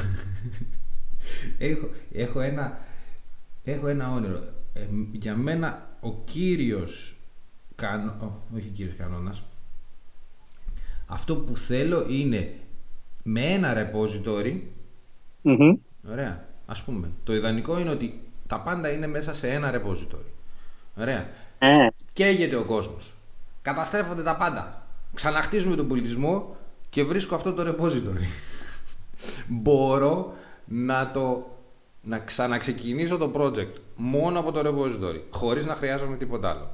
έχω, 1.59 1.89
έχω, 2.13 2.41
ένα, 2.41 2.79
έχω 3.65 3.87
ένα 3.89 4.13
όνειρο. 4.13 4.39
Ε, 4.75 4.81
για 5.13 5.37
μένα 5.37 5.97
ο 6.01 6.13
κύριος 6.25 7.18
κανο, 7.79 8.15
ο, 8.21 8.57
όχι 8.57 8.69
κύριος 8.69 8.97
κανόνας 8.97 9.43
αυτό 11.07 11.37
που 11.37 11.57
θέλω 11.57 12.05
είναι 12.09 12.55
με 13.23 13.45
ένα 13.45 13.75
repository 13.75 14.61
Μμμ. 15.43 15.77
Ωραία. 16.11 16.45
Α 16.67 16.75
πούμε. 16.85 17.11
Το 17.25 17.35
ιδανικό 17.35 17.79
είναι 17.79 17.91
ότι 17.91 18.21
τα 18.47 18.61
πάντα 18.61 18.89
είναι 18.89 19.07
μέσα 19.07 19.35
σε 19.35 19.49
ένα 19.49 19.73
repository. 19.75 20.31
Ωραία. 20.97 21.27
Ε, 21.59 21.87
Καίγεται 22.13 22.57
ο 22.57 22.65
κόσμος. 22.65 23.13
Καταστρέφονται 23.63 24.23
τα 24.23 24.37
πάντα. 24.37 24.87
Ξαναχτίζουμε 25.15 25.77
τον 25.77 25.89
πολιτισμό 25.89 26.57
και 26.91 27.05
βρίσκω 27.05 27.35
αυτό 27.35 27.53
το 27.53 27.75
repository. 27.75 28.27
Μπορώ 29.63 30.35
να 30.65 31.11
το 31.11 31.57
να 32.03 32.19
ξαναξεκινήσω 32.19 33.17
το 33.17 33.31
project 33.35 33.73
μόνο 33.97 34.39
από 34.39 34.53
το 34.53 34.61
repository, 34.65 35.21
χωρίς 35.31 35.67
να 35.67 35.75
χρειάζομαι 35.75 36.17
τίποτα 36.17 36.51
άλλο. 36.51 36.71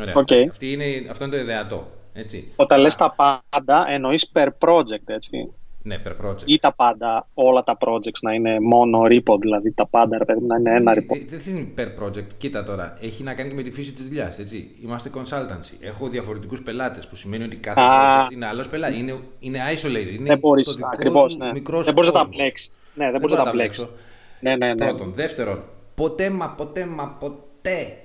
Ωραία. 0.00 0.14
Οκ. 0.16 0.28
Αυτή 0.50 0.72
είναι, 0.72 0.84
αυτό 1.10 1.24
είναι 1.24 1.34
το 1.36 1.40
ιδεατό. 1.42 1.86
Έτσι. 2.12 2.52
όταν 2.56 2.80
λες 2.80 2.96
τα 2.96 3.14
πάντα 3.50 3.86
εννοείς 3.88 4.30
per 4.34 4.46
project, 4.58 5.04
έτσι. 5.06 5.52
Ναι, 5.82 5.96
per 6.04 6.26
project. 6.26 6.42
Ή 6.44 6.58
τα 6.58 6.72
πάντα, 6.72 7.28
όλα 7.34 7.60
τα 7.62 7.76
projects 7.80 8.20
να 8.22 8.32
είναι 8.32 8.60
μόνο 8.60 9.00
repo, 9.02 9.36
δηλαδή 9.40 9.74
τα 9.74 9.86
πάντα 9.86 10.18
ρε 10.18 10.24
παιδί 10.24 10.40
μου, 10.40 10.46
να 10.46 10.56
είναι 10.58 10.70
ένα 10.70 10.92
Ε, 10.92 10.94
repo. 10.96 11.16
ε, 11.32 11.36
Δεν 11.36 11.56
είναι 11.56 11.68
per 11.76 12.02
project. 12.04 12.26
Κοίτα 12.36 12.64
τώρα, 12.64 12.96
έχει 13.00 13.22
να 13.22 13.34
κάνει 13.34 13.48
και 13.48 13.54
με 13.54 13.62
τη 13.62 13.70
φύση 13.70 13.92
της 13.92 14.06
δουλειάς. 14.06 14.38
Είμαστε 14.84 15.10
consultancy. 15.14 15.76
Έχω 15.80 16.08
διαφορετικούς 16.08 16.62
πελάτες 16.62 17.06
που 17.06 17.16
σημαίνει 17.16 17.44
ότι 17.44 17.56
κάθε 17.56 17.80
Α. 17.80 18.26
project 18.26 18.32
είναι 18.32 18.46
άλλος 18.46 18.68
πελάτης. 18.68 18.98
Είναι, 18.98 19.18
είναι 19.38 19.58
isolated. 19.74 20.14
Είναι 20.18 20.28
Δεν 20.28 20.38
μπορείς, 20.38 20.66
το 20.66 20.72
δικό 20.74 20.88
ακριβώς, 20.92 21.36
του 21.36 21.44
ναι. 21.44 21.52
μικρός 21.52 21.84
Δεν 21.84 21.94
μπορείς 21.94 22.08
να 22.08 22.14
τα 22.14 22.20
κόσμος. 22.20 22.36
μπλέξεις. 22.36 22.78
Ναι, 22.94 23.10
δεν 23.10 23.20
μπορείς 23.20 23.36
να 23.36 23.42
τα 23.44 23.50
μπλέξεις. 23.50 23.84
μπλέξω. 23.84 24.02
Ναι, 24.40 24.56
ναι, 24.56 24.74
ναι. 24.74 24.86
Πρώτον. 24.90 25.12
Δεύτερον, 25.14 25.62
ποτέ 25.94 26.30
μα 26.30 26.48
ποτέ 26.50 26.86
μα 26.86 27.08
ποτέ 27.08 27.96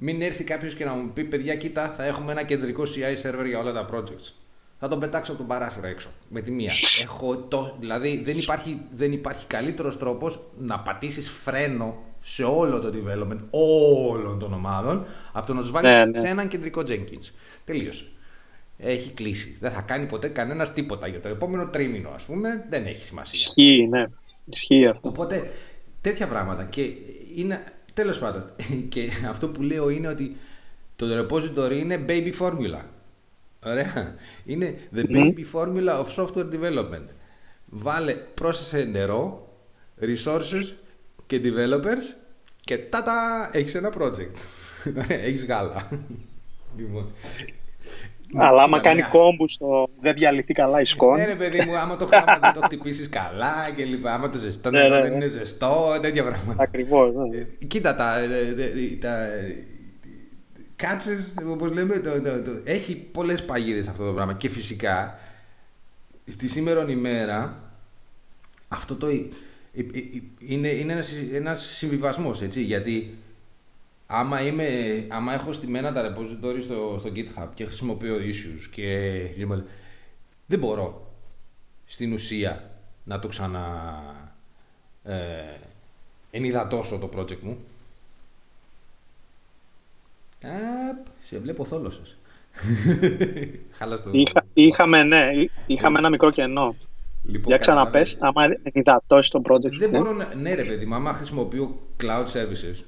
μην 0.00 0.22
έρθει 0.22 0.44
κάποιος 0.44 0.74
και 0.74 0.84
να 0.84 0.92
μου 0.92 1.10
πει: 1.12 1.24
Παιδιά, 1.24 1.56
κοίτα, 1.56 1.88
θα 1.88 2.04
έχουμε 2.04 2.32
ένα 2.32 2.42
κεντρικό 2.42 2.82
CI 2.82 3.26
server 3.26 3.46
για 3.46 3.58
όλα 3.58 3.72
τα 3.72 3.86
projects. 3.92 4.32
Θα 4.78 4.88
τον 4.88 5.00
πετάξω 5.00 5.30
από 5.30 5.40
τον 5.40 5.48
παράθυρο 5.48 5.86
έξω 5.86 6.08
με 6.28 6.40
τη 6.40 6.50
μία. 6.50 6.72
Έχω 7.02 7.36
το, 7.36 7.76
δηλαδή 7.80 8.22
δεν 8.24 8.38
υπάρχει, 8.38 8.80
δεν 8.90 9.12
υπάρχει 9.12 9.46
καλύτερος 9.46 9.98
τρόπος 9.98 10.40
να 10.58 10.80
πατήσεις 10.80 11.30
φρένο 11.30 12.02
σε 12.20 12.44
όλο 12.44 12.80
το 12.80 12.92
development 12.94 13.38
όλων 13.50 14.38
των 14.38 14.52
ομάδων 14.52 15.06
από 15.32 15.46
το 15.46 15.54
να 15.54 15.60
τους 15.60 15.70
βάλεις 15.70 15.94
Ναι, 15.94 16.04
ναι. 16.04 16.18
σε 16.18 16.26
έναν 16.26 16.48
κεντρικό 16.48 16.82
Jenkins. 16.88 17.32
Τελείωσε. 17.64 18.04
Έχει 18.78 19.10
κλείσει. 19.10 19.56
Δεν 19.60 19.70
θα 19.70 19.80
κάνει 19.80 20.06
ποτέ 20.06 20.28
κανένας 20.28 20.72
τίποτα 20.72 21.06
για 21.06 21.20
το 21.20 21.28
επόμενο 21.28 21.68
τρίμηνο, 21.68 22.10
ας 22.14 22.22
πούμε. 22.22 22.66
Δεν 22.68 22.86
έχει 22.86 23.06
σημασία. 23.06 23.32
Ισχύει, 23.34 23.86
ναι. 23.88 24.04
Ισχύει 24.44 24.86
αυτό. 24.86 25.08
Οπότε 25.08 25.50
τέτοια 26.00 26.26
πράγματα 26.26 26.64
και 26.64 26.82
είναι 27.34 27.72
τέλος 27.98 28.18
πάντων 28.18 28.50
και 28.92 29.10
αυτό 29.28 29.48
που 29.48 29.62
λέω 29.62 29.88
είναι 29.88 30.08
ότι 30.08 30.36
το 30.96 31.06
repository 31.06 31.72
είναι 31.72 32.04
baby 32.08 32.32
formula. 32.40 32.82
Ωραία. 33.64 34.14
Είναι 34.44 34.78
the 34.94 35.04
baby 35.04 35.44
formula 35.52 36.04
of 36.04 36.06
software 36.16 36.50
development. 36.52 37.06
Βάλε, 37.66 38.12
πρόσθεσε 38.14 38.84
νερό, 38.84 39.52
resources 40.00 40.74
και 41.26 41.40
developers 41.44 42.16
και 42.60 42.78
τάτα 42.78 43.50
έχεις 43.52 43.74
ένα 43.74 43.92
project. 43.98 44.36
έχεις 45.08 45.44
γάλα. 45.44 45.88
Λοιπόν. 48.30 48.46
Αλλά 48.46 48.62
άμα 48.62 48.76
Κοίτα, 48.76 48.88
κάνει 48.88 49.00
μια- 49.00 49.08
κόμπου 49.08 49.48
στο 49.48 49.88
δεν 50.00 50.14
διαλυθεί 50.14 50.52
καλά 50.52 50.80
η 50.80 50.84
σκόνη. 50.84 51.18
ναι, 51.20 51.26
ρε 51.26 51.34
παιδί 51.34 51.60
μου, 51.66 51.76
άμα 51.76 51.96
το 51.96 52.06
χάμα 52.06 52.38
δεν 52.42 52.52
το 52.52 52.60
χτυπήσεις 52.60 53.08
καλά 53.08 53.54
και 53.76 53.84
λοιπά. 53.84 54.14
Άμα 54.14 54.28
το 54.28 54.38
ζεστό 54.38 54.70
Ναι, 54.70 54.80
νερό 54.80 54.94
ναι, 54.94 55.00
δεν 55.00 55.10
ναι. 55.10 55.16
είναι 55.16 55.26
ζεστό, 55.26 55.98
τέτοια 56.02 56.24
πράγματα. 56.24 56.62
Ακριβώς. 56.62 57.14
ναι. 57.14 57.36
Ε, 57.38 57.46
Κοίτα 57.66 57.94
τα, 57.96 58.18
ε, 58.18 58.24
ε, 58.24 58.96
τα 59.00 59.28
κάτσες, 60.76 61.34
όπως 61.48 61.72
λέμε, 61.72 61.98
το, 61.98 62.10
το, 62.10 62.42
το, 62.42 62.50
έχει 62.64 62.94
πολλές 62.96 63.44
παγίδες 63.44 63.88
αυτό 63.88 64.04
το 64.06 64.12
πράγμα. 64.12 64.34
Και 64.34 64.48
φυσικά, 64.48 65.18
στη 66.30 66.48
σήμερον 66.48 66.88
ημέρα, 66.88 67.62
αυτό 68.68 68.94
το, 68.94 69.06
ε, 69.06 69.12
ε, 69.74 69.80
ε, 69.80 70.00
είναι, 70.38 70.68
είναι 70.68 70.92
ένας, 70.92 71.12
ένας 71.32 71.60
συμβιβασμός, 71.76 72.42
έτσι, 72.42 72.62
γιατί 72.62 73.18
άμα, 74.10 74.42
είμαι, 74.42 74.66
άμα 75.08 75.32
έχω 75.34 75.52
στημένα 75.52 75.92
τα 75.92 76.02
repository 76.14 76.60
στο, 76.62 76.96
στο 76.98 77.10
GitHub 77.14 77.48
και 77.54 77.64
χρησιμοποιώ 77.64 78.16
issues 78.16 78.68
και 78.70 79.20
δεν 80.46 80.58
μπορώ 80.58 81.12
στην 81.86 82.12
ουσία 82.12 82.70
να 83.04 83.18
το 83.18 83.28
ξανα 83.28 83.92
ε, 85.04 85.14
ενυδατώσω 86.30 86.98
το 86.98 87.10
project 87.16 87.38
μου. 87.40 87.56
Απ, 90.90 91.06
σε 91.22 91.38
βλέπω 91.38 91.64
θόλωσες. 91.64 92.16
Χάλας 93.78 94.02
το. 94.02 94.10
Είχα, 94.12 94.46
είχαμε, 94.54 95.02
ναι, 95.02 95.30
εί- 95.34 95.50
είχαμε 95.66 95.98
ένα 95.98 96.10
μικρό 96.10 96.30
κενό. 96.30 96.76
Λοιπόν, 97.24 97.46
Για 97.46 97.56
ξαναπες, 97.58 98.12
καταλαβαίνεις. 98.14 98.54
άμα 98.58 98.70
ενυδατώσεις 98.72 99.30
το 99.30 99.42
project 99.44 99.72
Δεν 99.72 99.80
σου. 99.80 99.88
μπορώ 99.88 100.12
να... 100.12 100.34
Ναι 100.34 100.54
ρε 100.54 100.64
παιδί 100.64 100.86
μου, 100.86 100.94
άμα 100.94 101.12
χρησιμοποιώ 101.12 101.78
cloud 102.02 102.24
services. 102.32 102.82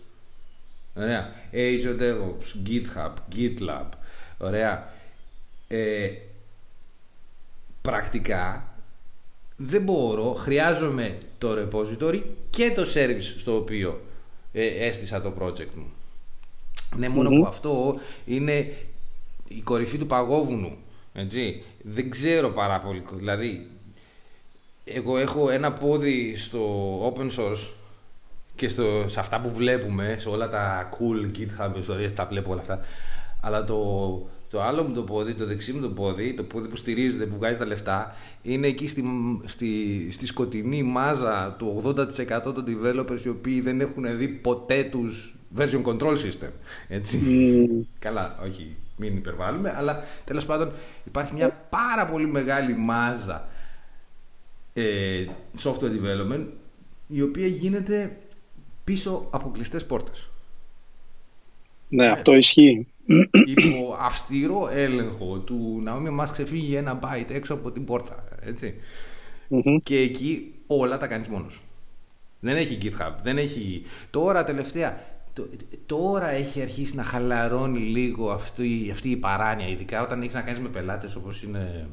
Ωραία. 0.95 1.33
Azure 1.53 2.01
DevOps, 2.01 2.69
GitHub, 2.69 3.13
GitLab. 3.37 3.87
Ωραία. 4.39 4.93
Ε, 5.69 6.11
πρακτικά 7.83 8.71
δεν 9.57 9.83
μπορώ, 9.83 10.33
χρειάζομαι 10.33 11.19
το 11.39 11.49
repository 11.53 12.23
και 12.51 12.73
το 12.75 12.87
service 12.95 13.35
στο 13.37 13.57
οποίο 13.57 14.01
ε, 14.53 14.87
έστησα 14.87 15.21
το 15.21 15.33
project 15.41 15.75
μου. 15.75 15.91
Ναι, 16.97 17.09
μόνο 17.09 17.31
που 17.31 17.47
αυτό 17.47 18.01
είναι 18.27 18.73
η 19.49 19.61
κορυφή 19.61 19.99
του 19.99 20.07
παγόβουνου. 20.07 20.77
Έτσι. 21.13 21.63
Δεν 21.83 22.11
ξέρω 22.11 22.49
πάρα 22.49 22.79
πολύ. 22.79 23.05
Δηλαδή, 23.13 23.67
εγώ 24.85 25.19
έχω 25.19 25.51
ένα 25.51 25.73
πόδι 25.73 26.37
στο 26.37 27.13
open 27.13 27.31
source 27.39 27.69
και 28.61 28.69
στο, 28.69 29.05
σε 29.07 29.21
αυτά 29.21 29.41
που 29.41 29.51
βλέπουμε, 29.51 30.17
σε 30.19 30.29
όλα 30.29 30.49
τα 30.49 30.89
cool 30.93 31.39
GitHub 31.39 31.79
ιστορίες, 31.79 32.13
τα 32.13 32.27
βλέπω 32.27 32.51
όλα 32.51 32.61
αυτά. 32.61 32.81
Αλλά 33.41 33.65
το, 33.65 34.29
το 34.51 34.63
άλλο 34.63 34.83
μου 34.83 34.95
το 34.95 35.03
πόδι, 35.03 35.35
το 35.35 35.47
δεξί 35.47 35.73
μου 35.73 35.81
το 35.81 35.89
πόδι, 35.89 36.35
το 36.35 36.43
πόδι 36.43 36.69
που 36.69 36.77
στηρίζεται, 36.77 37.27
που 37.27 37.37
βγάζει 37.37 37.59
τα 37.59 37.67
λεφτά, 37.67 38.15
είναι 38.43 38.67
εκεί 38.67 38.89
στη, 38.89 39.05
στη, 39.45 40.13
στη 40.13 40.27
σκοτεινή 40.27 40.83
μάζα 40.83 41.55
του 41.59 41.83
80% 41.85 42.07
των 42.43 42.65
developers 42.67 43.25
οι 43.25 43.29
οποίοι 43.29 43.61
δεν 43.61 43.81
έχουν 43.81 44.19
δει 44.19 44.29
ποτέ 44.29 44.85
τους 44.85 45.35
version 45.57 45.83
control 45.83 46.17
system. 46.17 46.51
Έτσι. 46.89 47.17
Μμμ. 47.17 47.83
Καλά, 47.99 48.39
όχι, 48.45 48.77
μην 48.97 49.17
υπερβάλλουμε, 49.17 49.75
αλλά 49.77 50.05
τέλος 50.25 50.47
πάντων 50.47 50.73
υπάρχει 51.05 51.35
μια 51.35 51.67
πάρα 51.69 52.07
πολύ 52.07 52.27
μεγάλη 52.27 52.75
μάζα 52.75 53.49
ε, 54.73 55.27
software 55.63 55.91
development 55.91 56.47
η 57.07 57.23
οποία 57.23 57.47
γίνεται 57.47 58.17
πίσω 58.91 59.27
από 59.31 59.51
κλειστές 59.51 59.87
πόρτες. 59.87 60.29
Ναι, 61.89 62.11
αυτό 62.11 62.35
ισχύει. 62.35 62.87
Υπό 63.45 63.97
αυστηρό 64.01 64.69
έλεγχο 64.73 65.39
του 65.39 65.81
να 65.83 65.95
μην 65.95 66.13
μας 66.13 66.33
ξεφύγει 66.33 66.75
ένα 66.75 66.99
byte 67.03 67.31
έξω 67.31 67.55
από 67.55 67.71
την 67.71 67.85
πόρτα. 67.85 68.25
Έτσι. 68.41 68.75
Μμμ. 69.49 69.77
Και 69.83 69.99
εκεί 69.99 70.55
όλα 70.67 70.99
τα 70.99 71.07
κάνεις 71.07 71.29
μόνος. 71.29 71.53
σου. 71.53 71.63
Δεν 72.41 72.57
έχει 72.57 72.79
GitHub. 72.83 73.13
Δεν 73.23 73.39
έχει... 73.39 73.83
Τώρα 74.11 74.45
τελευταία, 74.45 75.01
τώρα 75.87 76.29
έχει 76.29 76.63
αρχίσει 76.63 76.97
να 76.97 77.03
χαλαρώνει 77.03 77.79
λίγο 77.79 78.31
αυτή, 78.31 78.89
αυτή 78.93 79.11
η 79.11 79.17
παράνοια, 79.17 79.69
ειδικά 79.69 80.03
όταν 80.03 80.23
έχεις 80.23 80.35
να 80.35 80.43
κάνεις 80.43 80.61
με 80.61 80.69
πελάτες 80.69 81.15
όπως 81.15 81.43
είναι 81.43 81.89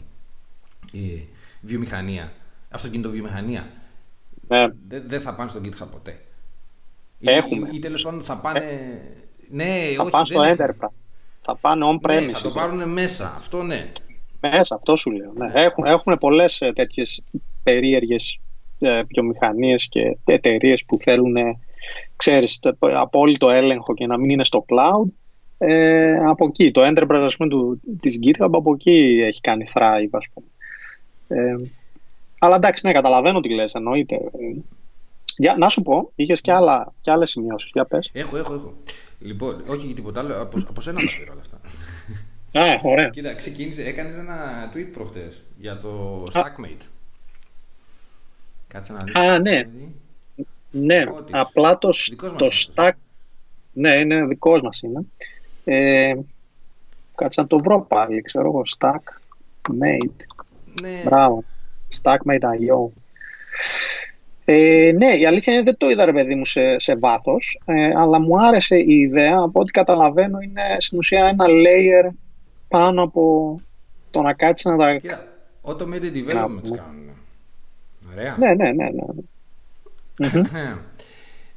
η 0.91 1.27
βιομηχανία, 1.61 2.33
αυτοκινητοβιομηχανία. 2.69 3.71
Ναι. 4.47 4.67
Δεν 4.87 5.03
δε 5.07 5.19
θα 5.19 5.35
πάνε 5.35 5.49
στο 5.49 5.61
GitHub 5.63 5.87
ποτέ. 5.91 6.21
Έχουμε. 7.19 7.67
Ή, 7.71 7.75
ή 7.75 7.79
τέλος 7.79 8.01
πάντων 8.01 8.21
θα 8.23 8.37
πάνε. 8.37 8.59
Ε, 8.59 8.65
ναι, 9.49 9.65
θα 9.95 10.01
όχι, 10.01 10.11
πάνε 10.11 10.25
στο 10.25 10.41
Enterprise. 10.43 10.93
Θα 11.41 11.55
πάνε 11.55 11.85
on-premise. 11.85 12.25
Ναι, 12.25 12.31
θα 12.31 12.41
το 12.41 12.49
πάρουν 12.49 12.89
μέσα. 12.89 13.33
Αυτό 13.35 13.63
ναι. 13.63 13.91
Μέσα, 14.41 14.75
αυτό 14.75 14.95
σου 14.95 15.11
λέω. 15.11 15.33
Ναι. 15.35 15.51
Έχουν, 15.53 15.85
έχουν 15.85 16.17
πολλές 16.19 16.61
ε, 16.61 16.71
τέτοιες 16.73 17.23
περίεργες 17.63 18.39
ε, 18.79 19.01
βιομηχανίες 19.03 19.87
και 19.87 20.17
εταιρείες 20.25 20.83
που 20.85 20.97
θέλουν 20.97 21.35
ξέρεις, 22.15 22.59
απόλυτο 22.79 23.49
έλεγχο 23.49 23.93
και 23.93 24.05
να 24.05 24.17
μην 24.17 24.29
είναι 24.29 24.43
στο 24.43 24.65
cloud 24.69 25.09
ε, 25.57 26.19
από 26.25 26.45
εκεί, 26.45 26.71
το 26.71 26.81
enterprise 26.83 27.23
ας 27.23 27.37
πούμε, 27.37 27.49
του, 27.49 27.81
της 28.01 28.19
GitHub 28.23 28.49
από 28.51 28.73
εκεί 28.73 29.21
έχει 29.25 29.41
κάνει 29.41 29.65
thrive 29.73 30.09
ας 30.11 30.27
πούμε. 30.33 30.47
Ε, 31.27 31.55
αλλά 32.39 32.55
εντάξει, 32.55 32.87
ναι, 32.87 32.93
καταλαβαίνω 32.93 33.39
τι 33.39 33.53
λες, 33.53 33.73
εννοείται. 33.73 34.19
Για, 35.37 35.55
να 35.57 35.69
σου 35.69 35.81
πω, 35.81 36.11
είχες 36.15 36.41
και, 36.41 36.51
άλλα, 36.51 36.93
και 36.99 37.11
άλλες 37.11 37.29
σημειώσεις, 37.29 37.69
για 37.73 37.85
πες. 37.85 38.09
Έχω, 38.13 38.37
έχω, 38.37 38.53
έχω. 38.53 38.73
Λοιπόν, 39.19 39.63
όχι 39.67 39.85
για 39.85 39.95
τίποτα 39.95 40.19
άλλο, 40.19 40.41
από, 40.41 40.63
από 40.69 40.81
σένα 40.81 40.99
τα 40.99 41.05
πήρα 41.19 41.31
όλα 41.31 41.41
αυτά. 41.41 41.59
Α, 42.61 42.79
ωραία. 42.83 43.09
Κοίτα, 43.09 43.35
ξεκίνησε, 43.35 43.83
έκανες 43.83 44.17
ένα 44.17 44.69
tweet 44.73 44.87
προχτές 44.93 45.43
για 45.57 45.79
το 45.79 46.23
Stackmate. 46.33 46.85
Κάτσε 48.67 48.93
να 48.93 49.03
δεις. 49.03 49.15
Α, 49.15 49.39
ναι. 49.39 49.67
Ναι, 50.71 51.03
απλά 51.31 51.77
το, 51.77 51.89
το 52.37 52.49
stack... 52.51 52.91
Ναι, 53.73 53.99
είναι 53.99 54.25
δικός 54.25 54.61
μας 54.61 54.81
είναι. 54.81 55.05
Ε, 55.65 56.15
κάτσε 57.15 57.41
να 57.41 57.47
το 57.47 57.57
βρω 57.57 57.81
πάλι, 57.81 58.21
ξέρω 58.21 58.45
εγώ, 58.45 58.61
stack 58.77 58.99
made. 59.81 60.25
Ναι. 60.81 61.01
Μπράβο. 61.05 61.43
Stack 62.01 62.17
made 62.31 62.43
IO. 62.43 62.89
Ε, 64.49 64.91
ναι, 64.95 65.13
η 65.13 65.25
αλήθεια 65.25 65.53
είναι 65.53 65.61
δεν 65.61 65.77
το 65.77 65.89
είδα 65.89 66.05
ρε 66.05 66.13
παιδί 66.13 66.35
μου 66.35 66.45
σε, 66.45 66.79
σε 66.79 66.95
βάθος, 66.95 67.61
ε, 67.65 67.97
αλλά 67.97 68.19
μου 68.19 68.39
άρεσε 68.47 68.77
η 68.77 68.99
ιδέα, 68.99 69.37
από 69.37 69.59
ό,τι 69.59 69.71
καταλαβαίνω 69.71 70.39
είναι 70.39 70.61
στην 70.77 70.97
ουσία 70.97 71.25
ένα 71.25 71.45
layer 71.47 72.09
πάνω 72.67 73.03
από 73.03 73.55
το 74.11 74.21
να 74.21 74.33
κάτσεις 74.33 74.65
να 74.65 74.77
τα... 74.77 74.97
Κοίτα, 74.97 75.27
automated 75.63 76.13
developments 76.13 76.75
κάνουν. 76.75 77.09
Ωραία. 78.11 78.35
Ναι, 78.37 78.53
ναι, 78.53 78.71
ναι. 78.71 78.89
ναι. 80.17 80.75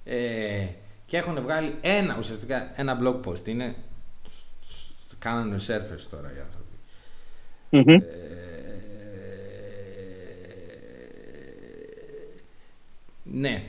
ε, 0.16 0.66
και 1.06 1.16
έχουν 1.16 1.42
βγάλει 1.42 1.74
ένα, 1.80 2.16
ουσιαστικά 2.18 2.72
ένα 2.76 2.98
blog 3.02 3.28
post. 3.28 3.46
Είναι, 3.48 3.74
κάνανε 5.18 5.56
surface 5.56 6.06
τώρα 6.10 6.32
οι 6.36 6.40
άνθρωποι. 6.46 6.76
Mm-hmm. 7.70 8.02
Ε, 8.02 8.49
ναι. 13.30 13.66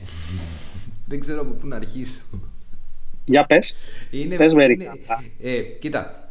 Δεν 1.06 1.20
ξέρω 1.20 1.40
από 1.40 1.50
πού 1.50 1.66
να 1.66 1.76
αρχίσω. 1.76 2.20
Για 3.24 3.46
πες. 3.46 3.74
Είναι, 4.10 4.36
πες 4.36 4.54
μερικά. 4.54 4.94
Ε, 5.40 5.62
κοίτα, 5.62 6.28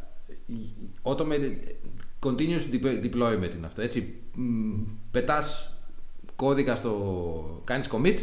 automated 1.02 1.52
continuous 2.20 2.62
deployment 2.82 3.54
είναι 3.56 3.66
αυτό, 3.66 3.82
έτσι. 3.82 4.14
Πετάς 5.10 5.76
κώδικα 6.36 6.76
στο... 6.76 7.62
κάνεις 7.64 7.88
commit 7.90 8.18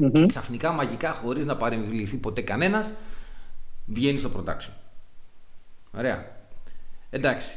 mm-hmm. 0.00 0.12
και 0.12 0.26
ξαφνικά 0.26 0.72
μαγικά 0.72 1.12
χωρίς 1.12 1.46
να 1.46 1.56
παρεμβληθεί 1.56 2.16
ποτέ 2.16 2.42
κανένας 2.42 2.92
βγαίνει 3.86 4.18
στο 4.18 4.30
production. 4.36 4.72
Ωραία. 5.92 6.36
Εντάξει. 7.10 7.56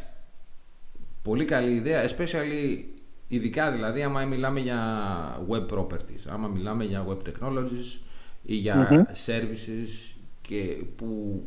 Πολύ 1.22 1.46
καλή 1.46 1.74
ιδέα, 1.74 2.10
especially 2.10 2.84
ειδικά 3.28 3.72
δηλαδή 3.72 4.04
άμα 4.04 4.26
μιλάμε 4.26 4.60
για 4.60 5.42
web 5.50 5.68
properties, 5.68 6.26
άμα 6.28 6.48
μιλάμε 6.48 6.84
για 6.84 7.06
web 7.08 7.18
technologies 7.18 8.00
ή 8.44 8.56
για 8.56 8.88
mm-hmm. 8.90 9.30
services 9.30 10.16
και 10.42 10.78
που 10.96 11.42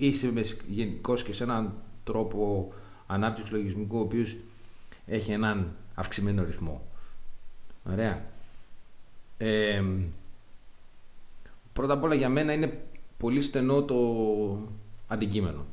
είσαι 0.00 0.32
γενικώς 0.68 1.22
και 1.22 1.32
σε 1.32 1.42
έναν 1.42 1.72
τρόπο 2.04 2.72
ανάπτυξης 3.06 3.54
λογισμικού 3.54 3.96
ο 3.96 4.00
οποίος 4.00 4.36
έχει 5.06 5.32
έναν 5.32 5.76
αυξημένο 5.94 6.44
ρυθμό. 6.44 6.82
Ωραία. 7.90 8.24
Ε, 9.38 9.84
πρώτα 11.72 11.92
απ' 11.92 12.02
όλα 12.02 12.14
για 12.14 12.28
μένα 12.28 12.52
είναι 12.52 12.80
πολύ 13.16 13.40
στενό 13.40 13.82
το 13.82 13.96
αντικείμενο. 15.08 15.64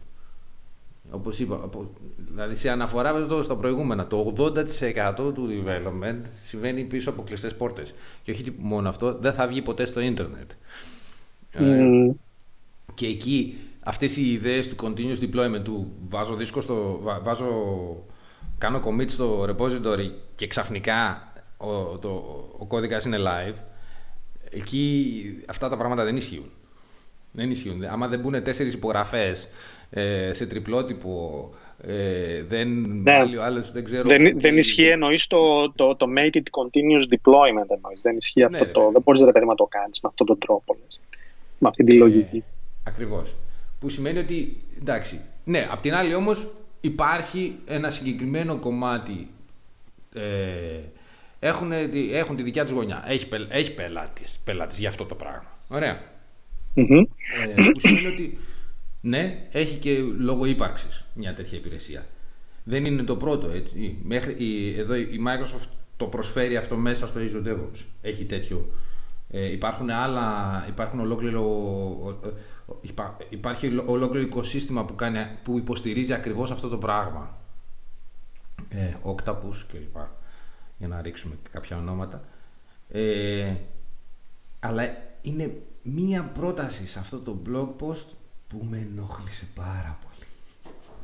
Όπως 1.09 1.39
είπα, 1.39 1.69
δηλαδή 2.17 2.55
σε 2.55 2.69
αναφορά 2.69 3.09
εδώ 3.09 3.41
στα 3.41 3.55
προηγούμενα, 3.55 4.07
το 4.07 4.33
80% 4.37 5.33
του 5.33 5.49
development 5.49 6.21
συμβαίνει 6.43 6.83
πίσω 6.83 7.09
από 7.09 7.23
κλειστές 7.23 7.55
πόρτες. 7.55 7.93
Και 8.23 8.31
όχι 8.31 8.55
μόνο 8.57 8.89
αυτό, 8.89 9.17
δεν 9.19 9.33
θα 9.33 9.47
βγει 9.47 9.61
ποτέ 9.61 9.85
στο 9.85 9.99
ίντερνετ. 9.99 10.51
Ε, 11.51 12.11
και 12.93 13.07
εκεί 13.07 13.57
αυτές 13.79 14.17
οι 14.17 14.31
ιδέες 14.31 14.67
του 14.67 14.75
continuous 14.85 15.23
deployment, 15.23 15.61
του 15.63 15.91
βάζω 16.07 16.35
δίσκο 16.35 16.61
στο, 16.61 16.99
βάζω, 17.21 17.47
κάνω 18.57 18.81
commit 18.85 19.09
στο 19.09 19.43
repository 19.43 20.11
και 20.35 20.47
ξαφνικά 20.47 21.31
ο, 21.57 21.99
το, 21.99 22.09
ο 22.57 22.65
κώδικας 22.65 23.05
είναι 23.05 23.17
live, 23.19 23.55
εκεί 24.49 25.43
αυτά 25.45 25.69
τα 25.69 25.77
πράγματα 25.77 26.03
δεν 26.03 26.17
ισχύουν. 26.17 26.51
Δεν 27.31 27.51
ισχύουν. 27.51 27.83
Άμα 27.83 28.07
δεν 28.07 28.19
μπουν 28.19 28.43
τέσσερις 28.43 28.73
υπογραφές 28.73 29.47
ε, 29.97 30.33
σε 30.33 30.45
τριπλότυπο, 30.45 31.49
ε, 31.81 32.43
δεν 32.43 32.67
ναι. 33.03 33.37
ο 33.37 33.43
άλλος, 33.43 33.71
δεν 33.71 33.83
ξέρω... 33.83 34.07
Δεν, 34.07 34.39
δεν 34.39 34.57
ισχύει 34.57 34.87
εννοείς 34.87 35.27
το, 35.27 35.71
το, 35.71 35.95
το 35.95 36.05
made 36.17 36.35
it 36.35 36.39
continuous 36.39 37.13
deployment 37.13 37.69
εννοείς. 37.69 38.01
Δεν 38.01 38.17
ισχύει 38.17 38.39
ναι, 38.39 38.45
αυτό 38.45 38.65
το... 38.65 38.89
Δεν 38.91 39.01
μπορείς 39.01 39.21
ρε 39.21 39.31
παιδί 39.31 39.45
να 39.45 39.55
το 39.55 39.63
κάνεις 39.63 39.99
με 40.01 40.09
αυτόν 40.09 40.27
τον 40.27 40.37
τρόπο. 40.37 40.75
Λες. 40.83 40.99
Με 41.57 41.67
αυτή 41.67 41.83
τη 41.83 41.93
ε, 41.93 41.97
λογική. 41.97 42.43
Ακριβώς. 42.83 43.35
Που 43.79 43.89
σημαίνει 43.89 44.17
ότι, 44.17 44.57
εντάξει, 44.79 45.19
ναι, 45.43 45.67
απ' 45.71 45.81
την 45.81 45.93
άλλη 45.93 46.15
όμως 46.15 46.47
υπάρχει 46.81 47.55
ένα 47.65 47.89
συγκεκριμένο 47.89 48.55
κομμάτι 48.55 49.27
ε, 50.13 50.79
έχουν, 51.39 51.71
έχουν 52.11 52.35
τη 52.35 52.43
δικιά 52.43 52.63
τους 52.63 52.73
γωνιά. 52.73 53.03
Έχει, 53.07 53.27
έχει 53.49 53.73
πελάτες, 53.73 54.39
πελάτες 54.43 54.79
για 54.79 54.89
αυτό 54.89 55.05
το 55.05 55.15
πράγμα. 55.15 55.57
Ωραία. 55.67 56.01
Mm-hmm. 56.75 57.05
Ε, 57.57 57.69
που 57.71 57.79
σημαίνει 57.79 58.07
ότι 58.07 58.37
ναι, 59.05 59.47
έχει 59.51 59.77
και 59.77 59.99
λόγο 59.99 60.45
ύπαρξης 60.45 61.07
μια 61.13 61.33
τέτοια 61.33 61.57
υπηρεσία. 61.57 62.05
Δεν 62.63 62.85
είναι 62.85 63.03
το 63.03 63.15
πρώτο, 63.15 63.49
έτσι. 63.49 63.97
Μέχρι, 64.03 64.35
η, 64.37 64.79
εδώ 64.79 64.95
η 64.95 65.19
Microsoft 65.27 65.67
το 65.97 66.05
προσφέρει 66.05 66.57
αυτό 66.57 66.77
μέσα 66.77 67.07
στο 67.07 67.19
Azure 67.19 67.47
DevOps. 67.47 67.83
Έχει 68.01 68.25
τέτοιο. 68.25 68.71
Ε, 69.29 69.51
υπάρχουν 69.51 69.89
άλλα, 69.89 70.65
υπάρχουν 70.67 70.99
ολόκληρο, 70.99 71.43
υπά, 72.81 73.17
υπάρχει 73.29 73.77
ολόκληρο 73.85 74.25
οικοσύστημα 74.25 74.85
που, 74.85 74.95
κάνει, 74.95 75.19
που 75.43 75.57
υποστηρίζει 75.57 76.13
ακριβώς 76.13 76.51
αυτό 76.51 76.67
το 76.67 76.77
πράγμα. 76.77 77.37
Ε, 78.69 78.93
Octopus 79.03 79.65
κλπ 79.67 79.97
για 80.77 80.87
να 80.87 81.01
ρίξουμε 81.01 81.35
κάποια 81.51 81.77
ονόματα. 81.77 82.23
Ε, 82.89 83.45
αλλά 84.59 84.83
είναι 85.21 85.61
μία 85.83 86.23
πρόταση 86.23 86.87
σε 86.87 86.99
αυτό 86.99 87.19
το 87.19 87.41
blog 87.45 87.85
post 87.85 88.05
που 88.47 88.65
με 88.69 88.77
ενόχλησε 88.77 89.47
πάρα 89.55 89.97
πολύ. 90.01 90.29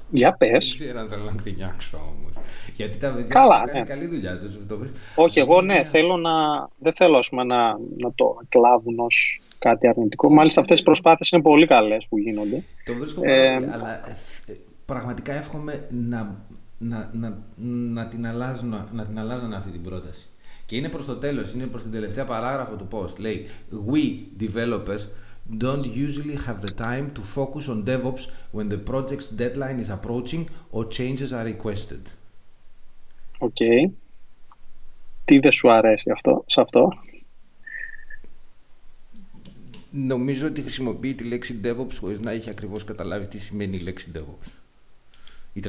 Για 0.09 0.33
πες. 0.33 0.75
Δεν 0.77 0.87
ξέρω 0.87 0.99
αν 0.99 1.07
θέλω 1.07 1.23
να 1.23 1.31
κτηνιάξω 1.31 1.97
όμως. 1.97 2.33
Γιατί 2.75 2.97
τα 2.97 3.13
παιδιά 3.13 3.33
Καλά, 3.33 3.61
κάνει 3.65 3.79
ναι. 3.79 3.85
καλή 3.85 4.07
δουλειά. 4.07 4.39
Το, 4.67 4.75
το 4.77 4.85
Όχι, 5.15 5.39
εγώ 5.39 5.61
ναι, 5.61 5.83
θέλω 5.83 6.17
να, 6.17 6.31
δεν 6.77 6.93
θέλω 6.93 7.17
ας 7.17 7.29
πούμε, 7.29 7.43
να, 7.43 7.77
να 7.97 8.13
το 8.15 8.37
κλάβουν 8.49 8.99
ως 8.99 9.41
κάτι 9.59 9.87
αρνητικό. 9.87 10.29
Μάλιστα 10.29 10.61
αυτές 10.61 10.79
οι 10.79 10.83
προσπάθειες 10.83 11.29
είναι 11.29 11.41
πολύ 11.41 11.67
καλές 11.67 12.05
που 12.09 12.17
γίνονται. 12.17 12.63
Το 12.85 12.93
βρίσκω 12.93 13.21
ε, 13.23 13.53
πολύ, 13.53 13.71
αλλά 13.71 14.09
ε, 14.09 14.53
πραγματικά 14.85 15.33
εύχομαι 15.33 15.87
να 15.89 16.45
να, 16.81 17.09
να, 17.13 17.37
να, 17.93 18.07
την 18.07 18.27
αλλάζουν, 18.27 18.69
να 18.93 19.05
την 19.05 19.19
αλλάζουν 19.19 19.53
αυτή 19.53 19.71
την 19.71 19.81
πρόταση. 19.81 20.25
Και 20.65 20.75
είναι 20.75 20.89
προς 20.89 21.05
το 21.05 21.15
τέλος, 21.15 21.53
είναι 21.53 21.65
προς 21.65 21.81
την 21.81 21.91
τελευταία 21.91 22.25
παράγραφο 22.25 22.75
του 22.75 22.87
post. 22.91 23.19
Λέει 23.19 23.47
We 23.89 24.41
developers 24.43 25.07
don't 25.49 25.85
usually 25.85 26.35
have 26.35 26.61
the 26.61 26.73
time 26.87 27.11
to 27.11 27.21
focus 27.21 27.67
on 27.67 27.83
DevOps 27.83 28.27
when 28.51 28.69
the 28.69 28.77
project's 28.77 29.29
deadline 29.29 29.79
is 29.79 29.89
approaching 29.89 30.49
or 30.71 30.85
changes 30.85 31.31
are 31.33 31.45
requested. 31.45 32.01
OK. 33.37 33.55
Okay. 33.59 33.91
Τι 35.25 35.39
δεν 35.39 35.51
σου 35.51 35.71
αρέσει 35.71 36.11
αυτό, 36.11 36.43
σε 36.47 36.61
αυτό; 36.61 36.89
Νομίζω 39.93 40.47
ότι 40.47 40.61
χρησιμοποιεί 40.61 41.13
τη 41.13 41.23
λέξη 41.23 41.59
DevOps 41.63 41.93
χωρίς 41.99 42.19
να 42.19 42.31
έχει 42.31 42.49
ακριβώς 42.49 42.83
καταλάβει 42.83 43.27
τι 43.27 43.37
σημαίνει 43.37 43.75
η 43.75 43.79
λέξη 43.79 44.11
DevOps 44.15 44.51
η 45.53 45.61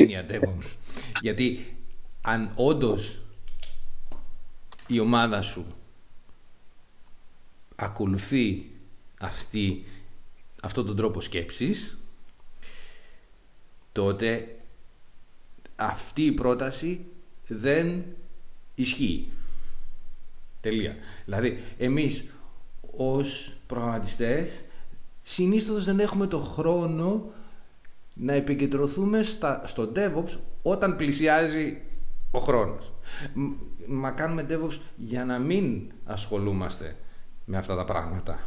έννοια 0.00 0.26
DevOps. 0.28 0.76
Γιατί 1.20 1.76
αν 2.20 2.52
όντως 2.54 3.18
η 4.86 5.00
ομάδα 5.00 5.42
σου 5.42 5.66
ακολουθεί 7.76 8.70
αυτή, 9.24 9.84
αυτόν 10.62 10.86
τον 10.86 10.96
τρόπο 10.96 11.20
σκέψης 11.20 11.96
τότε 13.92 14.56
αυτή 15.76 16.22
η 16.22 16.32
πρόταση 16.32 17.06
δεν 17.46 18.04
ισχύει. 18.74 19.28
Τελεία. 20.60 20.96
Δηλαδή, 21.24 21.62
εμείς 21.78 22.24
ως 22.96 23.56
προγραμματιστές 23.66 24.64
συνήθως 25.22 25.84
δεν 25.84 26.00
έχουμε 26.00 26.26
το 26.26 26.38
χρόνο 26.38 27.32
να 28.14 28.32
επικεντρωθούμε 28.32 29.22
στα, 29.22 29.62
στο 29.66 29.92
DevOps 29.96 30.38
όταν 30.62 30.96
πλησιάζει 30.96 31.82
ο 32.30 32.38
χρόνος. 32.38 32.92
Μα 33.86 34.10
κάνουμε 34.10 34.46
DevOps 34.50 34.78
για 34.96 35.24
να 35.24 35.38
μην 35.38 35.92
ασχολούμαστε 36.04 36.96
με 37.44 37.56
αυτά 37.56 37.76
τα 37.76 37.84
πράγματα. 37.84 38.38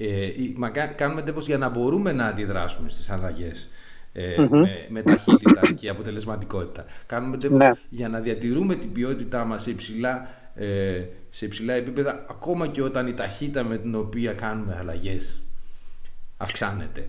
Ε, 0.00 0.30
μα 0.56 0.68
κάνουμε 0.70 1.22
DevOps 1.26 1.40
για 1.40 1.58
να 1.58 1.68
μπορούμε 1.68 2.12
να 2.12 2.26
αντιδράσουμε 2.26 2.88
στις 2.88 3.10
αλλαγές 3.10 3.68
ε, 4.12 4.46
με, 4.50 4.86
με, 4.88 5.02
ταχύτητα 5.02 5.60
και 5.80 5.88
αποτελεσματικότητα. 5.88 6.84
Κάνουμε 7.06 7.36
DevOps 7.42 7.50
ναι. 7.50 7.70
για 7.88 8.08
να 8.08 8.20
διατηρούμε 8.20 8.74
την 8.74 8.92
ποιότητά 8.92 9.44
μας 9.44 9.62
σε 9.62 9.70
υψηλά, 9.70 10.28
ε, 10.54 11.02
σε 11.30 11.44
υψηλά 11.44 11.74
επίπεδα 11.74 12.24
ακόμα 12.30 12.66
και 12.66 12.82
όταν 12.82 13.06
η 13.06 13.14
ταχύτητα 13.14 13.64
με 13.64 13.78
την 13.78 13.94
οποία 13.94 14.32
κάνουμε 14.32 14.76
αλλαγές 14.80 15.42
αυξάνεται. 16.36 17.06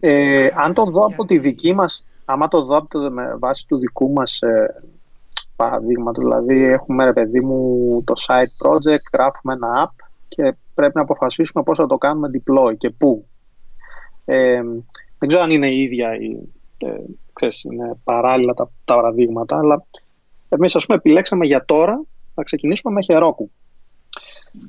Ε, 0.00 0.48
αν 0.56 0.74
το 0.74 0.84
δω 0.84 1.04
από 1.04 1.24
τη 1.24 1.38
δική 1.38 1.74
μας, 1.74 2.06
άμα 2.24 2.48
το 2.48 2.64
δω 2.64 2.76
από 2.76 2.88
το, 2.88 3.10
με 3.10 3.36
βάση 3.38 3.66
του 3.68 3.78
δικού 3.78 4.12
μας 4.12 4.40
ε, 4.40 4.82
παραδείγματος, 5.56 6.24
δηλαδή 6.24 6.64
έχουμε 6.64 7.04
ρε 7.04 7.12
παιδί 7.12 7.40
μου 7.40 8.02
το 8.04 8.14
site 8.26 8.66
project, 8.66 9.04
γράφουμε 9.12 9.52
ένα 9.52 9.90
app 9.90 10.03
και 10.34 10.54
πρέπει 10.74 10.96
να 10.96 11.02
αποφασίσουμε 11.02 11.64
πώς 11.64 11.78
θα 11.78 11.86
το 11.86 11.98
κάνουμε 11.98 12.30
deploy 12.32 12.76
και 12.76 12.90
πού. 12.90 13.26
Ε, 14.24 14.62
δεν 15.18 15.28
ξέρω 15.28 15.42
αν 15.42 15.50
είναι 15.50 15.70
η 15.70 15.80
ίδια 15.80 16.16
ή 16.16 16.38
ε, 16.78 16.94
ξέρεις, 17.32 17.62
είναι 17.62 17.96
παράλληλα 18.04 18.54
τα, 18.54 18.70
τα 18.84 18.94
παραδείγματα, 18.94 19.58
αλλά 19.58 19.84
εμείς 20.48 20.76
ας 20.76 20.86
πούμε 20.86 20.98
επιλέξαμε 20.98 21.46
για 21.46 21.64
τώρα 21.64 22.04
να 22.34 22.42
ξεκινήσουμε 22.42 22.92
με 22.92 23.00
Heroku. 23.06 23.44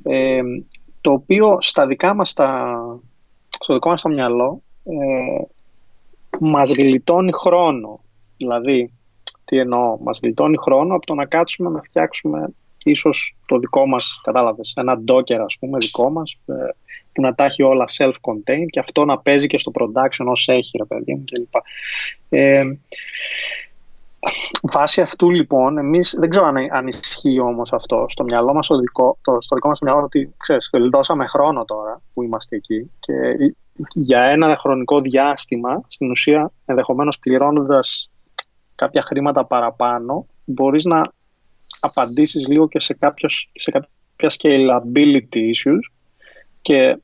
Ε, 0.04 0.42
το 1.02 1.12
οποίο 1.12 1.58
στα 1.62 1.88
δικά 1.88 2.14
μας 2.14 2.34
τα, 2.34 2.80
στο 3.60 3.74
δικό 3.74 3.90
μας 3.90 4.02
το 4.02 4.10
μυαλό 4.10 4.62
ε, 4.84 5.44
μας 6.40 6.72
γλιτώνει 6.72 7.32
χρόνο. 7.32 8.00
Δηλαδή, 8.38 8.94
τι 9.46 9.58
εννοώ, 9.58 9.98
μας 10.02 10.20
γλιτώνει 10.24 10.58
χρόνο 10.58 10.96
από 10.96 11.06
το 11.06 11.14
να 11.14 11.26
κάτσουμε 11.26 11.70
να 11.70 11.82
φτιάξουμε 11.82 12.54
ίσως 12.92 13.36
το 13.46 13.58
δικό 13.60 13.88
μας, 13.88 14.20
κατάλαβες, 14.24 14.74
ένα 14.76 15.02
docker 15.08 15.44
ας 15.46 15.58
πούμε 15.60 15.78
δικό 15.78 16.10
μας, 16.10 16.38
ε, 16.46 16.54
που 17.14 17.22
να 17.22 17.36
τα 17.36 17.46
έχει 17.46 17.64
όλα 17.64 17.86
self-contained 17.98 18.68
και 18.70 18.80
αυτό 18.80 19.06
να 19.06 19.20
παίζει 19.20 19.48
και 19.48 19.58
στο 19.58 19.72
production 19.76 20.26
ως 20.26 20.48
έχει 20.48 20.78
ρε 20.78 20.86
παιδί 20.86 21.14
μου 21.14 21.24
κλπ. 21.26 21.56
Ε, 22.30 22.64
Βάσει 24.62 25.02
αυτού 25.02 25.30
λοιπόν, 25.30 25.78
εμείς 25.78 26.16
δεν 26.20 26.30
ξέρω 26.30 26.46
αν, 26.46 26.56
αν 26.72 26.88
ισχύει 26.88 27.40
όμως 27.40 27.74
αυτό 27.74 28.06
στο 28.08 28.24
μυαλό 28.24 28.54
μας, 28.54 28.68
το 28.68 28.78
δικό, 28.78 29.18
το, 29.22 29.38
στο 29.40 29.56
δικό 29.56 29.68
μας 29.68 29.80
μυαλό 29.80 30.04
ότι 30.04 30.34
ξέρεις, 30.38 30.70
δώσαμε 30.92 31.26
χρόνο 31.26 31.66
τώρα 31.66 32.02
που 32.14 32.24
είμαστε 32.24 32.56
εκεί 32.56 32.92
και 33.00 33.14
για 33.94 34.22
ένα 34.22 34.58
χρονικό 34.58 35.02
διάστημα, 35.02 35.82
στην 35.88 36.10
ουσία 36.10 36.52
ενδεχομένως 36.66 37.20
πληρώνοντας 37.20 38.10
κάποια 38.76 39.02
χρήματα 39.02 39.46
παραπάνω, 39.46 40.26
μπορείς 40.46 40.86
να 40.86 41.12
απαντήσεις 41.86 42.48
λίγο 42.48 42.68
και 42.68 42.80
σε, 42.80 42.94
κάποιος, 42.94 43.50
σε 43.56 43.72
κάποια 43.72 43.90
scalability 44.40 45.36
issues 45.36 45.80
και 46.62 46.98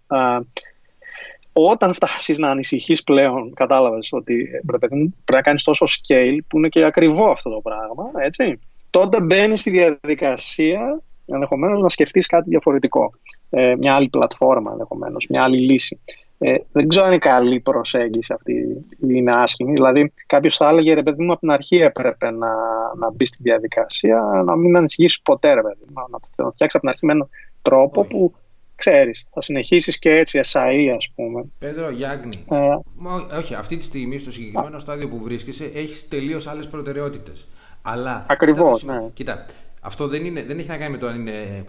όταν 1.54 1.94
φτάσεις 1.94 2.38
να 2.38 2.50
ανησυχείς 2.50 3.04
πλέον, 3.04 3.54
κατάλαβες 3.54 4.10
ότι 4.12 4.48
πρέπει, 4.66 5.14
να 5.32 5.42
κάνεις 5.42 5.64
τόσο 5.64 5.86
scale 5.86 6.38
που 6.48 6.58
είναι 6.58 6.70
και 6.70 6.84
ακριβό 6.84 7.32
αυτό 7.32 7.50
το 7.50 7.62
πράγμα, 7.62 8.12
έτσι. 8.16 8.60
Τότε 8.90 9.22
μπαίνει 9.22 9.58
στη 9.58 9.70
διαδικασία 9.70 11.02
ενδεχομένως 11.26 11.82
να 11.82 11.90
σκεφτείς 11.90 12.28
κάτι 12.28 12.50
διαφορετικό. 12.50 13.14
Ε, 13.50 13.76
μια 13.78 13.96
άλλη 13.96 14.10
πλατφόρμα 14.10 14.72
ενδεχομένως, 14.72 15.28
μια 15.28 15.44
άλλη 15.44 15.58
λύση. 15.58 16.00
Ε, 16.44 16.56
δεν 16.72 16.88
ξέρω 16.88 17.06
αν 17.06 17.12
είναι 17.12 17.20
καλή 17.20 17.60
προσέγγιση 17.60 18.34
αυτή 18.34 18.54
ή 18.54 18.86
είναι 19.00 19.32
άσχημη. 19.36 19.74
Δηλαδή, 19.74 20.14
κάποιος 20.26 20.58
θα 20.58 20.70
έλεγε 20.70 20.94
ρε 20.94 21.04
παιδί 21.04 21.24
μου 21.24 21.32
από 21.32 21.40
την 21.40 21.52
αρχή 21.52 21.76
έπρεπε 21.76 22.32
να, 22.32 22.50
να 22.98 23.12
μπει 23.12 23.26
στη 23.26 23.38
διαδικασία, 23.42 24.44
να 24.46 24.56
μην 24.56 24.76
ανησυχήσει 24.76 25.22
ποτέ, 25.24 25.54
ρε 25.54 25.62
παιδί 25.62 25.86
να, 25.94 26.02
να 26.10 26.52
φτιάξεις 26.52 26.76
από 26.76 26.80
την 26.80 26.90
αρχή 26.90 27.06
με 27.06 27.12
έναν 27.12 27.30
τρόπο 27.62 28.04
που 28.04 28.34
ξέρεις, 28.76 29.28
θα 29.34 29.42
συνεχίσεις 29.42 30.00
και 30.00 30.10
έτσι 30.10 30.40
SAE 30.52 30.94
ας 30.96 31.12
πούμε. 31.16 31.46
Πέτρο, 31.60 31.90
Γιάννη, 31.90 32.30
ε, 32.50 33.38
όχι, 33.38 33.54
αυτή 33.56 33.78
τη 33.78 33.84
στιγμή 33.84 34.18
στο 34.18 34.32
συγκεκριμένο 34.32 34.80
στάδιο 34.80 35.10
που 35.10 35.20
βρίσκεσαι 35.20 35.72
έχεις 35.74 36.08
τελείως 36.08 36.48
άλλες 36.48 36.68
προτεραιότητες. 36.68 37.48
Αλλά, 37.82 38.26
Ακριβώς, 38.30 38.84
ναι. 38.84 39.10
Κοίτα, 39.14 39.46
αυτό 39.82 40.08
δεν, 40.08 40.26
είναι, 40.26 40.44
δεν 40.44 40.60
έχει 40.60 40.68
να 40.68 40.78
κάνει 40.78 40.92
με 40.92 40.98
το 40.98 41.08
αν 41.08 41.20
είναι... 41.20 41.66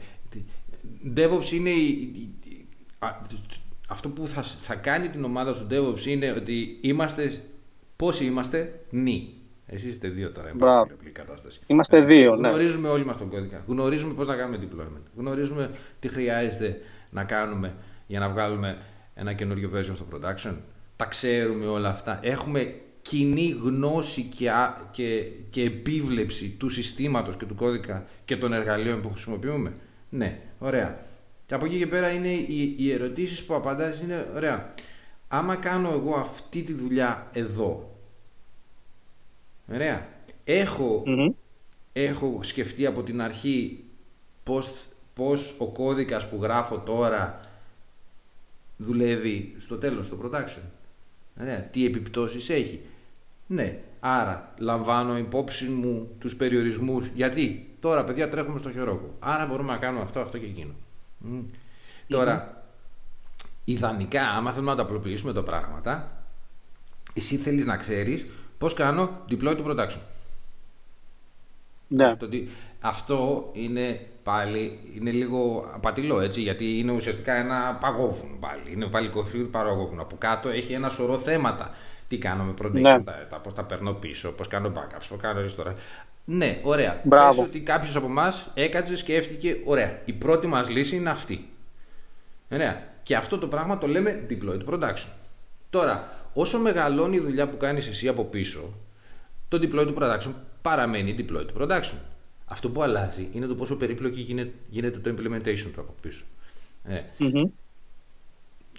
DevOps 1.16 1.53
είναι 1.53 1.70
αυτό 3.93 4.09
που 4.09 4.28
θα, 4.28 4.43
θα 4.43 4.74
κάνει 4.74 5.09
την 5.09 5.24
ομάδα 5.24 5.53
του 5.53 5.66
DevOps 5.70 6.07
είναι 6.07 6.30
ότι 6.30 6.78
είμαστε, 6.80 7.32
πόσοι 7.97 8.24
είμαστε, 8.24 8.80
νη. 8.90 9.34
Εσείς 9.66 9.93
είστε 9.93 10.09
δύο 10.09 10.30
τώρα. 10.30 10.51
Μπράβο. 10.55 10.90
κατάσταση. 11.12 11.61
Είμαστε 11.66 12.01
δύο, 12.01 12.36
ναι. 12.36 12.49
Γνωρίζουμε 12.49 12.88
όλοι 12.88 13.05
μας 13.05 13.18
τον 13.18 13.28
κώδικα. 13.28 13.62
Γνωρίζουμε 13.66 14.14
πώς 14.14 14.26
να 14.26 14.36
κάνουμε 14.36 14.59
deployment. 14.62 15.03
Γνωρίζουμε 15.16 15.70
τι 16.01 16.09
χρειάζεται 16.09 16.80
να 17.11 17.24
κάνουμε 17.24 17.74
για 18.07 18.20
να 18.20 18.28
βγάλουμε 18.28 18.78
ένα 19.14 19.32
καινούριο 19.32 19.70
version 19.74 19.95
στο 19.95 20.07
production. 20.12 20.55
Τα 20.97 21.05
ξέρουμε 21.05 21.66
όλα 21.66 21.88
αυτά. 21.88 22.18
Έχουμε 22.22 22.74
κοινή 23.03 23.57
γνώση 23.62 24.22
και, 24.22 24.51
και, 24.90 25.22
και 25.51 25.62
επίβλεψη 25.62 26.49
του 26.59 26.68
συστήματος 26.68 27.36
και 27.36 27.45
του 27.45 27.55
κώδικα 27.55 28.07
και 28.24 28.36
των 28.36 28.53
εργαλείων 28.53 29.01
που 29.01 29.11
χρησιμοποιούμε. 29.11 29.72
Ναι, 30.09 30.38
ωραία. 30.59 30.99
Και 31.53 31.59
από 31.59 31.67
εκεί 31.67 31.79
και 31.79 31.87
πέρα 31.87 32.11
είναι 32.11 32.29
οι, 32.33 32.75
οι 32.79 32.93
ερωτήσεις 32.93 33.45
που 33.45 33.55
απαντάς 33.55 34.01
είναι, 34.01 34.31
ωραία, 34.35 34.73
άμα 35.29 35.57
κάνω 35.57 35.91
εγώ 35.91 36.15
αυτή 36.15 36.63
τη 36.63 36.73
δουλειά 36.73 37.31
εδώ, 37.33 37.97
ωραία, 39.73 40.09
έχω 41.93 42.41
σκεφτεί 42.43 42.87
από 42.87 43.03
την 43.03 43.23
αρχή 43.23 43.85
πώς 44.43 44.73
πώς 45.15 45.57
ο 45.59 45.67
κώδικας 45.67 46.29
που 46.29 46.39
γράφω 46.43 46.79
τώρα 46.79 47.41
δουλεύει 48.77 49.55
στο 49.59 49.79
τέλος, 49.79 50.07
στο 50.07 50.19
production. 50.23 50.63
Ωραία. 51.41 51.61
Τι 51.61 51.87
επιπτώσεις 51.87 52.51
έχει. 52.51 52.81
Ναι, 53.47 53.79
άρα 54.01 54.55
λαμβάνω 54.59 55.19
υπόψη 55.19 55.69
μου 55.69 56.09
τους 56.19 56.37
περιορισμούς. 56.37 57.07
Γιατί; 57.07 57.67
Τώρα 57.81 58.05
παιδιά 58.05 58.29
τρέχουμε 58.29 58.59
στο 58.59 58.71
χειρόκο. 58.71 59.15
Άρα 59.19 59.47
μπορούμε 59.47 59.73
να 59.73 59.79
κάνουμε 59.79 60.03
αυτό, 60.03 60.21
αυτό 60.21 60.39
και 60.39 60.47
εκείνο. 60.47 60.73
Τωρα 62.09 62.64
ιδανικά, 63.64 64.23
άμα 64.23 64.53
θέλουμε 64.53 64.70
να 64.70 64.77
τα 64.77 64.83
απλοποιήσουμε 64.83 65.33
τα 65.33 65.43
πράγματα, 65.43 66.25
εσύ 67.14 67.37
θέλεις 67.37 67.66
να 67.66 67.77
ξέρεις 67.77 68.27
πώς 68.59 68.75
κάνω 68.75 69.18
deploy 69.31 69.57
to 69.57 69.64
production. 69.64 70.01
Ναι. 71.89 72.16
αυτό 72.81 73.51
είναι 73.53 74.07
πάλι 74.23 74.79
είναι 74.95 75.11
λίγο 75.11 75.70
απατηλό 75.75 76.20
έτσι, 76.20 76.41
γιατί 76.41 76.79
είναι 76.79 76.93
ουσιαστικά 76.93 77.35
ένα 77.35 77.79
παγόβουνο 77.81 78.37
πάλι. 78.41 78.73
Είναι 78.73 78.87
πάλι 78.87 79.09
κοφή 79.09 79.39
παγόβουνο. 79.39 80.03
Από 80.03 80.16
κάτω 80.18 80.49
έχει 80.49 80.73
ένα 80.73 80.89
σωρό 80.89 81.18
θέματα. 81.18 81.70
Τι 82.13 82.19
κάνω 82.19 82.45
με 82.45 82.55
prediction 82.63 82.81
ναι. 82.81 83.03
data, 83.05 83.39
πώς 83.43 83.55
τα 83.55 83.65
παίρνω 83.65 83.93
πίσω, 83.93 84.33
πώς 84.33 84.49
κάνω 84.49 84.73
backups, 84.77 85.07
πώς 85.09 85.21
κάνω 85.21 85.41
τώρα. 85.57 85.75
Ναι, 86.25 86.61
ωραία. 86.63 87.03
Πες 87.09 87.39
ότι 87.39 87.61
κάποιος 87.61 87.97
από 87.97 88.07
εμάς 88.07 88.51
έκατσε, 88.55 88.97
σκέφτηκε, 88.97 89.57
ωραία, 89.65 90.01
η 90.05 90.13
πρώτη 90.13 90.47
μας 90.47 90.69
λύση 90.69 90.97
είναι 90.97 91.11
αυτή. 91.11 91.49
Ωραία. 92.51 92.83
Και 93.03 93.17
αυτό 93.17 93.39
το 93.39 93.49
πράγμα 93.49 93.79
το 93.79 93.87
λέμε 93.87 94.27
deployed 94.31 94.65
production. 94.71 95.09
Τώρα, 95.71 96.09
όσο 96.35 96.59
μεγαλώνει 96.59 97.17
η 97.17 97.21
δουλειά 97.21 97.49
που 97.49 97.57
κάνεις 97.57 97.87
εσύ 97.87 98.09
από 98.09 98.25
πίσω, 98.25 98.75
το 99.49 99.59
deployed 99.63 99.95
production 99.95 100.33
παραμένει 100.63 101.15
deployed 101.19 101.63
production. 101.63 101.97
Αυτό 102.45 102.71
που 102.71 102.83
αλλάζει 102.83 103.29
είναι 103.33 103.47
το 103.47 103.55
πόσο 103.55 103.77
περίπλοκη 103.77 104.21
γίνεται, 104.21 104.53
γίνεται 104.69 104.99
το 104.99 105.15
implementation 105.17 105.71
του 105.75 105.81
από 105.81 105.95
πίσω. 106.01 106.25
Ε. 106.85 107.01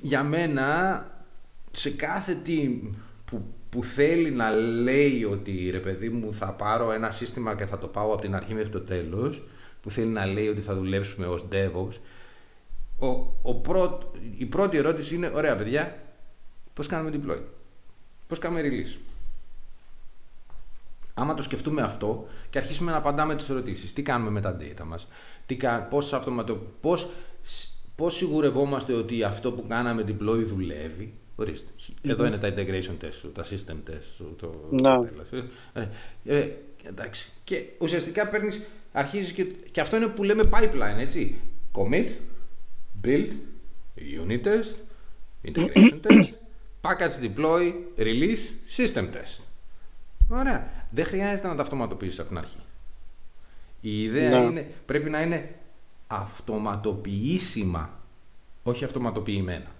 Για 0.01 0.23
μένα, 0.23 1.07
σε 1.71 1.89
κάθε 1.89 2.37
team 2.45 2.79
που, 3.33 3.45
που 3.69 3.83
θέλει 3.83 4.31
να 4.31 4.49
λέει 4.51 5.23
ότι 5.23 5.69
ρε 5.71 5.79
παιδί 5.79 6.09
μου 6.09 6.33
θα 6.33 6.53
πάρω 6.53 6.91
ένα 6.91 7.11
σύστημα 7.11 7.55
και 7.55 7.65
θα 7.65 7.77
το 7.77 7.87
πάω 7.87 8.13
από 8.13 8.21
την 8.21 8.35
αρχή 8.35 8.53
μέχρι 8.53 8.69
το 8.69 8.81
τέλος, 8.81 9.43
που 9.81 9.91
θέλει 9.91 10.07
να 10.07 10.25
λέει 10.25 10.47
ότι 10.47 10.61
θα 10.61 10.75
δουλέψουμε 10.75 11.25
ως 11.25 11.45
DevOps, 11.51 11.97
ο, 12.99 13.07
ο 13.41 13.55
πρώτ, 13.55 14.15
η 14.37 14.45
πρώτη 14.45 14.77
ερώτηση 14.77 15.15
είναι, 15.15 15.31
ωραία 15.35 15.55
παιδιά, 15.55 16.03
πώς 16.73 16.87
κάνουμε 16.87 17.19
deploy, 17.19 17.39
πώς 18.27 18.39
κάνουμε 18.39 18.61
release. 18.63 18.99
Άμα 21.13 21.33
το 21.33 21.43
σκεφτούμε 21.43 21.81
αυτό 21.81 22.27
και 22.49 22.57
αρχίσουμε 22.57 22.91
να 22.91 22.97
απαντάμε 22.97 23.35
τις 23.35 23.49
ερωτήσεις, 23.49 23.93
τι 23.93 24.01
κάνουμε 24.01 24.29
με 24.29 24.41
τα 24.41 24.57
data 24.59 24.83
μας, 24.85 25.07
τι, 25.45 25.57
πώς, 25.89 26.13
αυτοματο, 26.13 26.61
πώς, 26.81 27.09
πώς 27.95 28.15
σιγουρευόμαστε 28.15 28.93
ότι 28.93 29.23
αυτό 29.23 29.51
που 29.51 29.65
κάναμε 29.67 30.05
deploy 30.07 30.43
δουλεύει, 30.45 31.13
Ορίστε. 31.35 31.69
Εδώ 32.01 32.25
είναι 32.25 32.37
τα 32.37 32.53
integration 32.55 33.05
test 33.05 33.31
τα 33.33 33.43
system 33.43 33.89
test 33.89 34.25
το 34.37 34.67
ναι. 34.71 34.89
ε, 35.73 36.37
ε, 36.37 36.51
εντάξει. 36.83 37.29
Και 37.43 37.63
ουσιαστικά 37.79 38.29
παίρνεις, 38.29 38.61
αρχίζεις 38.91 39.31
και, 39.31 39.43
και 39.43 39.81
αυτό 39.81 39.95
είναι 39.95 40.07
που 40.07 40.23
λέμε 40.23 40.43
pipeline, 40.51 40.97
έτσι. 40.97 41.39
Commit, 41.71 42.09
build, 43.03 43.29
unit 44.27 44.41
test, 44.43 44.73
integration 45.45 45.99
test, 46.07 46.29
package 46.81 47.21
deploy, 47.21 47.73
release, 47.97 48.43
system 48.77 49.09
test. 49.13 49.41
Ωραία. 50.29 50.71
Δεν 50.89 51.05
χρειάζεται 51.05 51.47
να 51.47 51.55
τα 51.55 51.61
αυτοματοποιήσεις 51.61 52.19
από 52.19 52.27
την 52.27 52.37
αρχή. 52.37 52.57
Η 53.81 54.03
ιδέα 54.03 54.39
ναι. 54.39 54.45
είναι, 54.45 54.71
πρέπει 54.85 55.09
να 55.09 55.21
είναι 55.21 55.55
αυτοματοποιήσιμα, 56.07 57.99
όχι 58.63 58.83
αυτοματοποιημένα. 58.83 59.71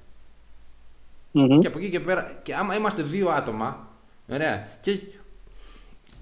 Και 1.34 1.68
από 1.68 1.78
εκεί 1.78 1.90
και 1.90 2.00
πέρα, 2.00 2.40
και 2.44 2.56
άμα 2.56 2.76
είμαστε 2.76 3.02
δύο 3.02 3.30
άτομα, 3.30 3.88
ωραία, 4.30 4.68
και 4.82 5.00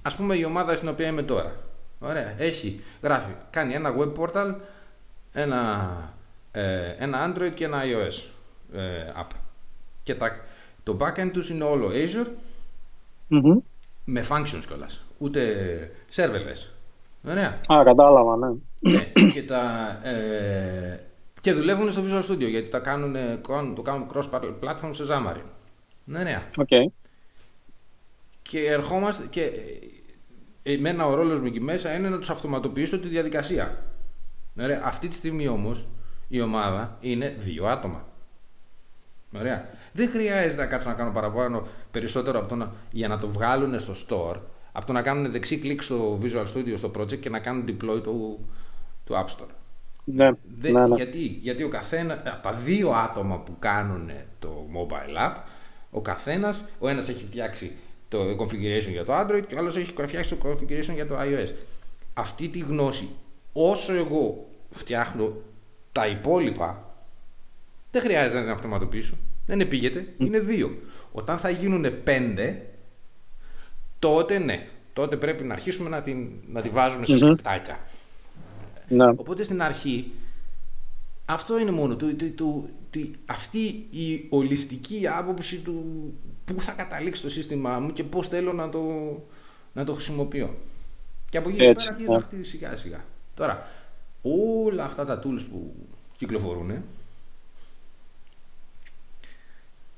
ας 0.01 0.15
πούμε 0.15 0.35
η 0.35 0.43
ομάδα 0.43 0.75
στην 0.75 0.87
οποία 0.87 1.07
είμαι 1.07 1.23
τώρα, 1.23 1.55
ωραία, 1.99 2.33
έχει, 2.37 2.79
γράφει, 3.01 3.31
κάνει 3.49 3.73
ένα 3.73 3.95
web 3.97 4.13
portal, 4.13 4.55
ένα, 5.31 5.89
ε, 6.51 6.95
ένα 6.97 7.33
Android 7.33 7.53
και 7.53 7.65
ένα 7.65 7.81
iOS 7.83 8.23
ε, 8.73 9.09
app. 9.21 9.35
Και 10.03 10.15
τα, 10.15 10.35
το 10.83 10.97
backend 10.99 11.29
τους 11.33 11.49
είναι 11.49 11.63
όλο 11.63 11.89
Azure, 11.93 12.27
με 14.05 14.25
functions 14.29 14.63
κιόλας. 14.67 15.05
Ούτε 15.17 15.41
serverless. 16.15 16.71
Ωραία. 17.27 17.47
Α, 17.47 17.83
κατάλαβα, 17.83 18.37
ναι. 18.37 18.47
ναι 18.79 19.31
και, 19.33 19.43
τα, 19.43 19.87
ε, 20.03 20.99
και 21.41 21.53
δουλεύουν 21.53 21.91
στο 21.91 22.03
Visual 22.05 22.31
Studio 22.31 22.49
γιατί 22.49 22.69
τα 22.69 22.79
κάνουν, 22.79 23.15
το 23.75 23.81
κάνουν 23.81 24.11
cross-platform 24.13 24.89
σε 24.89 25.03
Xamarin. 25.09 25.45
Ναι, 26.03 26.23
ναι. 26.23 26.43
Okay. 26.57 26.85
Και 28.41 28.65
ερχόμαστε 28.65 29.25
και 29.29 29.51
εμένα 30.63 31.05
ο 31.05 31.13
ρόλος 31.13 31.39
μου 31.39 31.45
εκεί 31.45 31.59
μέσα 31.59 31.95
είναι 31.95 32.09
να 32.09 32.17
τους 32.17 32.29
αυτοματοποιήσω 32.29 32.99
τη 32.99 33.07
διαδικασία. 33.07 33.77
Ωραία. 34.59 34.81
Αυτή 34.83 35.07
τη 35.07 35.15
στιγμή 35.15 35.47
όμως 35.47 35.87
η 36.27 36.41
ομάδα 36.41 36.97
είναι 37.01 37.35
δύο 37.39 37.65
άτομα. 37.65 38.05
Ωραία. 39.35 39.69
Δεν 39.93 40.09
χρειάζεται 40.09 40.61
να 40.61 40.67
κάτσω 40.67 40.89
να 40.89 40.95
κάνω 40.95 41.11
παραπάνω 41.11 41.67
περισσότερο 41.91 42.39
από 42.39 42.47
το 42.47 42.55
να, 42.55 42.71
για 42.91 43.07
να 43.07 43.17
το 43.17 43.27
βγάλουν 43.27 43.79
στο 43.79 43.93
store, 43.93 44.39
από 44.71 44.85
το 44.85 44.93
να 44.93 45.01
κάνουν 45.01 45.31
δεξί 45.31 45.57
κλικ 45.57 45.81
στο 45.81 46.19
Visual 46.21 46.45
Studio 46.55 46.73
στο 46.77 46.91
project 46.97 47.19
και 47.19 47.29
να 47.29 47.39
κάνουν 47.39 47.65
deploy 47.67 48.03
του, 48.03 48.45
του 49.05 49.13
App 49.13 49.25
Store. 49.25 49.49
Ναι, 50.03 50.31
Δεν, 50.57 50.73
ναι, 50.73 50.87
ναι. 50.87 50.95
Γιατί, 50.95 51.39
γιατί 51.41 51.63
ο 51.63 51.69
καθένα, 51.69 52.13
από 52.13 52.43
τα 52.43 52.53
δύο 52.53 52.91
άτομα 52.91 53.39
που 53.39 53.55
κάνουν 53.59 54.11
το 54.39 54.65
mobile 54.75 55.29
app, 55.29 55.35
ο 55.91 56.01
καθένας, 56.01 56.65
ο 56.79 56.87
ένας 56.87 57.09
έχει 57.09 57.25
φτιάξει 57.25 57.71
το 58.07 58.19
configuration 58.39 58.91
για 58.91 59.05
το 59.05 59.13
Android 59.19 59.43
και 59.47 59.55
ο 59.55 59.57
άλλος 59.57 59.77
έχει 59.77 59.93
φτιάξει 60.05 60.35
το 60.35 60.49
configuration 60.49 60.93
για 60.93 61.07
το 61.07 61.15
iOS. 61.19 61.53
Αυτή 62.13 62.47
τη 62.47 62.59
γνώση, 62.59 63.09
όσο 63.53 63.93
εγώ 63.93 64.47
φτιάχνω 64.69 65.33
τα 65.91 66.07
υπόλοιπα, 66.07 66.85
δεν 67.91 68.01
χρειάζεται 68.01 68.35
να 68.35 68.41
την 68.41 68.51
αυτοματοποιήσω. 68.51 69.13
Δεν 69.45 69.59
επήγεται, 69.59 70.07
είναι 70.17 70.39
δύο. 70.39 70.77
Όταν 71.11 71.37
θα 71.37 71.49
γίνουν 71.49 72.03
πέντε, 72.03 72.65
τότε 73.99 74.39
ναι. 74.39 74.67
Τότε 74.93 75.17
πρέπει 75.17 75.43
να 75.43 75.53
αρχίσουμε 75.53 75.89
να, 75.89 76.01
την, 76.01 76.29
να 76.47 76.61
τη 76.61 76.69
βάζουμε 76.69 77.05
σε 77.05 77.17
σκεπτάκια. 77.17 77.79
Ναι. 78.91 79.09
Οπότε 79.09 79.43
στην 79.43 79.61
αρχή 79.61 80.11
αυτό 81.25 81.59
είναι 81.59 81.71
μόνο 81.71 81.95
του, 81.95 82.15
του, 82.15 82.69
του, 82.89 83.11
αυτή 83.25 83.87
η 83.89 84.27
ολιστική 84.29 85.07
άποψη 85.07 85.57
του 85.57 85.83
πού 86.45 86.61
θα 86.61 86.71
καταλήξει 86.71 87.21
το 87.21 87.29
σύστημά 87.29 87.79
μου 87.79 87.93
και 87.93 88.03
πώς 88.03 88.27
θέλω 88.27 88.53
να 88.53 88.69
το, 88.69 88.83
να 89.73 89.85
το 89.85 89.93
χρησιμοποιώ. 89.93 90.57
Και 91.29 91.37
από 91.37 91.49
εκεί 91.49 91.57
πέρα 91.57 91.69
αρχίζει 91.69 92.09
να 92.09 92.17
ναι. 92.17 92.23
χτίζει 92.23 92.49
σιγά 92.49 92.75
σιγά. 92.75 93.03
Τώρα, 93.33 93.67
όλα 94.21 94.83
αυτά 94.83 95.05
τα 95.05 95.19
tools 95.23 95.45
που 95.51 95.75
κυκλοφορούν 96.17 96.83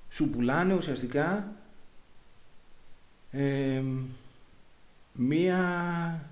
σου 0.10 0.30
πουλάνε 0.30 0.74
ουσιαστικά 0.74 1.54
ε, 3.32 3.82
μία, 5.14 6.30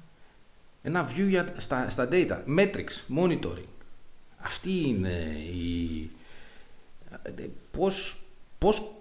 ένα 0.82 1.12
view 1.12 1.28
για, 1.28 1.54
στα, 1.58 1.90
στα 1.90 2.08
data, 2.12 2.44
metrics, 2.58 3.18
monitoring. 3.18 3.68
Αυτή 4.38 4.82
είναι 4.88 5.36
η... 5.54 6.10
Πώς, 7.72 8.22
πώς 8.58 8.92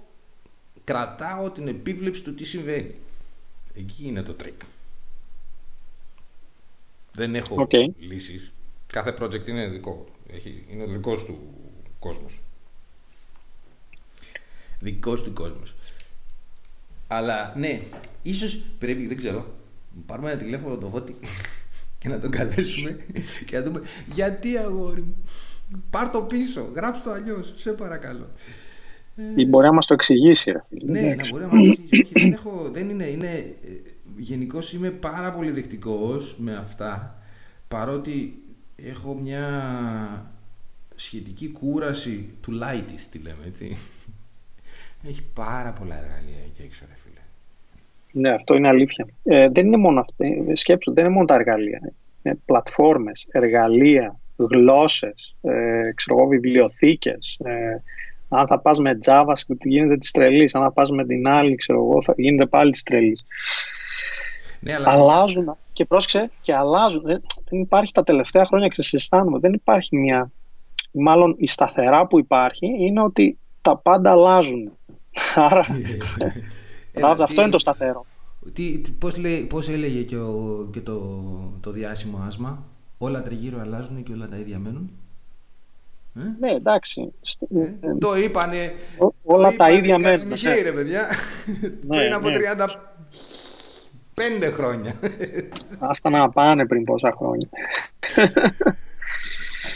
κρατάω 0.85 1.51
την 1.51 1.69
επίβλεψη 1.69 2.23
του 2.23 2.35
τι 2.35 2.45
συμβαίνει. 2.45 2.95
Εκεί 3.75 4.07
είναι 4.07 4.23
το 4.23 4.37
trick. 4.43 4.65
Δεν 7.13 7.35
έχω 7.35 7.67
okay. 7.71 7.95
λύσεις. 7.99 8.53
Κάθε 8.87 9.17
project 9.21 9.47
είναι 9.47 9.69
δικό. 9.69 10.07
Έχει, 10.33 10.65
είναι 10.71 10.83
ο 10.83 10.87
δικός 10.87 11.25
του 11.25 11.39
κόσμος. 11.99 12.41
Δικός 14.81 15.23
του 15.23 15.33
κόσμος. 15.33 15.75
Αλλά 17.07 17.55
ναι, 17.57 17.83
ίσως 18.23 18.63
πρέπει, 18.79 19.07
δεν 19.07 19.17
ξέρω, 19.17 19.55
πάρουμε 20.07 20.31
ένα 20.31 20.41
τηλέφωνο 20.41 20.77
το 20.77 20.89
Βότι 20.89 21.17
και 22.01 22.09
να 22.09 22.21
τον 22.21 22.31
καλέσουμε 22.31 22.97
και 23.47 23.57
να 23.57 23.63
του 23.63 23.71
πούμε 23.71 23.87
Γιατί 24.15 24.57
αγόρι 24.57 25.01
μου, 25.01 25.17
πάρ 25.91 26.11
το 26.11 26.23
πίσω, 26.23 26.71
γράψτε 26.75 27.09
το 27.09 27.15
αλλιώς, 27.15 27.53
σε 27.57 27.73
παρακαλώ. 27.73 28.31
Ή 29.37 29.47
μπορεί 29.47 29.67
να 29.67 29.73
μας 29.73 29.87
το 29.87 29.95
εξηγήσει. 29.95 30.53
Ναι, 30.69 31.15
να 31.15 31.29
μπορεί 31.29 31.43
να 31.43 31.55
μας 31.55 31.67
το 31.67 31.83
εξηγήσει. 31.83 32.09
δεν, 32.13 32.33
έχω, 32.33 32.71
δεν 32.73 32.89
είναι, 32.89 33.07
είναι 33.07 33.29
ε, 33.29 33.91
Γενικώς 34.17 34.73
είμαι 34.73 34.91
πάρα 34.91 35.33
πολύ 35.33 35.51
δεκτικός 35.51 36.35
με 36.39 36.55
αυτά 36.57 37.23
παρότι 37.69 38.43
έχω 38.77 39.15
μια 39.15 39.47
σχετική 40.95 41.49
κούραση 41.49 42.35
του 42.41 42.59
light 42.63 42.95
τη 43.11 43.19
λέμε 43.19 43.47
έτσι 43.47 43.77
έχει 45.03 45.23
πάρα 45.35 45.73
πολλά 45.73 45.97
εργαλεία 45.97 46.39
εκεί 46.47 46.63
έξω, 46.63 46.85
ρε 46.89 46.95
φίλε. 46.95 47.00
Ναι, 48.13 48.31
αυτό 48.31 48.55
είναι 48.55 48.69
αλήθεια. 48.69 49.09
Ε, 49.25 49.49
δεν 49.49 49.67
είναι 49.67 49.77
μόνο 49.77 50.01
αυτό. 50.01 50.15
Ε, 50.19 50.55
σκέψου, 50.55 50.93
δεν 50.93 51.05
είναι 51.05 51.15
μόνο 51.15 51.27
τα 51.27 51.35
εργαλεία. 51.35 51.93
Είναι 52.23 52.39
πλατφόρμες, 52.45 53.27
εργαλεία, 53.31 54.21
γλώσσες, 54.37 55.37
ε, 55.41 55.93
ξέρω 55.95 56.19
εγώ, 56.19 56.27
βιβλιοθήκες. 56.27 57.39
Ε, 57.45 57.83
αν 58.29 58.47
θα 58.47 58.61
πας 58.61 58.79
με 58.79 58.99
JavaScript 59.07 59.65
γίνεται 59.65 59.97
της 59.97 60.11
τρελής. 60.11 60.55
Αν 60.55 60.63
θα 60.63 60.73
πας 60.73 60.91
με 60.91 61.07
την 61.07 61.29
άλλη, 61.29 61.55
ξέρω 61.55 61.79
εγώ, 61.79 62.03
θα 62.03 62.15
γίνεται 62.17 62.47
πάλι 62.47 62.71
της 62.71 62.83
τρελής. 62.83 63.25
Ναι, 64.61 64.75
αλλά... 64.75 64.91
Αλλάζουν 64.91 65.57
και 65.73 65.85
πρόσεξε 65.85 66.31
και 66.41 66.55
αλλάζουν. 66.55 67.03
Δεν, 67.05 67.23
δεν 67.49 67.61
υπάρχει 67.61 67.93
τα 67.93 68.03
τελευταία 68.03 68.45
χρόνια, 68.47 68.69
ξεσυστάνουμε, 68.69 69.39
δεν 69.39 69.53
υπάρχει 69.53 69.97
μια... 69.97 70.31
Μάλλον 70.93 71.35
η 71.39 71.47
σταθερά 71.47 72.07
που 72.07 72.19
υπάρχει 72.19 72.67
είναι 72.67 73.03
ότι 73.03 73.39
τα 73.63 73.77
πάντα 73.77 74.11
αλλάζουν. 74.11 74.73
Άρα, 75.35 75.65
ε, 76.93 77.01
αυτό 77.03 77.43
είναι 77.43 77.51
το 77.51 77.59
σταθερό. 77.59 78.07
Τι, 78.53 78.83
πώς, 78.99 79.17
λέει, 79.17 79.41
πώς 79.41 79.69
έλεγε 79.69 80.03
και, 80.03 80.17
ο, 80.17 80.69
και 80.73 80.81
το, 80.81 81.23
το 81.61 81.71
διάσημο 81.71 82.25
άσμα, 82.27 82.65
όλα 82.99 83.23
τριγύρω 83.23 83.61
αλλάζουν 83.61 84.03
και 84.03 84.13
όλα 84.13 84.29
τα 84.29 84.37
ίδια 84.37 84.59
μένουν. 84.59 84.91
Ε; 86.17 86.21
Ναι, 86.41 86.51
εντάξει. 86.51 87.13
Ε, 87.83 87.95
το 87.99 88.17
είπανε. 88.17 88.73
όλα 89.23 89.51
το 89.51 89.57
τα 89.57 89.71
ίδια 89.71 89.99
μένουν. 89.99 90.27
Μιχαίη, 90.27 90.55
ναι. 90.55 90.63
ρε 90.63 90.73
παιδιά. 90.73 91.07
Ναι, 91.83 91.97
πριν 91.97 92.13
από 92.13 92.31
ναι. 92.31 92.37
35 94.15 94.53
χρόνια. 94.53 94.95
Άστα 95.79 96.11
να 96.11 96.31
πάνε 96.31 96.67
πριν 96.67 96.85
πόσα 96.85 97.15
χρόνια. 97.17 97.49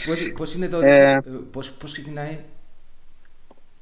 πώς, 0.05 0.31
πώς 0.37 0.53
είναι 0.53 0.67
το. 0.67 0.79
Ε... 0.79 1.21
Πώς, 1.51 1.71
πώς 1.71 1.91
ξεκινάει; 1.91 2.39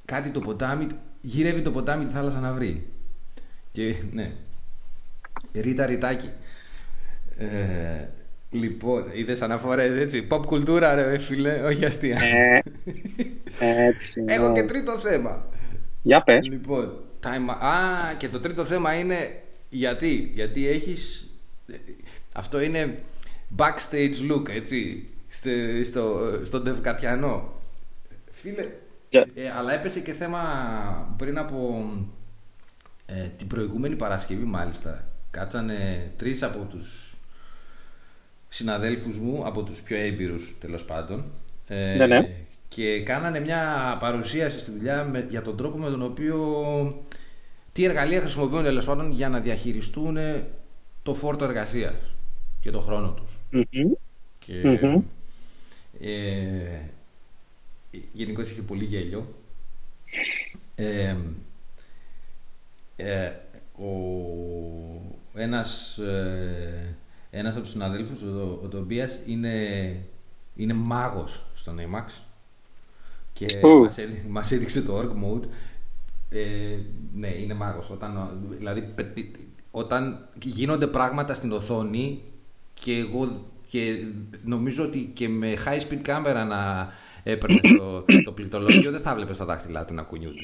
Κάτι 0.05 0.29
το 0.29 0.39
ποτάμι, 0.39 0.87
γυρεύει 1.21 1.61
το 1.61 1.71
ποτάμι 1.71 2.05
τη 2.05 2.11
θάλασσα 2.11 2.39
να 2.39 2.53
βρει. 2.53 2.87
Και 3.73 3.95
ναι, 4.11 4.31
ρίτα 5.53 5.85
ρητάκι. 5.85 6.29
Ε, 7.37 8.07
λοιπόν, 8.49 9.05
είδες 9.13 9.41
αναφορές 9.41 9.95
έτσι, 9.95 10.27
pop 10.31 10.45
κουλτούρα 10.45 10.95
ρε 10.95 11.17
φίλε, 11.17 11.61
όχι 11.61 11.85
αστεία. 11.85 12.19
Ε, 13.59 13.85
έτσι. 13.87 14.23
Έχω 14.27 14.47
ναι. 14.47 14.53
και 14.53 14.67
τρίτο 14.67 14.97
θέμα. 14.97 15.45
Για 16.01 16.23
πες. 16.23 16.47
Λοιπόν, 16.47 16.99
time... 17.23 17.65
α, 17.65 18.13
και 18.17 18.29
το 18.29 18.39
τρίτο 18.39 18.65
θέμα 18.65 18.93
είναι 18.93 19.41
γιατί, 19.69 20.31
γιατί 20.33 20.67
έχεις, 20.67 21.29
αυτό 22.35 22.61
είναι 22.61 22.97
backstage 23.57 24.31
look, 24.31 24.49
έτσι, 24.49 25.03
στο, 25.29 25.49
στο, 25.83 26.29
στον 26.43 26.63
Δευκατιανό. 26.63 27.61
Φίλε, 28.31 28.67
ε, 29.09 29.51
αλλά 29.57 29.73
έπεσε 29.73 29.99
και 29.99 30.13
θέμα 30.13 31.15
πριν 31.17 31.37
από 31.37 31.85
ε, 33.15 33.29
την 33.37 33.47
προηγούμενη 33.47 33.95
Παρασκευή 33.95 34.43
μάλιστα 34.43 35.07
κάτσανε 35.31 36.11
τρεις 36.17 36.43
από 36.43 36.67
τους 36.69 37.15
συναδέλφους 38.49 39.17
μου, 39.17 39.45
από 39.45 39.63
τους 39.63 39.81
πιο 39.81 39.97
έμπειρους 39.97 40.55
τέλος 40.59 40.85
πάντων, 40.85 41.23
ε, 41.67 41.95
ναι, 41.95 42.07
ναι. 42.07 42.29
και 42.67 43.03
κάνανε 43.03 43.39
μια 43.39 43.97
παρουσίαση 43.99 44.59
στη 44.59 44.71
δουλειά 44.71 45.25
για 45.29 45.41
τον 45.41 45.57
τρόπο 45.57 45.77
με 45.77 45.89
τον 45.89 46.01
οποίο 46.01 47.03
τι 47.71 47.83
εργαλεία 47.83 48.21
χρησιμοποιούν 48.21 48.63
τέλος 48.63 48.85
πάντων 48.85 49.11
για 49.11 49.29
να 49.29 49.39
διαχειριστούν 49.39 50.17
το 51.03 51.13
φόρτο 51.13 51.45
εργασίας 51.45 51.95
και 52.61 52.71
το 52.71 52.79
χρόνο 52.79 53.11
τους. 53.11 53.39
Και, 54.39 54.61
ε, 56.01 56.79
γενικώς 58.13 58.49
είχε 58.49 58.61
πολύ 58.61 58.83
γέλιο. 58.83 59.27
Ε, 60.75 61.15
ε, 62.95 63.31
ο, 63.77 63.91
ένας, 65.33 65.97
ε, 65.97 66.95
ένας 67.31 67.53
από 67.53 67.61
τους 67.61 67.71
συναδέλφους, 67.71 68.21
ο, 68.21 68.59
ο 68.63 68.67
Τομπίας, 68.67 69.19
είναι, 69.25 69.95
είναι 70.55 70.73
μάγος 70.73 71.45
στον 71.53 71.79
Emacs 71.79 72.21
και 73.33 73.45
μας, 73.83 73.97
έδειξε, 73.97 74.25
μας 74.29 74.51
έδειξε 74.51 74.81
το 74.81 74.97
org 74.99 75.09
mode. 75.09 75.47
Ε, 76.29 76.77
ναι, 77.15 77.27
είναι 77.27 77.53
μάγος. 77.53 77.89
Όταν, 77.89 78.39
δηλαδή, 78.49 78.93
όταν 79.71 80.27
γίνονται 80.43 80.87
πράγματα 80.87 81.33
στην 81.33 81.51
οθόνη 81.51 82.21
και 82.73 82.97
εγώ 82.97 83.45
και 83.67 84.05
νομίζω 84.43 84.83
ότι 84.83 85.11
και 85.13 85.29
με 85.29 85.53
high 85.65 85.79
speed 85.79 85.99
κάμερα 86.01 86.45
να 86.45 86.91
έπαιρνε 87.23 87.59
το, 87.77 88.05
το 88.23 88.31
πληκτρολόγιο, 88.31 88.91
δεν 88.91 88.99
θα 88.99 89.15
βλέπει 89.15 89.35
τα 89.35 89.45
δάχτυλά 89.45 89.85
του 89.85 89.93
να 89.93 90.01
κουνιούνται. 90.01 90.41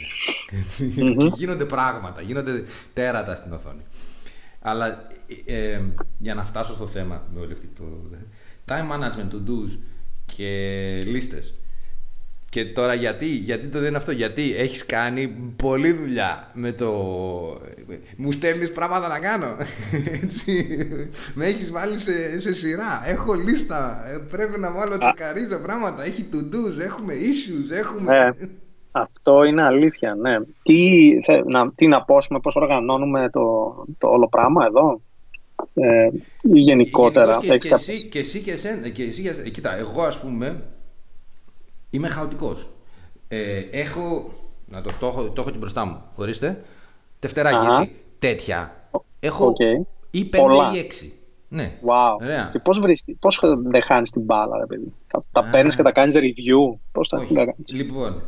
και 0.96 1.32
γίνονται 1.40 1.66
πράγματα, 1.66 2.22
γίνονται 2.22 2.64
τέρατα 2.94 3.36
στην 3.36 3.54
οθόνη. 3.54 3.82
Αλλά 4.60 5.08
ε, 5.46 5.72
ε, 5.72 5.82
για 6.18 6.34
να 6.34 6.46
φτάσω 6.46 6.74
στο 6.74 6.88
θέμα 6.88 7.28
με 7.34 7.40
όλη 7.40 7.52
αυτή 7.52 7.68
το 7.68 7.84
time 8.66 8.92
management, 8.92 9.34
to 9.34 9.50
do's 9.50 9.78
και 10.26 10.48
λίστες 11.06 11.59
και 12.50 12.66
τώρα 12.66 12.94
γιατί, 12.94 13.26
γιατί 13.26 13.68
το 13.68 13.80
δεν 13.80 13.96
αυτό, 13.96 14.12
γιατί 14.12 14.56
έχεις 14.58 14.86
κάνει 14.86 15.28
πολλή 15.56 15.92
δουλειά 15.92 16.48
με 16.54 16.72
το... 16.72 16.92
Μου 18.18 18.32
στέλνεις 18.32 18.72
πράγματα 18.72 19.08
να 19.08 19.20
κάνω, 19.20 19.58
έτσι. 20.24 20.78
Με 21.34 21.46
έχεις 21.46 21.72
βάλει 21.72 21.98
σε, 21.98 22.40
σε 22.40 22.54
σειρά, 22.54 23.02
έχω 23.06 23.34
λίστα, 23.34 24.04
ε, 24.14 24.18
πρέπει 24.32 24.60
να 24.60 24.72
βάλω 24.72 24.98
τσεκαρίζω 24.98 25.58
πράγματα, 25.58 26.04
έχει 26.04 26.30
to-dos, 26.34 26.84
έχουμε 26.86 27.14
issues, 27.14 27.78
έχουμε... 27.78 28.14
Ναι, 28.14 28.48
αυτό 28.92 29.44
είναι 29.44 29.64
αλήθεια, 29.64 30.16
ναι. 30.16 30.38
Τι, 30.64 31.12
να, 31.46 31.72
τι 31.72 31.88
να 31.88 32.04
πω, 32.04 32.18
πώς 32.42 32.56
οργανώνουμε 32.56 33.30
το, 33.30 33.76
το 33.98 34.08
όλο 34.08 34.28
πράγμα 34.30 34.66
εδώ; 34.66 35.02
Ε, 35.74 36.10
ή 36.42 36.60
γενικότερα. 36.60 37.38
Και, 37.42 37.58
και, 37.58 37.74
εσύ, 37.74 38.08
και 38.08 38.20
εσύ 38.20 38.40
και 38.40 38.52
εσένα, 38.52 38.90
και 38.90 39.04
εσύ, 39.04 39.52
κοίτα, 39.52 39.78
εγώ 39.78 40.02
ας 40.02 40.22
πούμε 40.22 40.64
Είμαι 41.90 42.08
χαοτικός. 42.08 42.70
Ε, 43.28 43.60
έχω. 43.72 44.30
Να 44.66 44.82
το, 44.82 44.90
το, 45.00 45.08
έχω, 45.08 45.24
το 45.24 45.42
έχω 45.42 45.50
και 45.50 45.58
μπροστά 45.58 45.86
μου. 45.86 46.02
Χωρίστε. 46.16 46.64
Τευτεράκι 47.20 47.66
έτσι. 47.66 47.96
Τέτοια. 48.20 48.90
Έχω 49.20 49.52
okay. 49.52 49.86
ή 50.12 50.26
πέντε 50.26 50.54
ή 50.74 50.78
έξι. 50.78 51.14
Ναι. 51.48 51.80
Wow. 51.86 52.22
Ωραία. 52.22 52.50
Και 52.52 52.60
πώς 52.60 52.80
πώς 53.20 53.42
δεν 53.64 53.82
χάνεις 53.82 54.12
την 54.12 54.22
μπάλα, 54.22 54.58
ρε 54.58 54.66
παιδί. 54.66 54.94
Τα, 55.08 55.24
τα 55.32 55.44
παίρνεις 55.44 55.76
και 55.76 55.82
τα 55.82 55.92
κάνεις 55.92 56.16
review. 56.16 56.78
Πώς 56.92 57.10
τα 57.10 57.18
κάνεις. 57.18 57.72
Λοιπόν, 57.72 58.22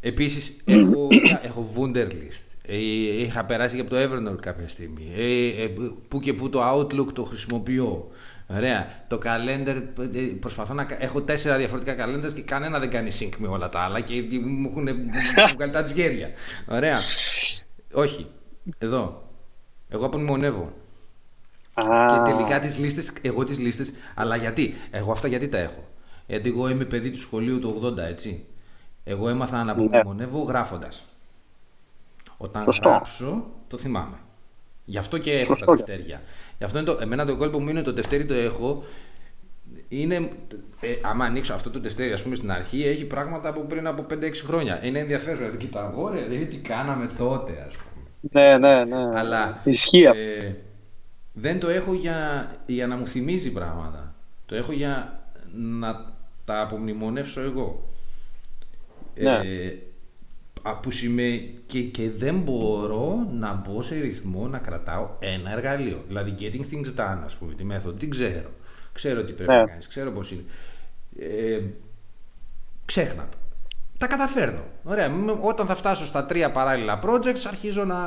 επίσης 0.00 0.56
έχω, 0.64 1.08
έχω 1.48 1.66
Wunderlist. 1.76 2.50
Ε, 2.62 2.76
είχα 3.22 3.44
περάσει 3.44 3.74
και 3.74 3.80
από 3.80 3.90
το 3.90 3.96
Evernote 3.96 4.40
κάποια 4.42 4.68
στιγμή. 4.68 5.12
Ε, 5.16 5.62
ε, 5.62 5.68
που 6.08 6.20
και 6.20 6.32
που 6.32 6.48
το 6.48 6.60
Outlook 6.74 7.12
το 7.12 7.22
χρησιμοποιώ. 7.24 8.08
Ωραία. 8.56 9.04
Το 9.08 9.18
calendar, 9.24 9.82
ε, 10.14 10.20
προσπαθώ 10.40 10.74
να. 10.74 10.86
Έχω 10.98 11.22
τέσσερα 11.22 11.56
διαφορετικά 11.56 12.06
calendars 12.06 12.32
και 12.34 12.42
κανένα 12.42 12.78
δεν 12.78 12.90
κάνει 12.90 13.10
sync 13.20 13.32
με 13.38 13.48
όλα 13.48 13.68
τα 13.68 13.80
άλλα 13.80 14.00
και 14.00 14.22
μου 14.40 14.68
έχουν 14.70 14.88
βγάλει 15.54 15.72
τα 15.72 15.82
τσιγέρια. 15.82 16.30
Ωραία. 16.68 16.98
Όχι. 17.92 18.26
Εδώ. 18.78 19.28
Εγώ 19.88 20.06
απομνημονεύω. 20.06 20.72
Και 22.08 22.30
τελικά 22.30 22.58
τις 22.58 22.78
λίστες, 22.78 23.12
εγώ 23.22 23.44
τις 23.44 23.58
λίστες, 23.58 23.92
αλλά 24.14 24.36
γιατί, 24.36 24.74
εγώ 24.90 25.12
αυτά 25.12 25.28
γιατί 25.28 25.48
τα 25.48 25.58
έχω; 25.58 25.88
Γιατί 26.26 26.48
εγώ 26.48 26.68
είμαι 26.68 26.84
παιδί 26.84 27.10
του 27.10 27.18
σχολείου 27.18 27.58
του 27.58 27.80
80, 27.84 27.98
έτσι. 27.98 28.46
Εγώ 29.04 29.28
έμαθα 29.28 29.64
να 29.64 29.72
απομνημονεύω 29.72 30.42
γράφοντας. 30.42 31.02
Όταν 32.36 32.62
Σωστό. 32.62 32.88
γράψω, 32.88 33.46
το 33.68 33.78
θυμάμαι. 33.78 34.16
Γι' 34.84 34.98
αυτό 34.98 35.18
και 35.18 35.32
έχω 35.32 35.52
Σωστό. 35.56 35.66
τα 35.66 35.72
δευτέρια. 35.74 36.22
Γι' 36.60 36.66
αυτό 36.66 36.78
είναι 36.78 36.86
το, 36.86 36.98
εμένα 37.00 37.26
το 37.26 37.36
κόλπο 37.36 37.60
μου 37.60 37.68
είναι 37.68 37.82
το 37.82 37.92
Δευτέρι 37.92 38.26
το 38.26 38.34
έχω. 38.34 38.84
Είναι, 39.88 40.30
ε, 40.80 40.94
άμα 41.02 41.24
ανοίξω 41.24 41.52
αυτό 41.54 41.70
το 41.70 41.80
τεστέρι, 41.80 42.12
ας 42.12 42.22
πούμε 42.22 42.34
στην 42.34 42.50
αρχή, 42.50 42.84
έχει 42.84 43.04
πράγματα 43.04 43.48
από 43.48 43.60
πριν 43.60 43.86
από 43.86 44.06
5-6 44.10 44.42
χρόνια. 44.44 44.84
Είναι 44.84 44.98
ενδιαφέρον. 44.98 45.38
Δηλαδή, 45.38 45.56
κοιτάω, 45.56 45.92
ωραία, 45.94 46.26
δηλαδή 46.26 46.46
τι 46.46 46.56
κάναμε 46.56 47.08
τότε, 47.18 47.66
ας 47.68 47.74
πούμε. 47.76 48.04
Ναι, 48.20 48.58
ναι, 48.58 48.84
ναι. 48.84 49.18
Αλλά 49.18 49.60
Ισχύει. 49.64 50.02
Ε, 50.02 50.54
δεν 51.32 51.60
το 51.60 51.68
έχω 51.68 51.94
για, 51.94 52.50
για 52.66 52.86
να 52.86 52.96
μου 52.96 53.06
θυμίζει 53.06 53.52
πράγματα. 53.52 54.14
Το 54.46 54.54
έχω 54.54 54.72
για 54.72 55.20
να 55.54 56.12
τα 56.44 56.60
απομνημονεύσω 56.60 57.40
εγώ. 57.40 57.84
Ναι. 59.20 59.32
Ε, 59.32 59.78
που 60.82 60.90
σημαίνει 60.90 61.58
και, 61.66 61.82
και 61.82 62.10
δεν 62.10 62.38
μπορώ 62.38 63.26
να 63.32 63.54
μπω 63.54 63.82
σε 63.82 63.98
ρυθμό 63.98 64.48
να 64.48 64.58
κρατάω 64.58 65.10
ένα 65.18 65.52
εργαλείο. 65.52 66.04
Δηλαδή, 66.06 66.34
getting 66.38 66.74
things 66.74 67.00
done, 67.00 67.18
ας 67.24 67.34
πούμε, 67.34 67.54
τη 67.54 67.64
μέθοδο, 67.64 67.96
την 67.96 68.10
ξέρω. 68.10 68.50
Ξέρω 68.92 69.24
τι 69.24 69.32
πρέπει 69.32 69.50
να 69.50 69.60
ναι. 69.60 69.66
κάνεις, 69.66 69.86
ξέρω 69.86 70.10
πώς 70.10 70.30
είναι. 70.30 70.44
Ε, 71.18 71.60
ξέχνα 72.84 73.28
το. 73.30 73.36
Τα 73.98 74.06
καταφέρνω. 74.06 74.64
Ωραία. 74.84 75.10
Όταν 75.40 75.66
θα 75.66 75.74
φτάσω 75.74 76.06
στα 76.06 76.26
τρία 76.26 76.52
παράλληλα 76.52 77.00
projects, 77.02 77.44
αρχίζω 77.46 77.84
να 77.84 77.98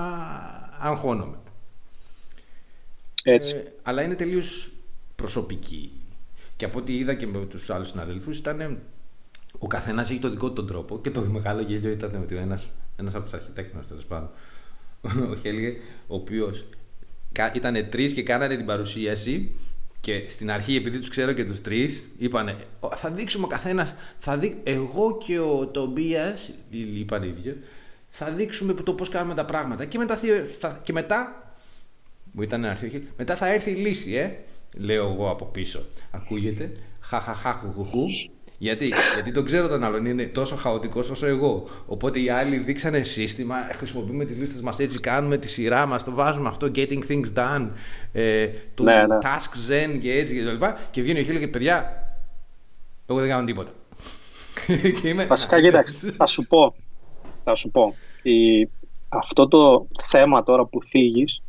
αγχώνομαι. 0.80 1.38
Έτσι. 3.24 3.56
Ε, 3.56 3.64
αλλά 3.84 4.02
είναι 4.02 4.16
τελείως 4.16 4.72
προσωπική. 5.16 5.92
Και 6.56 6.66
από 6.66 6.80
ό,τι 6.80 6.98
είδα 6.98 7.14
και 7.14 7.28
με 7.28 7.46
τους 7.46 7.70
άλλους 7.70 7.90
συναδέλφους, 7.90 8.38
ήταν 8.38 8.82
ο 9.60 9.68
καθένας 9.68 10.10
έχει 10.10 10.20
το 10.20 10.30
δικό 10.30 10.48
του 10.48 10.54
τον 10.54 10.68
τρόπο 10.68 11.02
και 11.02 11.12
το 11.12 11.22
μεγάλο 11.22 11.62
γέλιο 11.62 11.92
ήταν 11.92 12.22
ότι 12.22 12.36
ένας 12.36 12.70
ένας 12.96 13.16
από 13.16 13.24
τους 13.24 13.34
αρχιτέκτονες 13.34 13.88
τέλος 13.88 14.06
πάντων, 14.06 14.30
ο 15.32 15.36
Χέλγε, 15.36 15.74
ο 16.08 16.16
οποίος 16.16 16.66
ήταν 17.54 17.90
τρεις 17.90 18.14
και 18.14 18.24
κάνανε 18.24 18.56
την 18.56 18.66
παρουσίαση 18.66 19.56
και 20.00 20.26
στην 20.30 20.52
αρχή, 20.52 20.76
επειδή 20.76 21.00
τους 21.00 21.10
ξέρω 21.10 21.34
και 21.34 21.46
τους 21.46 21.62
τρεις, 21.62 22.04
είπανε 22.18 22.56
θα 22.96 23.10
δείξουμε 23.10 23.46
ο 23.46 23.48
καθένας, 23.48 23.96
δει... 24.40 24.62
εγώ 24.64 25.18
και 25.26 25.40
ο 25.40 25.68
Τομπίας, 25.68 26.52
είπαν 26.70 27.24
οι 27.24 27.28
ίδιοι, 27.28 27.58
θα 28.10 28.32
δείξουμε 28.32 28.74
το 28.74 28.94
πώς 28.94 29.10
κάνουμε 29.10 29.36
τα 29.36 29.46
πράγματα. 29.46 29.86
Και 29.86 29.98
μετά, 29.98 30.20
θα... 30.60 30.82
και 30.84 30.94
μετά 30.94 31.44
μου 32.32 32.42
ήταν 32.42 32.64
ένα 32.64 32.78
μετά 33.18 33.36
θα 33.36 33.48
έρθει 33.48 33.72
η 33.72 33.76
λύση, 33.76 34.14
ε, 34.14 34.32
λέω 34.78 35.12
εγώ 35.12 35.30
από 35.30 35.46
πίσω. 35.46 35.86
Ακούγεται, 36.12 36.72
χαχαχαχουχουχου. 37.00 38.06
Γιατί, 38.64 38.92
γιατί 39.14 39.32
τον 39.32 39.46
ξέρω 39.46 39.68
τον 39.68 39.84
άλλον, 39.84 40.06
είναι 40.06 40.24
τόσο 40.24 40.56
χαοτικός 40.56 41.10
όσο 41.10 41.26
εγώ. 41.26 41.68
Οπότε 41.86 42.20
οι 42.20 42.30
άλλοι 42.30 42.58
δείξανε 42.58 43.02
σύστημα, 43.02 43.56
χρησιμοποιούμε 43.72 44.26
τις 44.26 44.38
λίστες 44.38 44.62
μας 44.62 44.80
έτσι, 44.80 45.00
κάνουμε 45.00 45.38
τη 45.38 45.48
σειρά 45.48 45.86
μας, 45.86 46.04
το 46.04 46.12
βάζουμε 46.12 46.48
αυτό, 46.48 46.68
getting 46.76 47.00
things 47.10 47.34
done, 47.36 47.68
ε, 48.12 48.48
το 48.74 48.84
ναι, 48.84 49.06
ναι. 49.06 49.18
task 49.22 49.72
zen 49.72 50.00
και 50.02 50.12
έτσι 50.12 50.36
και 50.36 50.58
τα 50.58 50.78
Και 50.92 51.02
βγαίνει 51.02 51.20
ο 51.20 51.24
Χίλ 51.24 51.40
και 51.40 51.48
παιδιά, 51.48 52.04
εγώ 53.08 53.20
δεν 53.20 53.30
κάνω 53.30 53.46
τίποτα. 53.46 53.72
και 55.02 55.08
είμαι... 55.08 55.26
Βασικά, 55.26 55.62
κοίταξε, 55.62 56.12
θα 56.12 56.26
σου 56.26 56.48
πω. 56.48 56.76
Θα 57.44 57.56
σου 57.56 57.70
πω. 57.70 57.96
Η... 58.22 58.70
Αυτό 59.10 59.48
το 59.48 59.88
θέμα 60.08 60.44
τώρα 60.44 60.66
που 60.66 60.84
θίγεις, 60.84 61.42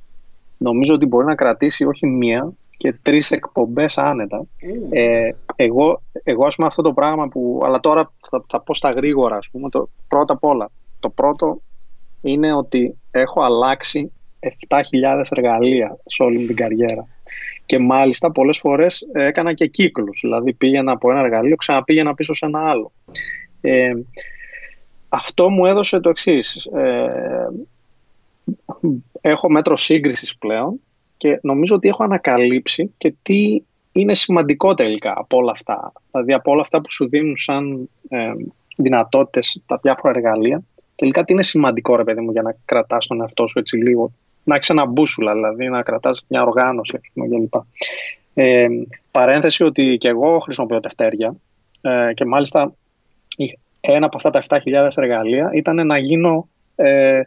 νομίζω 0.57 0.95
ότι 0.95 1.07
μπορεί 1.07 1.27
να 1.27 1.35
κρατήσει 1.35 1.85
όχι 1.85 2.07
μία, 2.07 2.53
και 2.85 2.95
τρεις 3.03 3.31
εκπομπές 3.31 3.99
άνετα. 3.99 4.47
Ε, 4.91 5.31
εγώ, 5.57 6.03
εγώ 6.25 6.47
ας 6.47 6.55
πούμε 6.55 6.67
αυτό 6.67 6.83
το 6.83 6.93
πράγμα 6.93 7.29
που... 7.29 7.61
Αλλά 7.65 7.81
τώρα 7.81 8.13
θα, 8.31 8.45
θα 8.49 8.61
πω 8.61 8.75
στα 8.75 8.91
γρήγορα 8.91 9.37
ας 9.37 9.49
πούμε. 9.51 9.69
Το, 9.69 9.89
πρώτα 10.09 10.33
απ' 10.33 10.45
όλα. 10.45 10.71
Το 11.01 11.09
πρώτο 11.09 11.61
είναι 12.21 12.55
ότι 12.55 12.99
έχω 13.11 13.43
αλλάξει 13.43 14.13
7.000 14.69 14.81
εργαλεία 15.31 15.99
σε 16.05 16.23
όλη 16.23 16.47
την 16.47 16.57
καριέρα. 16.57 17.07
Και 17.67 17.79
μάλιστα 17.79 18.31
πολλές 18.31 18.59
φορές 18.59 19.07
έκανα 19.13 19.53
και 19.53 19.67
κύκλους. 19.67 20.19
Δηλαδή 20.23 20.53
πήγαινα 20.53 20.93
από 20.93 21.11
ένα 21.11 21.21
εργαλείο, 21.21 21.57
ξαναπήγαινα 21.57 22.15
πίσω 22.15 22.35
σε 22.35 22.47
ένα 22.47 22.69
άλλο. 22.69 22.93
Ε, 23.61 23.93
αυτό 25.09 25.51
μου 25.51 25.67
έδωσε 25.67 26.01
το 26.01 26.09
εξής. 26.09 26.65
Ε, 26.65 27.07
έχω 29.21 29.51
μέτρο 29.51 29.77
σύγκρισης 29.77 30.39
πλέον 30.39 30.81
και 31.17 31.39
νομίζω 31.43 31.75
ότι 31.75 31.89
έχω 31.89 32.05
ανακαλύψει 32.05 32.95
και 32.99 33.15
τι 33.23 33.63
είναι 33.93 34.15
σημαντικό 34.15 34.75
τελικά 34.75 35.15
από 35.17 35.37
όλα 35.37 35.51
αυτά. 35.51 35.93
Δηλαδή 36.11 36.33
από 36.33 36.51
όλα 36.51 36.61
αυτά 36.61 36.81
που 36.81 36.91
σου 36.91 37.09
δίνουν 37.09 37.37
σαν 37.37 37.89
ε, 38.09 38.33
δυνατότητες 38.77 39.63
τα 39.67 39.79
διάφορα 39.83 40.15
εργαλεία, 40.17 40.63
τελικά 40.97 41.25
τι 41.25 41.33
είναι 41.33 41.43
σημαντικό 41.43 41.97
ρε 41.97 42.05
παιδί 42.05 42.21
μου 42.21 42.31
για 42.31 42.43
να 42.43 42.57
κρατάς 42.65 43.07
τον 43.07 43.21
εαυτό 43.21 43.47
σου 43.47 43.59
έτσι 43.59 43.77
λίγο 43.77 44.13
να 44.45 44.55
έχεις 44.55 44.71
ένα 44.71 44.87
μπούσουλα, 44.87 45.35
δηλαδή 45.35 45.69
να 45.69 45.83
κρατάς 45.83 46.25
μια 46.29 46.43
οργάνωση 46.43 47.01
κλπ. 47.15 47.55
Ε, 48.35 48.67
παρένθεση 49.11 49.65
ότι 49.65 49.97
και 50.01 50.09
εγώ 50.09 50.39
χρησιμοποιώ 50.39 50.81
τευτέρια 50.81 51.35
ε, 51.81 52.13
και 52.15 52.25
μάλιστα 52.25 52.73
ένα 53.81 54.07
από 54.07 54.17
αυτά 54.17 54.31
τα 54.31 54.43
7.000 54.49 54.89
εργαλεία 54.97 55.51
ήταν 55.53 55.87
να 55.87 55.99
γίνω 55.99 56.49
ε, 56.77 57.21